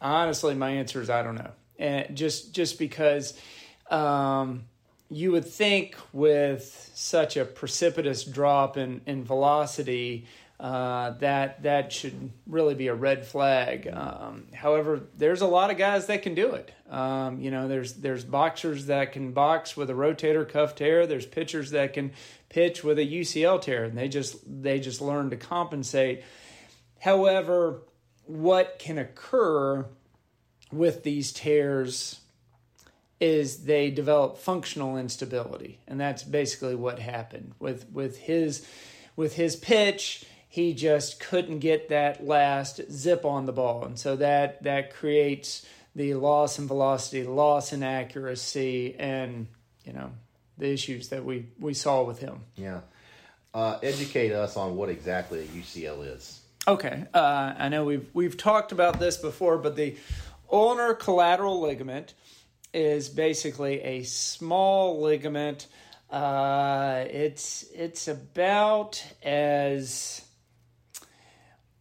honestly, 0.00 0.54
my 0.54 0.70
answer 0.70 1.00
is 1.00 1.10
I 1.10 1.22
don't 1.22 1.36
know, 1.36 1.50
and 1.78 2.16
just 2.16 2.54
just 2.54 2.78
because 2.78 3.38
um, 3.90 4.64
you 5.10 5.32
would 5.32 5.46
think 5.46 5.96
with 6.12 6.90
such 6.94 7.36
a 7.36 7.44
precipitous 7.44 8.24
drop 8.24 8.76
in 8.76 9.00
in 9.06 9.24
velocity. 9.24 10.26
Uh, 10.58 11.10
that 11.18 11.62
that 11.64 11.92
should 11.92 12.30
really 12.46 12.74
be 12.74 12.88
a 12.88 12.94
red 12.94 13.26
flag. 13.26 13.86
Um, 13.92 14.46
however, 14.54 15.02
there's 15.16 15.42
a 15.42 15.46
lot 15.46 15.70
of 15.70 15.76
guys 15.76 16.06
that 16.06 16.22
can 16.22 16.34
do 16.34 16.52
it. 16.52 16.72
Um, 16.88 17.42
you 17.42 17.50
know, 17.50 17.68
there's 17.68 17.92
there's 17.94 18.24
boxers 18.24 18.86
that 18.86 19.12
can 19.12 19.32
box 19.32 19.76
with 19.76 19.90
a 19.90 19.92
rotator 19.92 20.48
cuff 20.48 20.74
tear. 20.74 21.06
There's 21.06 21.26
pitchers 21.26 21.72
that 21.72 21.92
can 21.92 22.12
pitch 22.48 22.82
with 22.82 22.98
a 22.98 23.06
UCL 23.06 23.60
tear, 23.60 23.84
and 23.84 23.98
they 23.98 24.08
just 24.08 24.36
they 24.46 24.80
just 24.80 25.02
learn 25.02 25.28
to 25.28 25.36
compensate. 25.36 26.24
However, 27.00 27.82
what 28.24 28.78
can 28.78 28.96
occur 28.96 29.86
with 30.72 31.02
these 31.02 31.32
tears 31.32 32.20
is 33.20 33.64
they 33.64 33.90
develop 33.90 34.38
functional 34.38 34.96
instability, 34.96 35.80
and 35.86 36.00
that's 36.00 36.22
basically 36.22 36.74
what 36.74 36.98
happened 36.98 37.52
with 37.58 37.90
with 37.90 38.16
his 38.18 38.66
with 39.16 39.34
his 39.34 39.56
pitch. 39.56 40.24
He 40.56 40.72
just 40.72 41.20
couldn't 41.20 41.58
get 41.58 41.90
that 41.90 42.26
last 42.26 42.80
zip 42.90 43.26
on 43.26 43.44
the 43.44 43.52
ball, 43.52 43.84
and 43.84 43.98
so 43.98 44.16
that 44.16 44.62
that 44.62 44.94
creates 44.94 45.66
the 45.94 46.14
loss 46.14 46.58
in 46.58 46.66
velocity, 46.66 47.24
loss 47.24 47.74
in 47.74 47.82
accuracy, 47.82 48.96
and 48.98 49.48
you 49.84 49.92
know 49.92 50.12
the 50.56 50.72
issues 50.72 51.10
that 51.10 51.26
we 51.26 51.48
we 51.60 51.74
saw 51.74 52.04
with 52.04 52.20
him. 52.20 52.40
Yeah. 52.56 52.80
Uh, 53.52 53.78
educate 53.82 54.32
us 54.32 54.56
on 54.56 54.76
what 54.76 54.88
exactly 54.88 55.40
a 55.40 55.44
UCL 55.44 56.16
is. 56.16 56.40
Okay, 56.66 57.04
uh, 57.12 57.52
I 57.58 57.68
know 57.68 57.84
we've 57.84 58.08
we've 58.14 58.38
talked 58.38 58.72
about 58.72 58.98
this 58.98 59.18
before, 59.18 59.58
but 59.58 59.76
the 59.76 59.98
ulnar 60.50 60.94
collateral 60.94 61.60
ligament 61.60 62.14
is 62.72 63.10
basically 63.10 63.82
a 63.82 64.04
small 64.04 65.02
ligament. 65.02 65.66
Uh, 66.10 67.04
it's 67.10 67.66
it's 67.74 68.08
about 68.08 69.04
as 69.22 70.22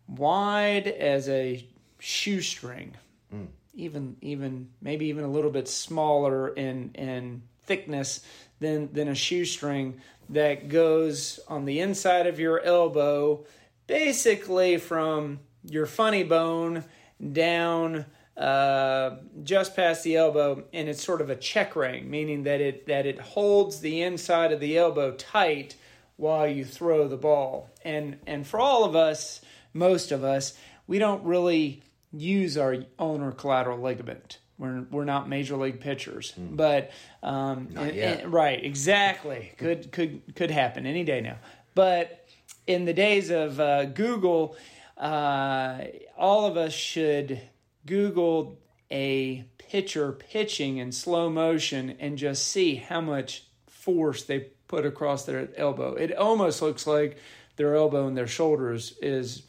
wide 0.07 0.87
as 0.87 1.29
a 1.29 1.65
shoestring, 1.99 2.95
Mm. 3.33 3.47
even 3.73 4.17
even 4.21 4.69
maybe 4.81 5.07
even 5.07 5.23
a 5.23 5.27
little 5.27 5.51
bit 5.51 5.67
smaller 5.67 6.49
in 6.49 6.91
in 6.95 7.41
thickness 7.63 8.23
than 8.59 8.93
than 8.93 9.07
a 9.07 9.15
shoestring 9.15 9.99
that 10.29 10.69
goes 10.69 11.39
on 11.47 11.65
the 11.65 11.79
inside 11.79 12.27
of 12.27 12.39
your 12.39 12.61
elbow, 12.61 13.43
basically 13.87 14.77
from 14.77 15.39
your 15.63 15.85
funny 15.85 16.23
bone 16.23 16.83
down 17.31 18.05
uh, 18.37 19.15
just 19.43 19.75
past 19.75 20.03
the 20.03 20.15
elbow, 20.17 20.63
and 20.73 20.89
it's 20.89 21.03
sort 21.03 21.21
of 21.21 21.29
a 21.29 21.35
check 21.35 21.75
ring, 21.75 22.09
meaning 22.09 22.43
that 22.43 22.59
it 22.61 22.85
that 22.87 23.05
it 23.05 23.19
holds 23.19 23.79
the 23.79 24.01
inside 24.01 24.51
of 24.51 24.59
the 24.59 24.77
elbow 24.77 25.11
tight 25.13 25.75
while 26.17 26.47
you 26.47 26.65
throw 26.65 27.07
the 27.07 27.17
ball. 27.17 27.69
And 27.83 28.17
and 28.27 28.45
for 28.45 28.59
all 28.59 28.83
of 28.83 28.95
us, 28.95 29.41
most 29.75 30.11
of 30.11 30.23
us, 30.23 30.57
we 30.87 30.97
don't 30.97 31.23
really 31.23 31.83
use 32.11 32.57
our 32.57 32.77
ulnar 32.97 33.31
collateral 33.31 33.77
ligament. 33.79 34.39
We're 34.57 34.85
we're 34.89 35.03
not 35.05 35.27
major 35.27 35.57
league 35.57 35.81
pitchers, 35.81 36.33
but 36.37 36.91
um, 37.21 37.67
and- 37.77 37.91
and- 38.21 38.33
right, 38.33 38.63
exactly. 38.63 39.51
Could 39.57 39.91
could 39.91 40.21
could 40.35 40.49
happen 40.49 40.85
any 40.85 41.03
day 41.03 41.19
now. 41.21 41.37
But 41.75 42.25
in 42.65 42.85
the 42.85 42.93
days 42.93 43.29
of 43.31 43.59
uh, 43.59 43.83
Google, 43.85 44.55
uh, 44.97 45.79
all 46.17 46.45
of 46.45 46.55
us 46.55 46.71
should 46.73 47.41
Google 47.85 48.57
a 48.89 49.43
pitcher 49.57 50.13
pitching 50.13 50.77
in 50.77 50.91
slow 50.93 51.29
motion 51.29 51.97
and 51.99 52.17
just 52.17 52.47
see 52.47 52.75
how 52.75 53.01
much 53.01 53.43
force 53.67 54.23
they 54.23 54.39
put 54.67 54.85
across 54.85 55.25
their 55.25 55.49
elbow. 55.57 55.95
It 55.95 56.15
almost 56.15 56.61
looks 56.61 56.87
like 56.87 57.17
their 57.57 57.75
elbow 57.75 58.07
and 58.07 58.15
their 58.17 58.25
shoulders 58.27 58.93
is 59.01 59.43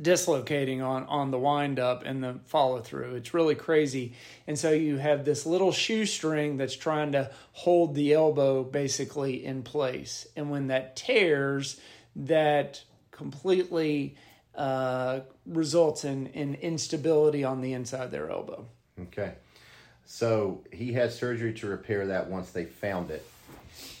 dislocating 0.00 0.82
on 0.82 1.04
on 1.04 1.30
the 1.30 1.38
wind 1.38 1.78
up 1.78 2.02
and 2.04 2.22
the 2.22 2.40
follow 2.46 2.80
through. 2.80 3.14
It's 3.16 3.34
really 3.34 3.54
crazy. 3.54 4.14
And 4.46 4.58
so 4.58 4.70
you 4.70 4.96
have 4.96 5.24
this 5.24 5.46
little 5.46 5.72
shoestring 5.72 6.56
that's 6.56 6.76
trying 6.76 7.12
to 7.12 7.30
hold 7.52 7.94
the 7.94 8.12
elbow 8.12 8.64
basically 8.64 9.44
in 9.44 9.62
place. 9.62 10.26
And 10.36 10.50
when 10.50 10.68
that 10.68 10.96
tears, 10.96 11.80
that 12.16 12.82
completely 13.10 14.16
uh, 14.54 15.20
results 15.46 16.04
in, 16.04 16.28
in 16.28 16.54
instability 16.56 17.44
on 17.44 17.60
the 17.60 17.72
inside 17.72 18.04
of 18.04 18.10
their 18.10 18.30
elbow. 18.30 18.66
Okay. 19.00 19.34
So 20.06 20.64
he 20.72 20.92
had 20.92 21.12
surgery 21.12 21.54
to 21.54 21.66
repair 21.66 22.08
that 22.08 22.28
once 22.28 22.50
they 22.50 22.64
found 22.64 23.10
it. 23.10 23.26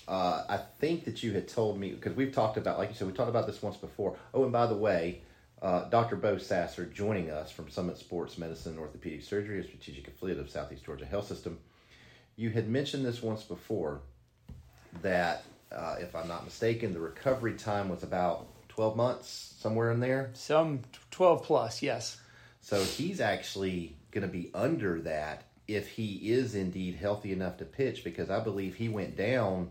Uh, 0.06 0.44
I 0.48 0.58
think 0.78 1.06
that 1.06 1.22
you 1.22 1.32
had 1.32 1.48
told 1.48 1.78
me 1.78 1.92
because 1.92 2.14
we've 2.14 2.32
talked 2.32 2.58
about, 2.58 2.78
like 2.78 2.90
you 2.90 2.94
said, 2.94 3.06
we 3.06 3.14
talked 3.14 3.30
about 3.30 3.46
this 3.46 3.62
once 3.62 3.76
before. 3.76 4.16
Oh, 4.34 4.42
and 4.42 4.52
by 4.52 4.66
the 4.66 4.76
way, 4.76 5.22
uh, 5.64 5.88
Dr. 5.88 6.16
Bo 6.16 6.36
Sasser 6.36 6.84
joining 6.84 7.30
us 7.30 7.50
from 7.50 7.70
Summit 7.70 7.96
Sports 7.96 8.36
Medicine 8.36 8.72
and 8.72 8.80
Orthopedic 8.80 9.22
Surgery, 9.22 9.60
a 9.60 9.64
strategic 9.64 10.06
affiliate 10.06 10.38
of 10.38 10.50
Southeast 10.50 10.84
Georgia 10.84 11.06
Health 11.06 11.26
System. 11.26 11.58
You 12.36 12.50
had 12.50 12.68
mentioned 12.68 13.02
this 13.02 13.22
once 13.22 13.42
before 13.42 14.02
that, 15.00 15.42
uh, 15.72 15.96
if 15.98 16.14
I'm 16.14 16.28
not 16.28 16.44
mistaken, 16.44 16.92
the 16.92 17.00
recovery 17.00 17.54
time 17.54 17.88
was 17.88 18.02
about 18.02 18.46
12 18.68 18.94
months, 18.94 19.54
somewhere 19.58 19.90
in 19.90 20.00
there. 20.00 20.30
Some 20.34 20.80
12 21.10 21.44
plus, 21.44 21.80
yes. 21.82 22.20
So 22.60 22.84
he's 22.84 23.22
actually 23.22 23.96
going 24.10 24.26
to 24.26 24.32
be 24.32 24.50
under 24.54 25.00
that 25.00 25.44
if 25.66 25.88
he 25.88 26.30
is 26.30 26.54
indeed 26.54 26.96
healthy 26.96 27.32
enough 27.32 27.56
to 27.56 27.64
pitch 27.64 28.04
because 28.04 28.28
I 28.28 28.40
believe 28.40 28.74
he 28.74 28.90
went 28.90 29.16
down, 29.16 29.70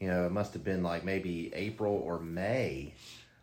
you 0.00 0.08
know, 0.08 0.26
it 0.26 0.32
must 0.32 0.52
have 0.54 0.64
been 0.64 0.82
like 0.82 1.04
maybe 1.04 1.52
April 1.54 1.94
or 1.94 2.18
May 2.18 2.94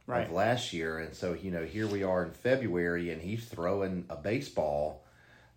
Right. 0.08 0.26
of 0.26 0.32
last 0.32 0.72
year. 0.72 1.00
And 1.00 1.14
so, 1.14 1.34
you 1.34 1.52
know, 1.52 1.66
here 1.66 1.86
we 1.86 2.04
are 2.04 2.24
in 2.24 2.32
February 2.32 3.12
and 3.12 3.22
he's 3.22 3.46
throwing 3.46 4.06
a 4.10 4.16
baseball. 4.16 5.04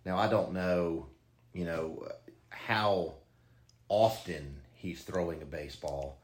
Now, 0.05 0.17
I 0.17 0.27
don't 0.27 0.51
know, 0.53 1.07
you 1.53 1.65
know, 1.65 2.07
how 2.49 3.13
often 3.87 4.57
he's 4.73 5.03
throwing 5.03 5.41
a 5.41 5.45
baseball. 5.45 6.19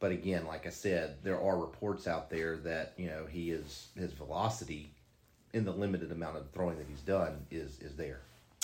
But 0.00 0.12
again, 0.12 0.46
like 0.46 0.66
I 0.66 0.70
said, 0.70 1.16
there 1.22 1.40
are 1.40 1.56
reports 1.58 2.06
out 2.06 2.28
there 2.28 2.56
that, 2.58 2.92
you 2.98 3.06
know, 3.06 3.24
he 3.26 3.50
is 3.50 3.88
his 3.96 4.12
velocity 4.12 4.92
in 5.52 5.64
the 5.64 5.72
limited 5.72 6.10
amount 6.12 6.36
of 6.36 6.50
throwing 6.50 6.78
that 6.78 6.86
he's 6.88 7.00
done 7.00 7.46
is 7.50 7.78
is 7.80 7.94
there. 7.96 8.20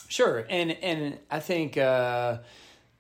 Sure, 0.08 0.44
and 0.48 0.72
and 0.72 1.18
I 1.30 1.40
think 1.40 1.76
uh, 1.76 2.38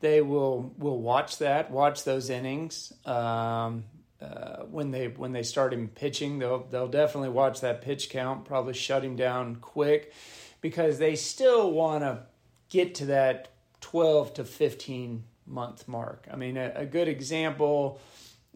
they 0.00 0.20
will 0.20 0.74
will 0.78 1.00
watch 1.00 1.38
that, 1.38 1.70
watch 1.70 2.04
those 2.04 2.30
innings. 2.30 2.92
Um, 3.04 3.84
uh, 4.20 4.64
when 4.64 4.90
they 4.90 5.08
when 5.08 5.32
they 5.32 5.42
start 5.42 5.72
him 5.72 5.88
pitching, 5.88 6.38
they'll 6.38 6.64
they'll 6.64 6.88
definitely 6.88 7.28
watch 7.28 7.60
that 7.60 7.82
pitch 7.82 8.10
count. 8.10 8.44
Probably 8.44 8.74
shut 8.74 9.04
him 9.04 9.16
down 9.16 9.56
quick, 9.56 10.12
because 10.60 10.98
they 10.98 11.14
still 11.14 11.70
want 11.70 12.02
to 12.02 12.22
get 12.68 12.96
to 12.96 13.06
that 13.06 13.48
twelve 13.80 14.34
to 14.34 14.44
fifteen 14.44 15.24
month 15.46 15.86
mark. 15.86 16.26
I 16.30 16.36
mean, 16.36 16.56
a, 16.56 16.72
a 16.74 16.86
good 16.86 17.08
example 17.08 18.00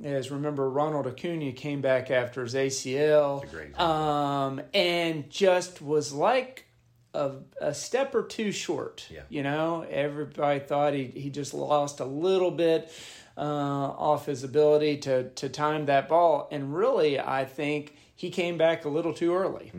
is 0.03 0.31
remember 0.31 0.69
Ronald 0.69 1.07
Acuna 1.07 1.53
came 1.53 1.81
back 1.81 2.11
after 2.11 2.43
his 2.43 2.55
ACL, 2.55 3.79
um, 3.79 4.61
and 4.75 5.31
just 5.31 5.81
was 5.81 6.13
like 6.13 6.67
a, 7.15 7.33
a 7.61 7.75
step 7.75 8.15
or 8.15 8.23
two 8.25 8.53
short. 8.53 9.07
Yeah. 9.11 9.23
You 9.29 9.43
know, 9.43 9.87
everybody 9.89 10.61
thought 10.61 10.95
he, 10.95 11.05
he 11.05 11.31
just 11.31 11.55
lost 11.55 12.01
a 12.01 12.05
little 12.05 12.51
bit 12.51 12.91
uh, 13.37 13.41
off 13.41 14.27
his 14.27 14.45
ability 14.45 14.99
to, 14.99 15.31
to 15.31 15.49
time 15.49 15.87
that 15.87 16.09
ball. 16.09 16.49
And 16.51 16.75
really, 16.75 17.19
I 17.19 17.45
think 17.45 17.97
he 18.15 18.31
came 18.31 18.59
back 18.59 18.85
a 18.85 18.89
little 18.89 19.15
too 19.15 19.35
early. 19.35 19.73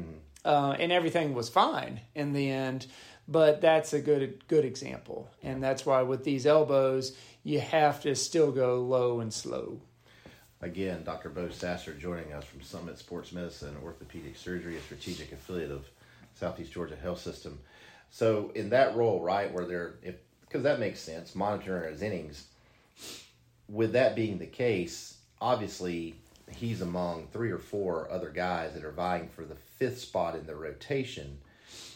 Uh, 0.45 0.76
and 0.78 0.91
everything 0.91 1.34
was 1.34 1.49
fine 1.49 2.01
in 2.16 2.34
the 2.34 2.49
end. 2.49 2.88
But 3.28 3.62
that's 3.62 3.93
a 3.93 4.01
good 4.01 4.45
good 4.49 4.66
example. 4.66 5.30
And 5.41 5.64
that's 5.64 5.86
why 5.86 6.01
with 6.01 6.26
these 6.26 6.45
elbows, 6.45 7.16
you 7.43 7.62
have 7.62 8.01
to 8.01 8.16
still 8.16 8.51
go 8.51 8.82
low 8.82 9.22
and 9.22 9.34
slow. 9.34 9.80
Again, 10.62 11.04
Dr. 11.04 11.30
Bo 11.30 11.49
Sasser 11.49 11.93
joining 11.93 12.32
us 12.34 12.45
from 12.45 12.62
Summit 12.62 12.97
Sports 12.97 13.34
Medicine 13.34 13.76
Orthopedic 13.84 14.38
Surgery, 14.38 14.78
a 14.78 14.82
strategic 14.82 15.32
affiliate 15.34 15.72
of 15.72 15.86
Southeast 16.36 16.72
Georgia 16.72 16.95
Health 16.95 17.20
System. 17.20 17.60
So, 18.10 18.51
in 18.56 18.70
that 18.70 18.95
role, 18.95 19.22
right, 19.22 19.51
where 19.51 19.66
they're, 19.66 19.95
if 20.04 20.16
because 20.41 20.64
that 20.64 20.80
makes 20.80 20.99
sense, 20.99 21.34
monitoring 21.34 21.91
his 21.91 22.01
innings. 22.01 22.45
With 23.70 23.93
that 23.93 24.16
being 24.16 24.39
the 24.39 24.45
case, 24.45 25.18
obviously 25.39 26.16
he's 26.51 26.82
among 26.82 27.28
three 27.28 27.51
or 27.51 27.57
four 27.57 28.09
other 28.11 28.30
guys 28.30 28.74
that 28.74 28.84
are 28.84 28.91
vying 28.91 29.30
for 29.30 29.45
the 29.45 29.55
fifth 29.55 29.99
spot 29.99 30.36
in 30.36 30.45
the 30.45 30.55
rotation 30.55 31.39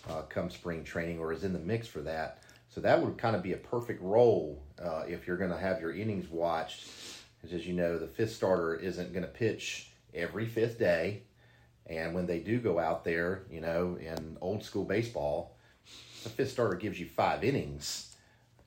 uh, 0.09 0.21
come 0.23 0.49
spring 0.49 0.83
training, 0.83 1.19
or 1.19 1.31
is 1.31 1.43
in 1.43 1.53
the 1.53 1.59
mix 1.59 1.87
for 1.87 2.01
that. 2.01 2.39
So 2.69 2.81
that 2.81 3.01
would 3.01 3.17
kind 3.17 3.35
of 3.35 3.43
be 3.43 3.53
a 3.53 3.57
perfect 3.57 4.01
role 4.01 4.61
uh, 4.81 5.03
if 5.07 5.27
you're 5.27 5.37
going 5.37 5.51
to 5.51 5.57
have 5.57 5.81
your 5.81 5.93
innings 5.95 6.29
watched. 6.29 6.87
Because 7.41 7.53
as 7.53 7.67
you 7.67 7.73
know, 7.73 7.97
the 7.97 8.07
fifth 8.07 8.35
starter 8.35 8.75
isn't 8.75 9.13
going 9.13 9.25
to 9.25 9.29
pitch 9.29 9.89
every 10.13 10.45
fifth 10.45 10.79
day. 10.79 11.23
And 11.87 12.13
when 12.13 12.25
they 12.25 12.39
do 12.39 12.59
go 12.59 12.79
out 12.79 13.03
there, 13.03 13.43
you 13.49 13.61
know, 13.61 13.97
in 13.99 14.37
old 14.41 14.63
school 14.63 14.83
baseball, 14.83 15.55
the 16.23 16.29
fifth 16.29 16.51
starter 16.51 16.75
gives 16.75 16.99
you 16.99 17.07
five 17.07 17.43
innings. 17.43 18.15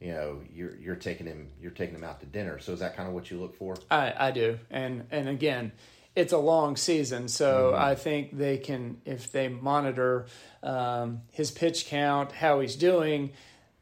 You 0.00 0.12
know, 0.12 0.40
you're 0.52 0.76
you're 0.76 0.96
taking 0.96 1.26
him 1.26 1.48
you're 1.60 1.70
taking 1.72 1.94
him 1.94 2.04
out 2.04 2.20
to 2.20 2.26
dinner. 2.26 2.58
So 2.58 2.72
is 2.72 2.80
that 2.80 2.96
kind 2.96 3.08
of 3.08 3.14
what 3.14 3.30
you 3.30 3.38
look 3.38 3.54
for? 3.56 3.76
I, 3.90 4.14
I 4.16 4.30
do, 4.30 4.58
and 4.70 5.06
and 5.10 5.28
again, 5.28 5.72
it's 6.16 6.32
a 6.32 6.38
long 6.38 6.76
season, 6.76 7.28
so 7.28 7.72
Mhm. 7.74 7.78
I 7.78 7.94
think 7.94 8.36
they 8.36 8.56
can 8.56 9.00
if 9.04 9.30
they 9.30 9.48
monitor 9.48 10.26
um, 10.62 11.22
his 11.32 11.50
pitch 11.50 11.86
count, 11.86 12.32
how 12.32 12.60
he's 12.60 12.76
doing, 12.76 13.32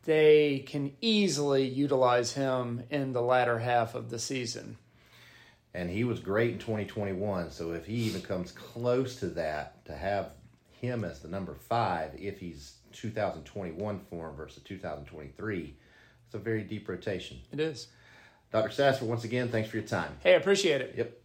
they 0.04 0.60
can 0.66 0.92
easily 1.00 1.66
utilize 1.68 2.32
him 2.32 2.82
in 2.90 3.12
the 3.12 3.22
latter 3.22 3.58
half 3.60 3.94
of 3.94 4.10
the 4.10 4.18
season. 4.18 4.76
And 5.74 5.88
he 5.90 6.02
was 6.02 6.18
great 6.18 6.52
in 6.54 6.58
2021. 6.58 7.50
So 7.52 7.72
if 7.72 7.86
he 7.86 7.94
even 7.94 8.22
comes 8.22 8.50
close 8.52 9.16
to 9.16 9.26
that, 9.30 9.84
to 9.84 9.94
have 9.94 10.30
him 10.80 11.04
as 11.04 11.20
the 11.20 11.28
number 11.28 11.54
five, 11.54 12.12
if 12.18 12.40
he's 12.40 12.74
2021 12.92 14.00
form 14.10 14.34
versus 14.34 14.62
2023, 14.64 15.76
it's 16.28 16.34
a 16.34 16.38
very 16.38 16.62
deep 16.62 16.86
rotation. 16.86 17.38
It 17.50 17.58
is. 17.58 17.88
Dr. 18.52 18.70
Sasser, 18.70 19.06
once 19.06 19.24
again, 19.24 19.48
thanks 19.48 19.70
for 19.70 19.78
your 19.78 19.86
time. 19.86 20.12
Hey, 20.22 20.34
I 20.34 20.36
appreciate 20.36 20.82
it. 20.82 20.94
Yep. 20.94 21.22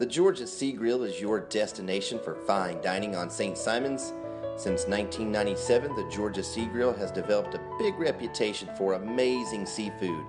The 0.00 0.06
Georgia 0.06 0.48
Sea 0.48 0.72
Grill 0.72 1.04
is 1.04 1.20
your 1.20 1.38
destination 1.38 2.18
for 2.18 2.34
fine 2.34 2.80
dining 2.82 3.14
on 3.14 3.30
St. 3.30 3.56
Simons. 3.56 4.12
Since 4.56 4.86
1997, 4.86 5.96
the 5.96 6.08
Georgia 6.08 6.42
Sea 6.42 6.66
Grill 6.66 6.92
has 6.92 7.10
developed 7.10 7.54
a 7.54 7.76
big 7.78 7.98
reputation 7.98 8.68
for 8.76 8.94
amazing 8.94 9.66
seafood. 9.66 10.24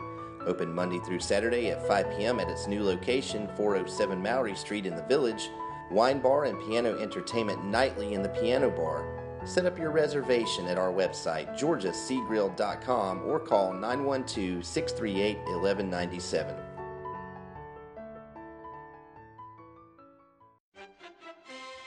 Open 0.45 0.73
Monday 0.73 0.99
through 0.99 1.19
Saturday 1.19 1.69
at 1.69 1.85
5 1.87 2.17
p.m. 2.17 2.39
at 2.39 2.49
its 2.49 2.67
new 2.67 2.83
location, 2.83 3.47
407 3.55 4.21
Mallory 4.21 4.55
Street 4.55 4.85
in 4.85 4.95
the 4.95 5.03
Village. 5.03 5.49
Wine 5.91 6.19
bar 6.19 6.45
and 6.45 6.59
piano 6.67 6.97
entertainment 6.99 7.63
nightly 7.65 8.13
in 8.13 8.23
the 8.23 8.29
piano 8.29 8.69
bar. 8.69 9.05
Set 9.45 9.65
up 9.65 9.77
your 9.77 9.91
reservation 9.91 10.67
at 10.67 10.77
our 10.77 10.91
website, 10.91 11.57
georgiaseagrill.com, 11.59 13.23
or 13.25 13.39
call 13.39 13.73
912 13.73 14.65
638 14.65 15.37
1197. 15.37 16.55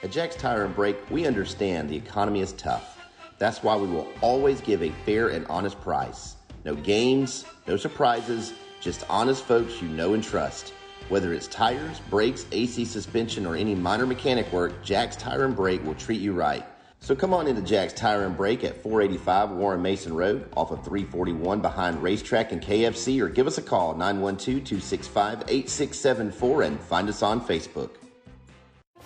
At 0.03 0.11
Jack's 0.11 0.35
Tire 0.35 0.63
and 0.63 0.75
Brake, 0.75 0.97
we 1.09 1.25
understand 1.25 1.89
the 1.89 1.95
economy 1.95 2.41
is 2.41 2.53
tough. 2.53 2.99
That's 3.39 3.63
why 3.63 3.75
we 3.75 3.87
will 3.87 4.07
always 4.21 4.61
give 4.61 4.83
a 4.83 4.91
fair 5.07 5.29
and 5.29 5.47
honest 5.47 5.81
price. 5.81 6.35
No 6.65 6.75
games, 6.75 7.45
no 7.67 7.77
surprises, 7.77 8.53
just 8.79 9.03
honest 9.09 9.43
folks 9.43 9.81
you 9.81 9.87
know 9.87 10.13
and 10.13 10.23
trust. 10.23 10.71
Whether 11.09 11.33
it's 11.33 11.47
tires, 11.47 11.99
brakes, 12.11 12.45
AC 12.51 12.85
suspension, 12.85 13.47
or 13.47 13.55
any 13.55 13.73
minor 13.73 14.05
mechanic 14.05 14.53
work, 14.53 14.83
Jack's 14.83 15.15
Tire 15.15 15.45
and 15.45 15.55
Brake 15.55 15.83
will 15.83 15.95
treat 15.95 16.21
you 16.21 16.33
right. 16.33 16.63
So 16.99 17.15
come 17.15 17.33
on 17.33 17.47
into 17.47 17.63
Jack's 17.63 17.93
Tire 17.93 18.25
and 18.25 18.37
Brake 18.37 18.63
at 18.63 18.79
485 18.83 19.49
Warren 19.49 19.81
Mason 19.81 20.13
Road 20.13 20.47
off 20.55 20.69
of 20.69 20.85
341 20.85 21.59
behind 21.59 22.03
RaceTrac 22.03 22.51
and 22.51 22.61
KFC 22.61 23.19
or 23.19 23.29
give 23.29 23.47
us 23.47 23.57
a 23.57 23.63
call 23.63 23.95
912-265-8674 23.95 26.67
and 26.67 26.79
find 26.81 27.09
us 27.09 27.23
on 27.23 27.41
Facebook. 27.41 27.89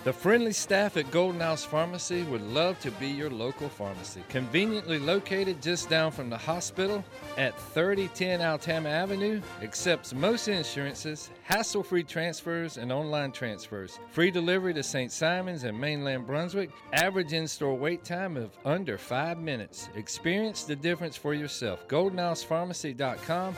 The 0.04 0.12
friendly 0.12 0.52
staff 0.52 0.96
at 0.96 1.12
Golden 1.12 1.40
House 1.40 1.64
Pharmacy 1.64 2.24
would 2.24 2.42
love 2.42 2.76
to 2.80 2.90
be 2.90 3.06
your 3.06 3.30
local 3.30 3.68
pharmacy. 3.68 4.24
Conveniently 4.28 4.98
located 4.98 5.62
just 5.62 5.88
down 5.88 6.10
from 6.10 6.28
the 6.28 6.36
hospital 6.36 7.04
at 7.38 7.56
3010 7.56 8.40
Altama 8.40 8.88
Avenue, 8.88 9.40
accepts 9.62 10.12
most 10.12 10.48
insurances, 10.48 11.30
hassle 11.44 11.84
free 11.84 12.02
transfers, 12.02 12.78
and 12.78 12.90
online 12.90 13.30
transfers. 13.30 14.00
Free 14.10 14.32
delivery 14.32 14.74
to 14.74 14.82
St. 14.82 15.12
Simons 15.12 15.62
and 15.62 15.80
mainland 15.80 16.26
Brunswick. 16.26 16.70
Average 16.94 17.32
in 17.32 17.46
store 17.46 17.76
wait 17.76 18.02
time 18.02 18.36
of 18.36 18.50
under 18.64 18.98
five 18.98 19.38
minutes. 19.38 19.88
Experience 19.94 20.64
the 20.64 20.74
difference 20.74 21.16
for 21.16 21.32
yourself. 21.32 21.86
GoldenHousePharmacy.com. 21.86 23.54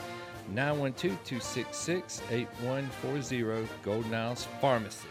912 0.49 1.23
266 1.23 2.21
8140 2.29 3.67
Golden 3.81 4.13
House 4.13 4.47
Pharmacy. 4.61 5.07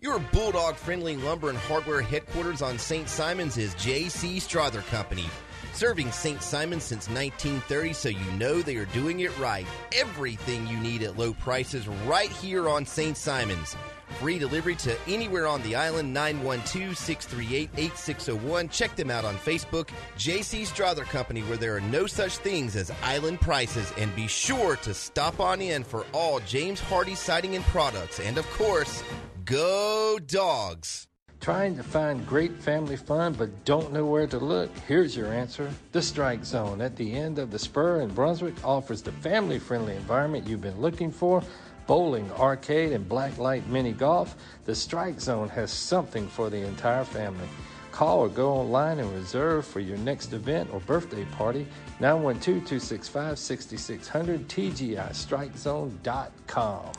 Your 0.00 0.20
Bulldog 0.20 0.76
friendly 0.76 1.16
lumber 1.16 1.48
and 1.48 1.58
hardware 1.58 2.00
headquarters 2.00 2.62
on 2.62 2.78
St. 2.78 3.08
Simons 3.08 3.58
is 3.58 3.74
J.C. 3.74 4.38
Strother 4.38 4.82
Company. 4.82 5.24
Serving 5.72 6.12
St. 6.12 6.40
Simons 6.40 6.84
since 6.84 7.08
1930, 7.08 7.92
so 7.94 8.08
you 8.08 8.30
know 8.38 8.62
they 8.62 8.76
are 8.76 8.84
doing 8.86 9.18
it 9.18 9.36
right. 9.40 9.66
Everything 9.92 10.68
you 10.68 10.76
need 10.78 11.02
at 11.02 11.18
low 11.18 11.32
prices 11.32 11.88
right 12.06 12.30
here 12.30 12.68
on 12.68 12.86
St. 12.86 13.16
Simons. 13.16 13.74
Free 14.20 14.38
delivery 14.38 14.76
to 14.76 14.96
anywhere 15.08 15.48
on 15.48 15.62
the 15.62 15.74
island, 15.74 16.14
912 16.14 16.96
638 16.96 17.70
8601. 17.76 18.68
Check 18.68 18.94
them 18.94 19.10
out 19.10 19.24
on 19.24 19.34
Facebook, 19.34 19.88
JC 20.16 20.64
Strother 20.64 21.06
Company, 21.06 21.40
where 21.42 21.56
there 21.56 21.74
are 21.74 21.80
no 21.80 22.06
such 22.06 22.36
things 22.36 22.76
as 22.76 22.92
island 23.02 23.40
prices. 23.40 23.92
And 23.98 24.14
be 24.14 24.28
sure 24.28 24.76
to 24.76 24.94
stop 24.94 25.40
on 25.40 25.60
in 25.60 25.82
for 25.82 26.06
all 26.12 26.38
James 26.38 26.80
Hardie 26.80 27.16
siding 27.16 27.56
and 27.56 27.64
products. 27.64 28.20
And 28.20 28.38
of 28.38 28.48
course, 28.52 29.02
go 29.48 30.18
dogs! 30.26 31.06
Trying 31.40 31.76
to 31.76 31.82
find 31.82 32.26
great 32.26 32.60
family 32.60 32.98
fun 32.98 33.32
but 33.32 33.64
don't 33.64 33.94
know 33.94 34.04
where 34.04 34.26
to 34.26 34.38
look? 34.38 34.68
Here's 34.86 35.16
your 35.16 35.32
answer. 35.32 35.72
The 35.92 36.02
Strike 36.02 36.44
Zone 36.44 36.82
at 36.82 36.96
the 36.96 37.14
end 37.14 37.38
of 37.38 37.50
the 37.50 37.58
spur 37.58 38.02
in 38.02 38.10
Brunswick 38.10 38.62
offers 38.62 39.00
the 39.00 39.12
family 39.12 39.58
friendly 39.58 39.96
environment 39.96 40.46
you've 40.46 40.60
been 40.60 40.82
looking 40.82 41.10
for 41.10 41.42
bowling, 41.86 42.30
arcade, 42.32 42.92
and 42.92 43.08
blacklight 43.08 43.66
mini 43.68 43.92
golf, 43.92 44.36
the 44.66 44.74
Strike 44.74 45.18
Zone 45.18 45.48
has 45.48 45.70
something 45.70 46.28
for 46.28 46.50
the 46.50 46.66
entire 46.66 47.04
family. 47.04 47.48
Call 47.90 48.18
or 48.18 48.28
go 48.28 48.52
online 48.52 48.98
and 48.98 49.10
reserve 49.14 49.64
for 49.64 49.80
your 49.80 49.96
next 49.96 50.34
event 50.34 50.68
or 50.74 50.80
birthday 50.80 51.24
party 51.24 51.66
912 52.00 52.66
265 52.66 53.38
6600 53.38 54.46
TGIStrikeZone.com. 54.46 56.92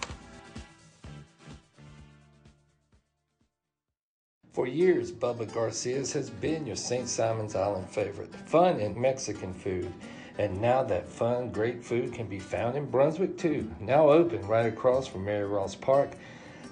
For 4.54 4.66
years, 4.66 5.12
Bubba 5.12 5.54
Garcia's 5.54 6.12
has 6.14 6.32
been 6.32 6.66
your 6.66 6.76
St. 6.76 7.08
Simon's 7.08 7.56
Island 7.56 7.88
favorite. 7.88 8.34
Fun 8.48 8.80
and 8.80 8.98
Mexican 8.98 9.54
food. 9.54 9.94
And 10.40 10.60
now 10.60 10.84
that 10.84 11.08
fun, 11.08 11.52
great 11.52 11.84
food 11.84 12.14
can 12.14 12.26
be 12.26 12.40
found 12.40 12.76
in 12.76 12.90
Brunswick 12.90 13.38
too. 13.38 13.70
Now 13.80 14.10
open 14.10 14.42
right 14.48 14.66
across 14.66 15.06
from 15.06 15.26
Mary 15.26 15.46
Ross 15.46 15.76
Park. 15.76 16.14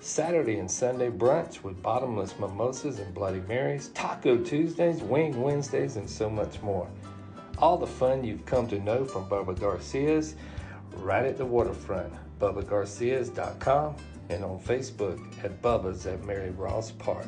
Saturday 0.02 0.58
and 0.58 0.70
Sunday 0.70 1.12
brunch 1.12 1.62
with 1.62 1.82
bottomless 1.84 2.40
mimosas 2.40 2.98
and 2.98 3.14
Bloody 3.14 3.42
Marys, 3.42 3.90
Taco 3.90 4.38
Tuesdays, 4.38 5.04
Wing 5.04 5.40
Wednesdays, 5.40 5.98
and 5.98 6.10
so 6.10 6.30
much 6.30 6.60
more. 6.64 6.90
All 7.60 7.78
the 7.78 7.86
fun 7.86 8.24
you've 8.24 8.46
come 8.46 8.68
to 8.70 8.80
know 8.80 9.06
from 9.06 9.30
Bubba 9.30 9.60
Garcia's 9.60 10.36
right 10.96 11.26
at 11.26 11.38
the 11.38 11.46
waterfront. 11.46 12.12
BubbaGarcias.com 12.40 13.96
and 14.30 14.44
on 14.44 14.60
Facebook 14.60 15.20
at 15.44 15.62
Bubba's 15.62 16.08
at 16.08 16.24
Mary 16.26 16.52
Ross 16.52 16.92
Park. 16.92 17.28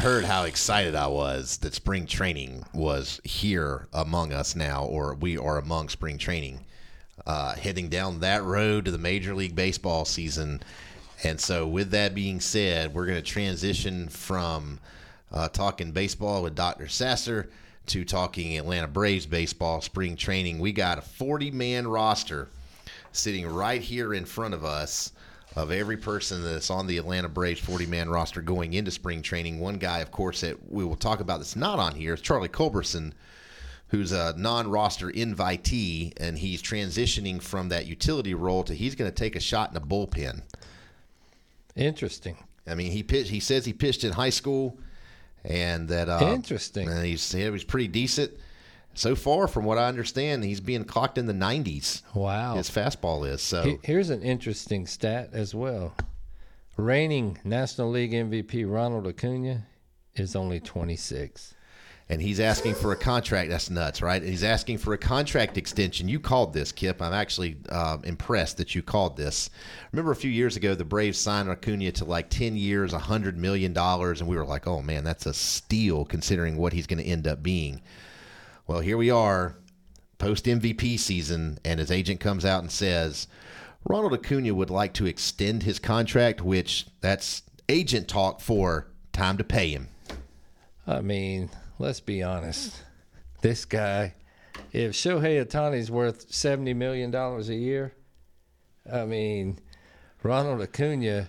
Heard 0.00 0.24
how 0.24 0.44
excited 0.44 0.94
I 0.94 1.08
was 1.08 1.58
that 1.58 1.74
spring 1.74 2.06
training 2.06 2.64
was 2.72 3.20
here 3.22 3.86
among 3.92 4.32
us 4.32 4.56
now, 4.56 4.86
or 4.86 5.12
we 5.12 5.36
are 5.36 5.58
among 5.58 5.90
spring 5.90 6.16
training, 6.16 6.64
uh, 7.26 7.54
heading 7.54 7.90
down 7.90 8.20
that 8.20 8.42
road 8.42 8.86
to 8.86 8.92
the 8.92 8.96
Major 8.96 9.34
League 9.34 9.54
Baseball 9.54 10.06
season. 10.06 10.62
And 11.22 11.38
so, 11.38 11.68
with 11.68 11.90
that 11.90 12.14
being 12.14 12.40
said, 12.40 12.94
we're 12.94 13.04
going 13.04 13.22
to 13.22 13.22
transition 13.22 14.08
from 14.08 14.80
uh, 15.32 15.48
talking 15.48 15.92
baseball 15.92 16.42
with 16.42 16.54
Dr. 16.54 16.88
Sasser 16.88 17.50
to 17.88 18.02
talking 18.02 18.56
Atlanta 18.56 18.88
Braves 18.88 19.26
baseball 19.26 19.82
spring 19.82 20.16
training. 20.16 20.60
We 20.60 20.72
got 20.72 20.96
a 20.96 21.02
40 21.02 21.50
man 21.50 21.86
roster 21.86 22.48
sitting 23.12 23.46
right 23.46 23.82
here 23.82 24.14
in 24.14 24.24
front 24.24 24.54
of 24.54 24.64
us 24.64 25.12
of 25.56 25.70
every 25.70 25.96
person 25.96 26.42
that's 26.44 26.70
on 26.70 26.86
the 26.86 26.98
Atlanta 26.98 27.28
Braves 27.28 27.60
40 27.60 27.86
man 27.86 28.08
roster 28.08 28.40
going 28.40 28.74
into 28.74 28.90
spring 28.90 29.22
training. 29.22 29.58
One 29.58 29.78
guy, 29.78 29.98
of 29.98 30.10
course, 30.10 30.42
that 30.42 30.70
we 30.70 30.84
will 30.84 30.96
talk 30.96 31.20
about 31.20 31.38
that's 31.38 31.56
not 31.56 31.78
on 31.78 31.94
here 31.94 32.14
is 32.14 32.20
Charlie 32.20 32.48
Culberson, 32.48 33.12
who's 33.88 34.12
a 34.12 34.34
non 34.36 34.70
roster 34.70 35.08
invitee, 35.08 36.12
and 36.18 36.38
he's 36.38 36.62
transitioning 36.62 37.42
from 37.42 37.68
that 37.70 37.86
utility 37.86 38.34
role 38.34 38.62
to 38.64 38.74
he's 38.74 38.94
going 38.94 39.10
to 39.10 39.14
take 39.14 39.34
a 39.34 39.40
shot 39.40 39.68
in 39.68 39.74
the 39.74 39.80
bullpen. 39.80 40.42
Interesting. 41.74 42.36
I 42.66 42.74
mean, 42.74 42.92
he 42.92 43.02
pitched, 43.02 43.30
he 43.30 43.40
says 43.40 43.64
he 43.64 43.72
pitched 43.72 44.04
in 44.04 44.12
high 44.12 44.30
school, 44.30 44.78
and 45.44 45.88
that 45.88 46.08
uh, 46.08 46.32
interesting. 46.32 46.88
And 46.88 47.04
he 47.04 47.16
said 47.16 47.40
he 47.40 47.50
was 47.50 47.64
pretty 47.64 47.88
decent. 47.88 48.32
So 48.94 49.14
far, 49.14 49.46
from 49.48 49.64
what 49.64 49.78
I 49.78 49.86
understand, 49.86 50.44
he's 50.44 50.60
being 50.60 50.84
clocked 50.84 51.16
in 51.16 51.26
the 51.26 51.32
90s. 51.32 52.02
Wow. 52.14 52.56
His 52.56 52.70
fastball 52.70 53.28
is. 53.28 53.40
So 53.40 53.78
here's 53.82 54.10
an 54.10 54.22
interesting 54.22 54.86
stat 54.86 55.30
as 55.32 55.54
well. 55.54 55.94
Reigning 56.76 57.38
National 57.44 57.90
League 57.90 58.12
MVP 58.12 58.70
Ronald 58.70 59.06
Acuna 59.06 59.66
is 60.14 60.34
only 60.34 60.60
26. 60.60 61.54
And 62.08 62.20
he's 62.20 62.40
asking 62.40 62.74
for 62.74 62.90
a 62.90 62.96
contract. 62.96 63.50
That's 63.50 63.70
nuts, 63.70 64.02
right? 64.02 64.20
He's 64.20 64.42
asking 64.42 64.78
for 64.78 64.94
a 64.94 64.98
contract 64.98 65.56
extension. 65.56 66.08
You 66.08 66.18
called 66.18 66.52
this, 66.52 66.72
Kipp. 66.72 67.00
I'm 67.00 67.12
actually 67.12 67.58
uh, 67.68 67.98
impressed 68.02 68.56
that 68.56 68.74
you 68.74 68.82
called 68.82 69.16
this. 69.16 69.48
Remember 69.92 70.10
a 70.10 70.16
few 70.16 70.30
years 70.30 70.56
ago, 70.56 70.74
the 70.74 70.84
Braves 70.84 71.18
signed 71.18 71.48
Acuna 71.48 71.92
to 71.92 72.04
like 72.04 72.28
10 72.28 72.56
years, 72.56 72.92
$100 72.92 73.36
million, 73.36 73.76
and 73.78 74.26
we 74.26 74.36
were 74.36 74.44
like, 74.44 74.66
oh, 74.66 74.82
man, 74.82 75.04
that's 75.04 75.26
a 75.26 75.32
steal 75.32 76.04
considering 76.04 76.56
what 76.56 76.72
he's 76.72 76.88
going 76.88 77.00
to 77.00 77.08
end 77.08 77.28
up 77.28 77.44
being. 77.44 77.80
Well, 78.70 78.82
here 78.82 78.96
we 78.96 79.10
are, 79.10 79.56
post 80.18 80.44
MVP 80.44 80.96
season, 81.00 81.58
and 81.64 81.80
his 81.80 81.90
agent 81.90 82.20
comes 82.20 82.44
out 82.44 82.62
and 82.62 82.70
says 82.70 83.26
Ronald 83.82 84.14
Acuna 84.14 84.54
would 84.54 84.70
like 84.70 84.94
to 84.94 85.06
extend 85.06 85.64
his 85.64 85.80
contract, 85.80 86.40
which 86.40 86.86
that's 87.00 87.42
agent 87.68 88.06
talk 88.06 88.40
for 88.40 88.86
time 89.12 89.38
to 89.38 89.42
pay 89.42 89.70
him. 89.70 89.88
I 90.86 91.00
mean, 91.00 91.50
let's 91.80 91.98
be 91.98 92.22
honest. 92.22 92.80
This 93.42 93.64
guy, 93.64 94.14
if 94.70 94.92
Shohei 94.92 95.44
Ohtani's 95.44 95.90
worth 95.90 96.32
seventy 96.32 96.72
million 96.72 97.10
dollars 97.10 97.48
a 97.48 97.56
year, 97.56 97.92
I 98.90 99.04
mean, 99.04 99.58
Ronald 100.22 100.62
Acuna 100.62 101.26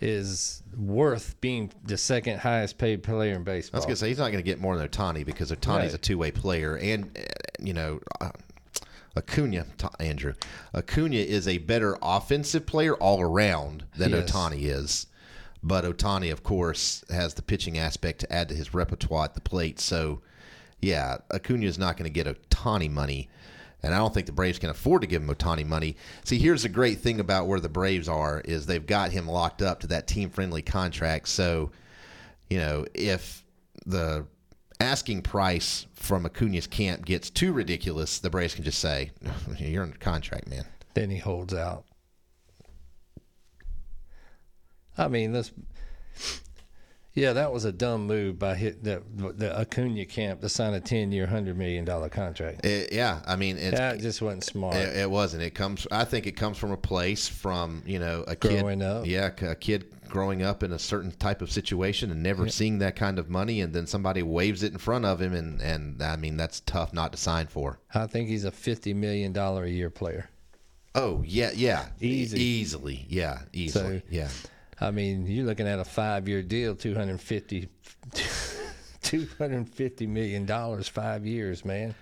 is 0.00 0.62
worth 0.76 1.40
being 1.40 1.70
the 1.84 1.96
second 1.96 2.40
highest 2.40 2.78
paid 2.78 3.02
player 3.02 3.34
in 3.34 3.44
baseball. 3.44 3.78
I 3.78 3.80
was 3.80 3.84
going 3.86 3.94
to 3.94 4.00
say 4.00 4.08
he's 4.08 4.18
not 4.18 4.32
going 4.32 4.38
to 4.38 4.42
get 4.42 4.60
more 4.60 4.76
than 4.76 4.86
Ohtani 4.88 5.24
because 5.24 5.50
Ohtani's 5.50 5.66
Right. 5.66 5.94
a 5.94 5.98
two 5.98 6.18
way 6.18 6.30
player, 6.30 6.76
and 6.76 7.16
uh, 7.16 7.22
you 7.58 7.72
know. 7.74 8.00
Uh, 8.20 8.30
Acuna, 9.16 9.64
Andrew, 10.00 10.34
Acuna 10.74 11.14
is 11.14 11.46
a 11.46 11.58
better 11.58 11.96
offensive 12.02 12.66
player 12.66 12.94
all 12.96 13.20
around 13.20 13.84
than 13.96 14.10
Yes. 14.10 14.28
Ohtani 14.28 14.62
is. 14.62 15.06
But 15.62 15.84
Ohtani, 15.84 16.32
of 16.32 16.42
course, 16.42 17.04
has 17.10 17.34
the 17.34 17.42
pitching 17.42 17.78
aspect 17.78 18.18
to 18.20 18.32
add 18.32 18.48
to 18.48 18.56
his 18.56 18.74
repertoire 18.74 19.24
at 19.26 19.34
the 19.34 19.40
plate. 19.40 19.78
So, 19.78 20.20
yeah, 20.82 21.18
Acuna 21.32 21.64
is 21.64 21.78
not 21.78 21.96
going 21.96 22.12
to 22.12 22.24
get 22.24 22.26
Ohtani 22.26 22.90
money. 22.90 23.28
And 23.84 23.94
I 23.94 23.98
don't 23.98 24.12
think 24.12 24.26
the 24.26 24.32
Braves 24.32 24.58
can 24.58 24.70
afford 24.70 25.02
to 25.02 25.06
give 25.06 25.22
him 25.22 25.28
Ohtani 25.28 25.66
money. 25.66 25.96
See, 26.24 26.38
here's 26.38 26.62
the 26.62 26.68
great 26.68 27.00
thing 27.00 27.20
about 27.20 27.46
where 27.46 27.60
the 27.60 27.68
Braves 27.68 28.08
are 28.08 28.40
is 28.40 28.66
they've 28.66 28.84
got 28.84 29.12
him 29.12 29.28
locked 29.28 29.62
up 29.62 29.80
to 29.80 29.86
that 29.88 30.06
team-friendly 30.06 30.62
contract. 30.62 31.28
So, 31.28 31.70
you 32.48 32.58
know, 32.58 32.86
if 32.94 33.44
the 33.86 34.26
asking 34.80 35.22
price 35.22 35.86
from 35.94 36.26
Acuna's 36.26 36.66
camp 36.66 37.04
gets 37.04 37.30
too 37.30 37.52
ridiculous, 37.52 38.18
the 38.18 38.30
Braves 38.30 38.54
can 38.54 38.64
just 38.64 38.80
say, 38.80 39.12
"You're 39.58 39.84
under 39.84 39.96
contract, 39.98 40.48
man." 40.48 40.66
Then 40.94 41.10
he 41.10 41.18
holds 41.18 41.54
out. 41.54 41.84
I 44.96 45.08
mean, 45.08 45.32
this. 45.32 45.52
Yeah, 47.14 47.32
that 47.34 47.52
was 47.52 47.64
a 47.64 47.70
dumb 47.70 48.08
move 48.08 48.40
by 48.40 48.56
hit 48.56 48.82
the 48.82 49.00
the 49.14 49.56
Acuna 49.56 50.04
camp 50.04 50.40
to 50.40 50.48
sign 50.48 50.74
a 50.74 50.80
ten 50.80 51.12
year, 51.12 51.26
hundred 51.26 51.56
million 51.56 51.84
dollar 51.84 52.08
contract. 52.08 52.64
It, 52.66 52.92
yeah, 52.92 53.20
I 53.24 53.36
mean, 53.36 53.56
it's, 53.56 53.76
that 53.78 54.00
just 54.00 54.20
wasn't 54.20 54.42
smart. 54.42 54.74
It, 54.74 54.96
it 54.96 55.10
wasn't. 55.10 55.44
It 55.44 55.54
comes. 55.54 55.86
I 55.92 56.04
think 56.04 56.26
it 56.26 56.32
comes 56.32 56.58
from 56.58 56.72
a 56.72 56.76
place 56.76 57.28
from 57.28 57.82
you 57.86 58.00
know 58.00 58.24
a 58.26 58.34
Growing 58.34 58.80
kid, 58.80 58.84
up. 58.84 59.06
Yeah, 59.06 59.30
a 59.42 59.54
kid 59.54 59.86
growing 60.08 60.42
up 60.42 60.62
in 60.64 60.72
a 60.72 60.78
certain 60.78 61.12
type 61.12 61.40
of 61.40 61.52
situation 61.52 62.10
and 62.10 62.20
never 62.22 62.44
Yeah. 62.44 62.50
seeing 62.50 62.78
that 62.80 62.96
kind 62.96 63.20
of 63.20 63.30
money, 63.30 63.60
and 63.60 63.72
then 63.72 63.86
somebody 63.86 64.22
waves 64.24 64.64
it 64.64 64.72
in 64.72 64.78
front 64.78 65.04
of 65.04 65.20
him, 65.22 65.34
and 65.34 65.60
and 65.62 66.02
I 66.02 66.16
mean 66.16 66.36
that's 66.36 66.60
tough 66.60 66.92
not 66.92 67.12
to 67.12 67.18
sign 67.18 67.46
for. 67.46 67.78
I 67.94 68.08
think 68.08 68.28
he's 68.28 68.44
a 68.44 68.50
fifty 68.50 68.92
million 68.92 69.32
dollar 69.32 69.62
a 69.62 69.70
year 69.70 69.88
player. 69.88 70.30
Oh 70.96 71.22
yeah, 71.24 71.50
yeah, 71.54 71.90
Easy. 72.00 72.40
easily, 72.40 73.06
yeah, 73.08 73.42
easily, 73.52 73.98
So, 74.00 74.02
yeah. 74.10 74.28
I 74.80 74.90
mean, 74.90 75.26
you're 75.26 75.46
looking 75.46 75.68
at 75.68 75.78
a 75.78 75.84
five 75.84 76.28
year 76.28 76.42
deal, 76.42 76.74
250 76.74 77.68
$250 79.02 80.08
million, 80.08 80.82
five 80.82 81.26
years, 81.26 81.64
man. 81.64 81.94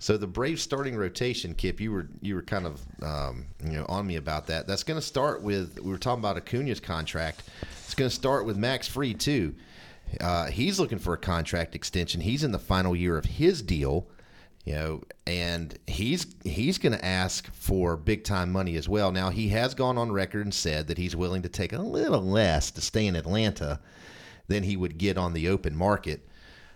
So 0.00 0.16
the 0.16 0.26
Braves 0.26 0.62
starting 0.62 0.96
rotation, 0.96 1.54
Kip, 1.54 1.80
you 1.80 1.90
were 1.90 2.08
you 2.20 2.36
were 2.36 2.42
kind 2.42 2.66
of 2.66 2.80
um, 3.02 3.46
you 3.64 3.72
know 3.72 3.86
on 3.88 4.06
me 4.06 4.16
about 4.16 4.46
that. 4.46 4.66
That's 4.66 4.84
going 4.84 4.98
to 4.98 5.04
start 5.04 5.42
with 5.42 5.80
we 5.80 5.90
were 5.90 5.98
talking 5.98 6.20
about 6.20 6.36
Acuna's 6.36 6.78
contract. 6.78 7.42
It's 7.84 7.94
going 7.94 8.08
to 8.08 8.14
start 8.14 8.46
with 8.46 8.56
Max 8.56 8.86
Free 8.86 9.12
too. 9.12 9.54
Uh, 10.20 10.46
he's 10.46 10.78
looking 10.78 10.98
for 10.98 11.14
a 11.14 11.18
contract 11.18 11.74
extension. 11.74 12.20
He's 12.20 12.44
in 12.44 12.52
the 12.52 12.58
final 12.58 12.94
year 12.94 13.18
of 13.18 13.24
his 13.24 13.60
deal, 13.60 14.06
you 14.68 14.74
know, 14.74 15.00
and 15.26 15.78
he's 15.86 16.26
he's 16.44 16.76
going 16.76 16.92
to 16.92 17.02
ask 17.02 17.50
for 17.54 17.96
big 17.96 18.22
time 18.22 18.52
money 18.52 18.76
as 18.76 18.86
well. 18.86 19.10
Now 19.10 19.30
he 19.30 19.48
has 19.48 19.72
gone 19.72 19.96
on 19.96 20.12
record 20.12 20.44
and 20.44 20.52
said 20.52 20.88
that 20.88 20.98
he's 20.98 21.16
willing 21.16 21.40
to 21.40 21.48
take 21.48 21.72
a 21.72 21.78
little 21.78 22.20
less 22.20 22.70
to 22.72 22.82
stay 22.82 23.06
in 23.06 23.16
Atlanta 23.16 23.80
than 24.46 24.64
he 24.64 24.76
would 24.76 24.98
get 24.98 25.16
on 25.16 25.32
the 25.32 25.48
open 25.48 25.74
market. 25.74 26.28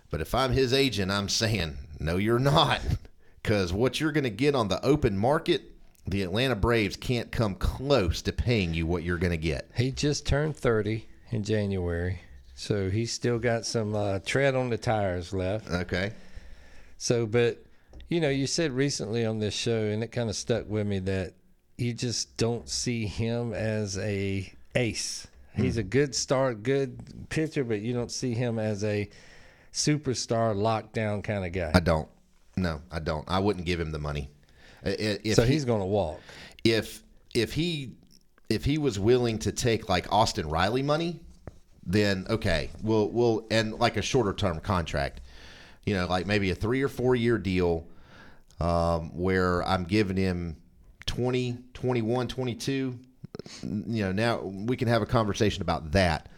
But 0.09 0.21
if 0.21 0.33
I'm 0.33 0.53
his 0.53 0.73
agent, 0.73 1.11
I'm 1.11 1.29
saying 1.29 1.77
no, 1.99 2.17
you're 2.17 2.39
not, 2.39 2.81
because 3.43 3.71
what 3.71 3.99
you're 3.99 4.11
going 4.11 4.23
to 4.23 4.31
get 4.31 4.55
on 4.55 4.69
the 4.69 4.83
open 4.83 5.15
market. 5.15 5.69
The 6.05 6.23
Atlanta 6.23 6.55
Braves 6.55 6.97
can't 6.97 7.31
come 7.31 7.55
close 7.55 8.23
to 8.23 8.33
paying 8.33 8.73
you 8.73 8.85
what 8.87 9.03
you're 9.03 9.17
going 9.19 9.31
to 9.31 9.37
get. 9.37 9.69
He 9.77 9.89
just 9.91 10.25
turned 10.25 10.57
30 10.57 11.07
in 11.29 11.43
January. 11.43 12.19
So 12.55 12.89
he's 12.89 13.13
still 13.13 13.39
got 13.39 13.65
some 13.65 13.95
uh, 13.95 14.19
tread 14.25 14.53
on 14.53 14.69
the 14.69 14.77
tires 14.77 15.31
left. 15.31 15.69
Okay. 15.69 16.11
So, 16.97 17.25
but 17.25 17.63
you 18.09 18.19
know, 18.21 18.29
you 18.29 18.47
said 18.47 18.71
recently 18.71 19.25
on 19.25 19.39
this 19.39 19.53
show, 19.53 19.83
and 19.85 20.03
it 20.03 20.11
kind 20.11 20.29
of 20.29 20.35
stuck 20.35 20.67
with 20.69 20.85
me 20.87 20.99
that 20.99 21.33
you 21.77 21.93
just 21.93 22.35
don't 22.37 22.69
see 22.69 23.05
him 23.05 23.53
as 23.53 23.97
a 23.97 24.51
ace. 24.75 25.27
He's 25.55 25.75
Hmm. 25.75 25.79
a 25.81 25.83
good 25.83 26.15
start, 26.15 26.63
good 26.63 27.29
pitcher, 27.29 27.63
but 27.63 27.81
you 27.81 27.93
don't 27.93 28.11
see 28.11 28.33
him 28.33 28.57
as 28.59 28.83
a 28.83 29.09
superstar 29.71 30.55
lockdown 30.55 31.23
kind 31.23 31.45
of 31.45 31.51
guy. 31.51 31.71
I 31.73 31.79
don't. 31.79 32.07
No, 32.55 32.81
I 32.91 32.99
don't. 32.99 33.25
I 33.27 33.39
wouldn't 33.39 33.65
give 33.65 33.79
him 33.79 33.91
the 33.91 33.99
money. 33.99 34.29
If 34.83 35.35
so 35.35 35.43
he- 35.43 35.53
he's 35.53 35.65
going 35.65 35.79
to 35.79 35.85
walk. 35.85 36.19
if 36.63 37.03
if 37.33 37.53
he 37.53 37.93
if 38.49 38.65
he 38.65 38.77
was 38.77 38.99
willing 38.99 39.39
to 39.39 39.51
take 39.51 39.89
like 39.89 40.11
Austin 40.11 40.47
Riley 40.47 40.83
money, 40.83 41.19
then 41.85 42.25
okay, 42.29 42.69
we'll 42.83 43.09
we'll 43.09 43.47
and 43.49 43.73
like 43.79 43.97
a 43.97 44.01
shorter 44.01 44.33
term 44.33 44.59
contract, 44.59 45.21
you 45.85 45.93
know, 45.95 46.05
like 46.07 46.27
maybe 46.27 46.51
a 46.51 46.55
three 46.55 46.81
or 46.83 46.89
four 46.89 47.15
year 47.15 47.37
deal, 47.37 47.87
um, 48.59 49.15
where 49.17 49.63
I'm 49.63 49.83
giving 49.83 50.17
him 50.17 50.57
20, 51.05 51.57
21, 51.73 52.27
22. 52.27 52.99
You 53.63 54.03
know, 54.03 54.11
now 54.11 54.41
we 54.41 54.77
can 54.77 54.87
have 54.87 55.01
a 55.01 55.05
conversation 55.05 55.61
about 55.61 55.91
that. 55.91 56.29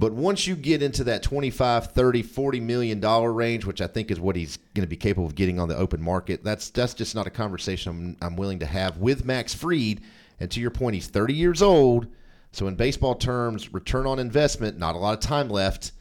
But 0.00 0.12
once 0.12 0.46
you 0.46 0.56
get 0.56 0.82
into 0.82 1.04
that 1.04 1.22
25, 1.22 1.88
30, 1.88 2.22
40 2.22 2.60
million 2.60 3.00
dollar 3.00 3.30
range, 3.30 3.66
which 3.66 3.82
I 3.82 3.86
think 3.86 4.10
is 4.10 4.18
what 4.18 4.34
he's 4.34 4.56
going 4.74 4.84
to 4.84 4.88
be 4.88 4.96
capable 4.96 5.26
of 5.26 5.34
getting 5.34 5.60
on 5.60 5.68
the 5.68 5.76
open 5.76 6.02
market, 6.02 6.42
that's 6.42 6.70
that's 6.70 6.94
just 6.94 7.14
not 7.14 7.26
a 7.26 7.30
conversation 7.30 8.16
I'm, 8.22 8.28
I'm 8.28 8.36
willing 8.36 8.60
to 8.60 8.66
have 8.66 8.96
with 8.96 9.26
Max 9.26 9.52
Fried. 9.52 10.00
And 10.40 10.50
to 10.52 10.60
your 10.60 10.70
point, 10.70 10.94
he's 10.94 11.06
30 11.06 11.34
years 11.34 11.60
old. 11.60 12.06
So 12.52 12.66
in 12.66 12.76
baseball 12.76 13.14
terms, 13.14 13.74
return 13.74 14.06
on 14.06 14.18
investment, 14.18 14.78
not 14.78 14.94
a 14.94 14.98
lot 14.98 15.12
of 15.12 15.20
time 15.20 15.50
left. 15.50 15.92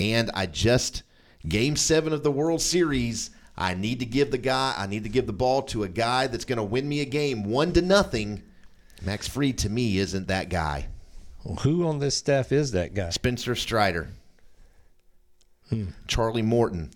And 0.00 0.32
I 0.34 0.46
just 0.46 1.04
game 1.46 1.76
7 1.76 2.12
of 2.12 2.24
the 2.24 2.32
World 2.32 2.60
Series, 2.60 3.30
I 3.60 3.74
need 3.74 3.98
to 3.98 4.06
give 4.06 4.30
the 4.30 4.38
guy, 4.38 4.72
I 4.78 4.86
need 4.86 5.02
to 5.02 5.08
give 5.10 5.26
the 5.26 5.32
ball 5.32 5.62
to 5.62 5.82
a 5.82 5.88
guy 5.88 6.28
that's 6.28 6.44
going 6.44 6.58
to 6.58 6.62
win 6.62 6.88
me 6.88 7.00
a 7.00 7.04
game 7.04 7.42
1 7.42 7.72
to 7.72 7.82
nothing. 7.82 8.42
Max 9.02 9.26
Fried 9.26 9.58
to 9.58 9.68
me 9.68 9.98
isn't 9.98 10.28
that 10.28 10.48
guy. 10.48 10.86
Well, 11.44 11.56
who 11.56 11.84
on 11.86 11.98
this 11.98 12.16
staff 12.16 12.52
is 12.52 12.70
that 12.72 12.94
guy? 12.94 13.10
Spencer 13.10 13.54
Strider, 13.56 14.08
Charlie 16.06 16.42
Morton. 16.42 16.90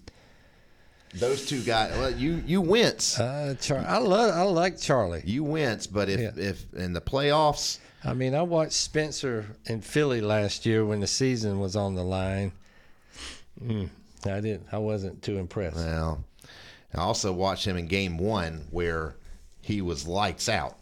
Those 1.15 1.45
two 1.47 1.63
guys. 1.63 1.97
Well, 1.99 2.11
you 2.11 2.43
you 2.47 2.61
wince. 2.63 3.21
Uh, 3.21 3.55
Char- 3.61 3.85
I 3.87 3.99
love. 3.99 4.35
I 4.35 4.43
like 4.45 4.79
Charlie. 4.79 5.23
You 5.27 5.45
wince, 5.45 5.87
but 5.87 6.09
if 6.09 6.21
Yeah. 6.21 6.31
if 6.37 6.73
in 6.75 6.95
the 6.95 7.03
playoffs, 7.03 7.79
I 8.03 8.15
mean, 8.15 8.35
I 8.35 8.41
watched 8.43 8.73
Spencer 8.73 9.45
in 9.67 9.83
Philly 9.83 10.23
last 10.23 10.65
year 10.65 10.87
when 10.87 11.01
the 11.01 11.07
season 11.07 11.61
was 11.61 11.77
on 11.77 11.95
the 11.97 12.03
line. 12.05 12.53
Mm, 13.63 13.91
I 14.25 14.41
didn't. 14.41 14.67
I 14.73 14.79
wasn't 14.79 15.21
too 15.23 15.37
impressed. 15.39 15.77
well, 15.77 16.25
I 16.95 17.01
also 17.01 17.33
watched 17.33 17.65
him 17.67 17.77
in 17.77 17.87
Game 17.87 18.19
One 18.19 18.67
where 18.71 19.17
he 19.63 19.81
was 19.81 20.07
lights 20.07 20.49
out. 20.49 20.77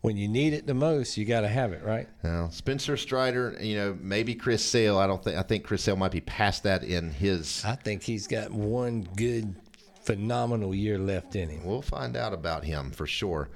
When 0.00 0.18
you 0.18 0.28
need 0.28 0.52
it 0.52 0.66
the 0.66 0.74
most, 0.74 1.16
you 1.16 1.24
got 1.24 1.40
to 1.42 1.48
have 1.48 1.72
it, 1.72 1.82
right? 1.82 2.06
Now, 2.22 2.50
Spencer 2.50 2.96
Strider, 2.96 3.56
you 3.58 3.74
know, 3.76 3.96
maybe 4.00 4.34
Chris 4.34 4.62
Sale. 4.62 4.98
I 4.98 5.06
don't 5.06 5.24
think. 5.24 5.38
I 5.38 5.42
think 5.42 5.64
Chris 5.64 5.82
Sale 5.82 5.96
might 5.96 6.12
be 6.12 6.20
past 6.20 6.62
that 6.64 6.84
in 6.84 7.10
his. 7.10 7.64
I 7.64 7.74
think 7.74 8.02
he's 8.02 8.26
got 8.26 8.50
one 8.50 9.08
good, 9.16 9.56
phenomenal 10.02 10.74
year 10.74 10.98
left 10.98 11.36
in 11.36 11.48
him. 11.48 11.64
We'll 11.64 11.80
find 11.80 12.18
out 12.18 12.34
about 12.34 12.64
him 12.64 12.90
for 12.90 13.06
sure. 13.06 13.48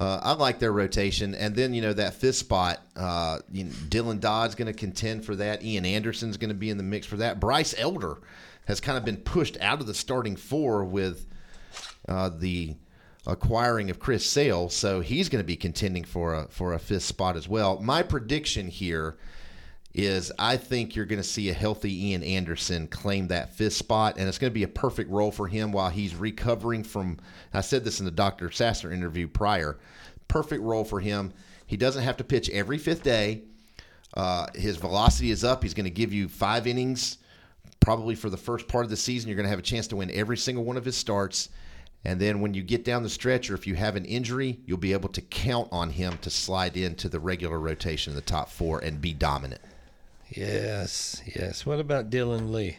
Uh, 0.00 0.20
I 0.22 0.32
like 0.32 0.58
their 0.58 0.72
rotation, 0.72 1.34
and 1.34 1.54
then 1.54 1.74
you 1.74 1.82
know 1.82 1.92
that 1.92 2.14
fifth 2.14 2.36
spot. 2.36 2.80
Uh, 2.96 3.40
you 3.52 3.64
know, 3.64 3.70
Dylan 3.88 4.20
Dodd's 4.20 4.54
going 4.54 4.72
to 4.72 4.78
contend 4.78 5.24
for 5.24 5.36
that. 5.36 5.62
Ian 5.62 5.84
Anderson's 5.84 6.38
going 6.38 6.48
to 6.48 6.54
be 6.54 6.70
in 6.70 6.78
the 6.78 6.82
mix 6.82 7.06
for 7.06 7.18
that. 7.18 7.40
Bryce 7.40 7.74
Elder 7.76 8.18
has 8.66 8.80
kind 8.80 8.98
of 8.98 9.04
been 9.04 9.18
pushed 9.18 9.56
out 9.60 9.80
of 9.80 9.86
the 9.86 9.94
starting 9.94 10.36
four 10.36 10.84
with 10.84 11.26
uh, 12.08 12.30
the 12.30 12.76
acquiring 13.26 13.90
of 13.90 13.98
Chris 13.98 14.26
Sale, 14.26 14.68
so 14.68 15.00
he's 15.00 15.28
going 15.28 15.42
to 15.42 15.46
be 15.46 15.56
contending 15.56 16.04
for 16.04 16.34
a 16.34 16.48
for 16.48 16.74
a 16.74 16.78
fifth 16.78 17.04
spot 17.04 17.36
as 17.36 17.48
well. 17.48 17.80
My 17.80 18.02
prediction 18.02 18.68
here 18.68 19.16
is 19.94 20.32
I 20.38 20.56
think 20.56 20.96
you're 20.96 21.06
going 21.06 21.22
to 21.22 21.28
see 21.28 21.48
a 21.48 21.54
healthy 21.54 22.08
Ian 22.08 22.24
Anderson 22.24 22.88
claim 22.88 23.28
that 23.28 23.54
fifth 23.54 23.74
spot, 23.74 24.16
and 24.18 24.28
it's 24.28 24.38
going 24.38 24.50
to 24.50 24.54
be 24.54 24.64
a 24.64 24.68
perfect 24.68 25.10
role 25.10 25.30
for 25.30 25.46
him 25.46 25.72
while 25.72 25.88
he's 25.88 26.14
recovering 26.14 26.82
from. 26.82 27.18
I 27.52 27.60
said 27.60 27.84
this 27.84 28.00
in 28.00 28.04
the 28.04 28.10
Dr. 28.10 28.50
Sasser 28.50 28.92
interview 28.92 29.28
prior. 29.28 29.78
Perfect 30.26 30.62
role 30.62 30.84
for 30.84 31.00
him. 31.00 31.32
He 31.66 31.76
doesn't 31.76 32.02
have 32.02 32.16
to 32.18 32.24
pitch 32.24 32.50
every 32.50 32.78
fifth 32.78 33.04
day. 33.04 33.42
Uh, 34.14 34.46
his 34.54 34.76
velocity 34.76 35.30
is 35.30 35.44
up. 35.44 35.62
He's 35.62 35.74
going 35.74 35.84
to 35.84 35.90
give 35.90 36.12
you 36.12 36.28
five 36.28 36.66
innings, 36.66 37.18
probably 37.84 38.14
for 38.14 38.30
the 38.30 38.36
first 38.36 38.66
part 38.66 38.82
of 38.84 38.90
the 38.90 38.96
season. 38.96 39.28
You're 39.28 39.36
going 39.36 39.44
to 39.44 39.50
have 39.50 39.58
a 39.58 39.62
chance 39.62 39.86
to 39.88 39.96
win 39.96 40.10
every 40.10 40.38
single 40.38 40.64
one 40.64 40.78
of 40.78 40.86
his 40.86 40.96
starts. 40.96 41.50
And 42.06 42.18
then 42.18 42.40
when 42.40 42.54
you 42.54 42.62
get 42.62 42.82
down 42.82 43.02
the 43.02 43.10
stretch, 43.10 43.50
or 43.50 43.54
if 43.54 43.66
you 43.66 43.74
have 43.74 43.94
an 43.94 44.06
injury, 44.06 44.58
you'll 44.64 44.78
be 44.78 44.94
able 44.94 45.10
to 45.10 45.20
count 45.20 45.68
on 45.70 45.90
him 45.90 46.16
to 46.22 46.30
slide 46.30 46.78
into 46.78 47.10
the 47.10 47.20
regular 47.20 47.60
rotation 47.60 48.12
in 48.12 48.16
the 48.16 48.22
top 48.22 48.48
four 48.48 48.78
and 48.78 49.02
be 49.02 49.12
dominant. 49.12 49.60
Yes, 50.30 51.20
yes. 51.26 51.66
What 51.66 51.78
about 51.78 52.08
Dylan 52.08 52.50
Lee? 52.50 52.78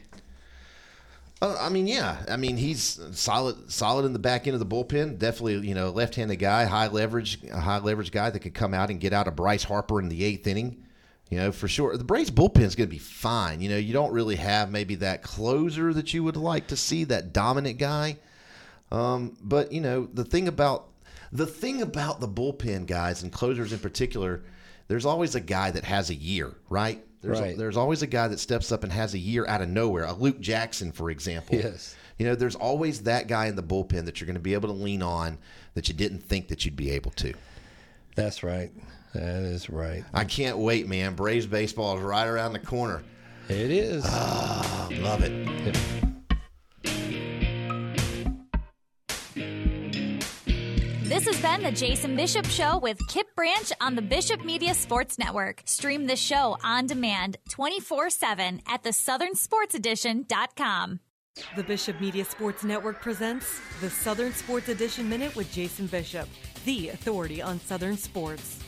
Uh, 1.40 1.56
I 1.60 1.70
mean, 1.70 1.86
yeah. 1.86 2.24
I 2.28 2.38
mean, 2.38 2.58
he's 2.58 3.00
solid, 3.12 3.72
solid 3.72 4.06
in 4.06 4.14
the 4.14 4.20
back 4.20 4.48
end 4.48 4.56
of 4.56 4.60
the 4.60 4.66
bullpen. 4.66 5.20
Definitely, 5.20 5.68
you 5.68 5.76
know, 5.76 5.92
left-handed 5.92 6.38
guy, 6.38 6.66
high 6.66 6.88
leverage, 6.88 7.44
a 7.52 7.60
high 7.60 7.78
leverage 7.78 8.12
guy 8.12 8.32
that 8.32 8.40
could 8.40 8.56
come 8.56 8.74
out 8.74 8.90
and 8.90 9.00
get 9.00 9.14
out 9.14 9.28
of 9.28 9.36
Bryce 9.36 9.64
Harper 9.64 10.00
in 10.00 10.10
the 10.10 10.24
eighth 10.24 10.48
inning. 10.48 10.85
You 11.30 11.40
know, 11.40 11.52
for 11.52 11.68
sure. 11.68 11.98
The 11.98 12.04
Braves 12.04 12.30
bullpen 12.30 12.62
is 12.62 12.76
going 12.76 12.88
to 12.88 12.94
be 12.94 13.00
fine. 13.00 13.60
You 13.60 13.70
know, 13.70 13.78
you 13.78 13.94
don't 13.94 14.14
really 14.14 14.36
have 14.36 14.70
maybe 14.70 14.96
that 14.96 15.24
closer 15.24 15.92
that 15.94 16.14
you 16.14 16.24
would 16.24 16.38
like 16.38 16.68
to 16.68 16.76
see, 16.76 17.04
that 17.06 17.34
dominant 17.34 17.80
guy. 17.80 18.18
Um, 18.92 19.36
but 19.42 19.72
you 19.72 19.82
know, 19.82 20.08
the 20.14 20.24
thing 20.24 20.48
about 20.48 20.88
the 21.32 21.48
thing 21.48 21.82
about 21.82 22.20
the 22.20 22.28
bullpen 22.28 22.86
guys 22.86 23.24
and 23.24 23.32
closers 23.32 23.74
in 23.74 23.80
particular, 23.80 24.44
there's 24.88 25.06
always 25.06 25.34
a 25.36 25.40
guy 25.42 25.72
that 25.72 25.84
has 25.84 26.12
a 26.12 26.16
year, 26.16 26.54
right? 26.70 27.04
There's 27.22 27.40
Right. 27.42 27.58
there's 27.58 27.76
always 27.78 28.04
a 28.04 28.08
guy 28.08 28.28
that 28.28 28.40
steps 28.40 28.72
up 28.72 28.84
and 28.84 28.92
has 28.94 29.16
a 29.16 29.18
year 29.20 29.48
out 29.48 29.62
of 29.62 29.70
nowhere. 29.70 30.04
A 30.04 30.14
Luke 30.14 30.40
Jackson, 30.40 30.92
for 30.92 31.10
example. 31.10 31.56
Yes. 31.56 31.96
You 32.20 32.28
know, 32.28 32.36
there's 32.36 32.56
always 32.56 33.02
that 33.02 33.28
guy 33.28 33.48
in 33.48 33.56
the 33.56 33.64
bullpen 33.64 34.06
that 34.06 34.22
you're 34.22 34.28
going 34.28 34.36
to 34.36 34.40
be 34.40 34.54
able 34.54 34.70
to 34.70 34.76
lean 34.76 35.02
on 35.02 35.38
that 35.74 35.88
you 35.88 35.94
didn't 35.96 36.20
think 36.20 36.48
that 36.50 36.64
you'd 36.64 36.76
be 36.76 36.92
able 36.92 37.12
to. 37.12 37.34
That's 38.16 38.44
right. 38.44 38.72
That 39.16 39.44
is 39.44 39.70
right. 39.70 40.04
I 40.14 40.26
can't 40.26 40.58
wait, 40.58 40.90
man. 40.90 41.16
Braves 41.16 41.46
baseball 41.46 41.96
is 41.98 42.04
right 42.04 42.28
around 42.28 42.52
the 42.52 42.60
corner. 42.60 43.02
It 43.48 43.72
is. 43.72 44.04
Ah, 44.06 44.90
love 45.00 45.24
it. 45.24 45.32
This 51.04 51.26
has 51.28 51.42
been 51.42 51.64
the 51.64 51.72
Jason 51.72 52.18
Bishop 52.18 52.46
Show 52.48 52.78
with 52.80 52.98
Kipp 53.08 53.34
Branch 53.38 53.72
on 53.80 53.96
the 53.96 54.02
Bishop 54.02 54.44
Media 54.44 54.74
Sports 54.74 55.18
Network. 55.18 55.62
Stream 55.64 56.08
the 56.08 56.18
show 56.18 56.58
on 56.62 56.88
demand 56.88 57.38
24 57.50 58.10
7 58.10 58.62
at 58.68 58.84
thesouthernsportsedition.com. 58.84 61.00
The 61.56 61.64
Bishop 61.64 62.02
Media 62.02 62.26
Sports 62.26 62.66
Network 62.66 63.02
presents 63.02 63.62
the 63.80 63.90
Southern 63.90 64.34
Sports 64.34 64.68
Edition 64.68 65.08
Minute 65.08 65.38
with 65.38 65.50
Jason 65.54 65.88
Bishop, 65.88 66.28
the 66.66 66.90
authority 66.90 67.42
on 67.42 67.62
Southern 67.62 67.96
sports. 67.98 68.60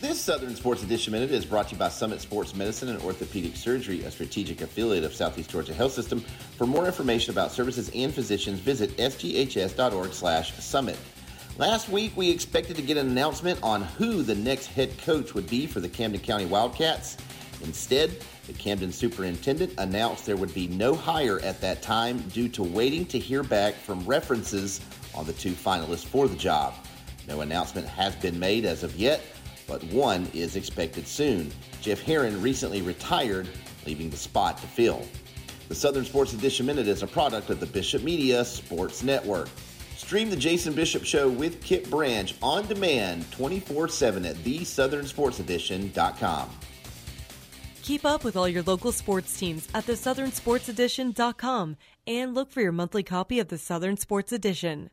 This 0.00 0.18
Southern 0.18 0.56
Sports 0.56 0.82
Edition 0.82 1.12
Minute 1.12 1.30
is 1.30 1.44
brought 1.44 1.68
to 1.68 1.74
you 1.74 1.78
by 1.78 1.90
Summit 1.90 2.22
Sports 2.22 2.54
Medicine 2.54 2.88
and 2.88 3.02
Orthopedic 3.02 3.54
Surgery, 3.54 4.02
a 4.04 4.10
strategic 4.10 4.62
affiliate 4.62 5.04
of 5.04 5.12
Southeast 5.12 5.50
Georgia 5.50 5.74
Health 5.74 5.92
System. 5.92 6.20
For 6.56 6.66
more 6.66 6.86
information 6.86 7.32
about 7.32 7.52
services 7.52 7.90
and 7.94 8.12
physicians, 8.14 8.60
visit 8.60 8.96
sghs.org 8.96 10.14
slash 10.14 10.54
summit. 10.54 10.96
Last 11.58 11.90
week, 11.90 12.16
we 12.16 12.30
expected 12.30 12.76
to 12.76 12.82
get 12.82 12.96
an 12.96 13.08
announcement 13.10 13.62
on 13.62 13.82
who 13.82 14.22
the 14.22 14.34
next 14.34 14.68
head 14.68 14.96
coach 14.96 15.34
would 15.34 15.50
be 15.50 15.66
for 15.66 15.80
the 15.80 15.88
Camden 15.88 16.22
County 16.22 16.46
Wildcats. 16.46 17.18
Instead, 17.62 18.24
the 18.46 18.54
Camden 18.54 18.92
superintendent 18.92 19.74
announced 19.76 20.24
there 20.24 20.38
would 20.38 20.54
be 20.54 20.66
no 20.66 20.94
hire 20.94 21.40
at 21.40 21.60
that 21.60 21.82
time 21.82 22.20
due 22.30 22.48
to 22.48 22.62
waiting 22.62 23.04
to 23.04 23.18
hear 23.18 23.42
back 23.42 23.74
from 23.74 24.06
references 24.06 24.80
on 25.14 25.26
the 25.26 25.34
two 25.34 25.52
finalists 25.52 26.06
for 26.06 26.26
the 26.26 26.36
job. 26.36 26.72
No 27.28 27.42
announcement 27.42 27.86
has 27.86 28.16
been 28.16 28.38
made 28.38 28.64
as 28.64 28.82
of 28.82 28.96
yet, 28.96 29.20
but 29.70 29.82
one 29.84 30.28
is 30.34 30.56
expected 30.56 31.06
soon. 31.06 31.50
Jeff 31.80 32.02
Herron 32.02 32.42
recently 32.42 32.82
retired, 32.82 33.48
leaving 33.86 34.10
the 34.10 34.16
spot 34.16 34.58
to 34.58 34.66
fill. 34.66 35.06
The 35.68 35.76
Southern 35.76 36.04
Sports 36.04 36.32
Edition 36.32 36.66
Minute 36.66 36.88
is 36.88 37.04
a 37.04 37.06
product 37.06 37.50
of 37.50 37.60
the 37.60 37.66
Bishop 37.66 38.02
Media 38.02 38.44
Sports 38.44 39.04
Network. 39.04 39.48
Stream 39.96 40.28
the 40.28 40.36
Jason 40.36 40.72
Bishop 40.72 41.04
Show 41.04 41.28
with 41.28 41.62
Kipp 41.62 41.88
Branch 41.88 42.34
on 42.42 42.66
demand 42.66 43.30
24 43.30 43.86
7 43.88 44.26
at 44.26 44.34
thesouthernsportsedition.com. 44.36 46.50
Keep 47.82 48.04
up 48.04 48.24
with 48.24 48.36
all 48.36 48.48
your 48.48 48.64
local 48.64 48.90
sports 48.90 49.38
teams 49.38 49.68
at 49.72 49.86
thesouthernsportsedition.com 49.86 51.76
and 52.08 52.34
look 52.34 52.50
for 52.50 52.60
your 52.60 52.72
monthly 52.72 53.04
copy 53.04 53.38
of 53.38 53.46
the 53.48 53.58
Southern 53.58 53.96
Sports 53.96 54.32
Edition. 54.32 54.90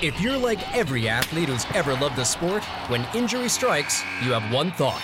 If 0.00 0.20
you're 0.20 0.38
like 0.38 0.76
every 0.76 1.08
athlete 1.08 1.48
who's 1.48 1.66
ever 1.74 1.92
loved 1.94 2.20
a 2.20 2.24
sport, 2.24 2.62
when 2.86 3.04
injury 3.16 3.48
strikes, 3.48 4.00
you 4.22 4.30
have 4.30 4.52
one 4.52 4.70
thought 4.70 5.02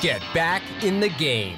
get 0.00 0.22
back 0.32 0.62
in 0.82 1.00
the 1.00 1.08
game. 1.08 1.56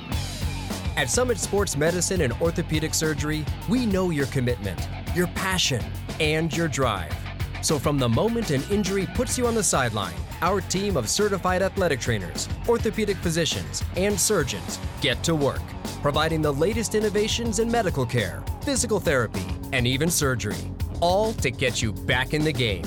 At 0.97 1.11
Summit 1.11 1.39
Sports 1.39 1.77
Medicine 1.77 2.23
and 2.23 2.33
Orthopedic 2.41 2.95
Surgery, 2.95 3.45
we 3.69 3.85
know 3.85 4.11
your 4.11 4.27
commitment, 4.27 4.89
your 5.15 5.27
passion, 5.29 5.83
and 6.21 6.55
your 6.55 6.69
drive. 6.69 7.15
So 7.61 7.79
from 7.79 7.99
the 7.99 8.09
moment 8.09 8.51
an 8.51 8.62
injury 8.71 9.07
puts 9.15 9.37
you 9.37 9.47
on 9.47 9.55
the 9.55 9.62
sideline, 9.62 10.15
our 10.41 10.62
team 10.62 10.97
of 10.97 11.09
certified 11.09 11.61
athletic 11.61 12.01
trainers, 12.01 12.49
orthopedic 12.67 13.19
physicians, 13.19 13.83
and 13.97 14.19
surgeons 14.19 14.79
get 15.03 15.23
to 15.25 15.35
work, 15.35 15.62
providing 16.01 16.41
the 16.41 16.53
latest 16.53 16.95
innovations 16.95 17.59
in 17.59 17.71
medical 17.71 18.07
care, 18.07 18.43
physical 18.62 19.01
therapy, 19.01 19.45
and 19.73 19.87
even 19.87 20.11
surgery, 20.11 20.71
all 21.01 21.33
to 21.35 21.51
get 21.51 21.83
you 21.83 21.93
back 21.93 22.35
in 22.35 22.45
the 22.45 22.53
game. 22.53 22.85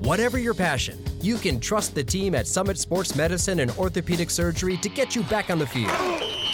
Whatever 0.00 0.38
your 0.38 0.54
passion, 0.54 0.98
you 1.20 1.36
can 1.36 1.60
trust 1.60 1.94
the 1.94 2.04
team 2.04 2.34
at 2.34 2.46
Summit 2.46 2.78
Sports 2.78 3.14
Medicine 3.16 3.60
and 3.60 3.70
Orthopedic 3.72 4.30
Surgery 4.30 4.76
to 4.78 4.88
get 4.88 5.14
you 5.16 5.22
back 5.24 5.50
on 5.50 5.58
the 5.58 5.66
field, 5.66 5.90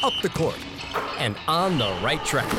up 0.02 0.12
the 0.22 0.28
court, 0.28 0.58
and 1.18 1.36
on 1.48 1.78
the 1.78 1.98
right 2.02 2.24
track. 2.24 2.50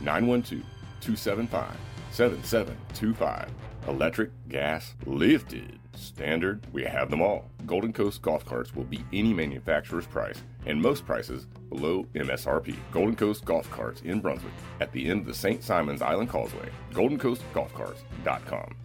912 0.00 0.62
275 1.02 1.76
7725. 2.12 3.50
Electric, 3.88 4.30
gas, 4.48 4.94
lifted, 5.04 5.78
standard, 5.94 6.66
we 6.72 6.82
have 6.84 7.10
them 7.10 7.20
all. 7.20 7.50
Golden 7.66 7.92
Coast 7.92 8.22
Golf 8.22 8.46
Carts 8.46 8.74
will 8.74 8.84
beat 8.84 9.04
any 9.12 9.34
manufacturer's 9.34 10.06
price 10.06 10.40
and 10.66 10.80
most 10.80 11.06
prices 11.06 11.46
below 11.68 12.04
MSRP. 12.14 12.76
Golden 12.90 13.16
Coast 13.16 13.44
Golf 13.44 13.70
Carts 13.70 14.02
in 14.02 14.20
Brunswick 14.20 14.52
at 14.80 14.92
the 14.92 15.08
end 15.08 15.20
of 15.20 15.26
the 15.26 15.34
St. 15.34 15.62
Simons 15.62 16.02
Island 16.02 16.28
Causeway. 16.28 16.68
GoldenCoastGolfCarts.com. 16.92 18.81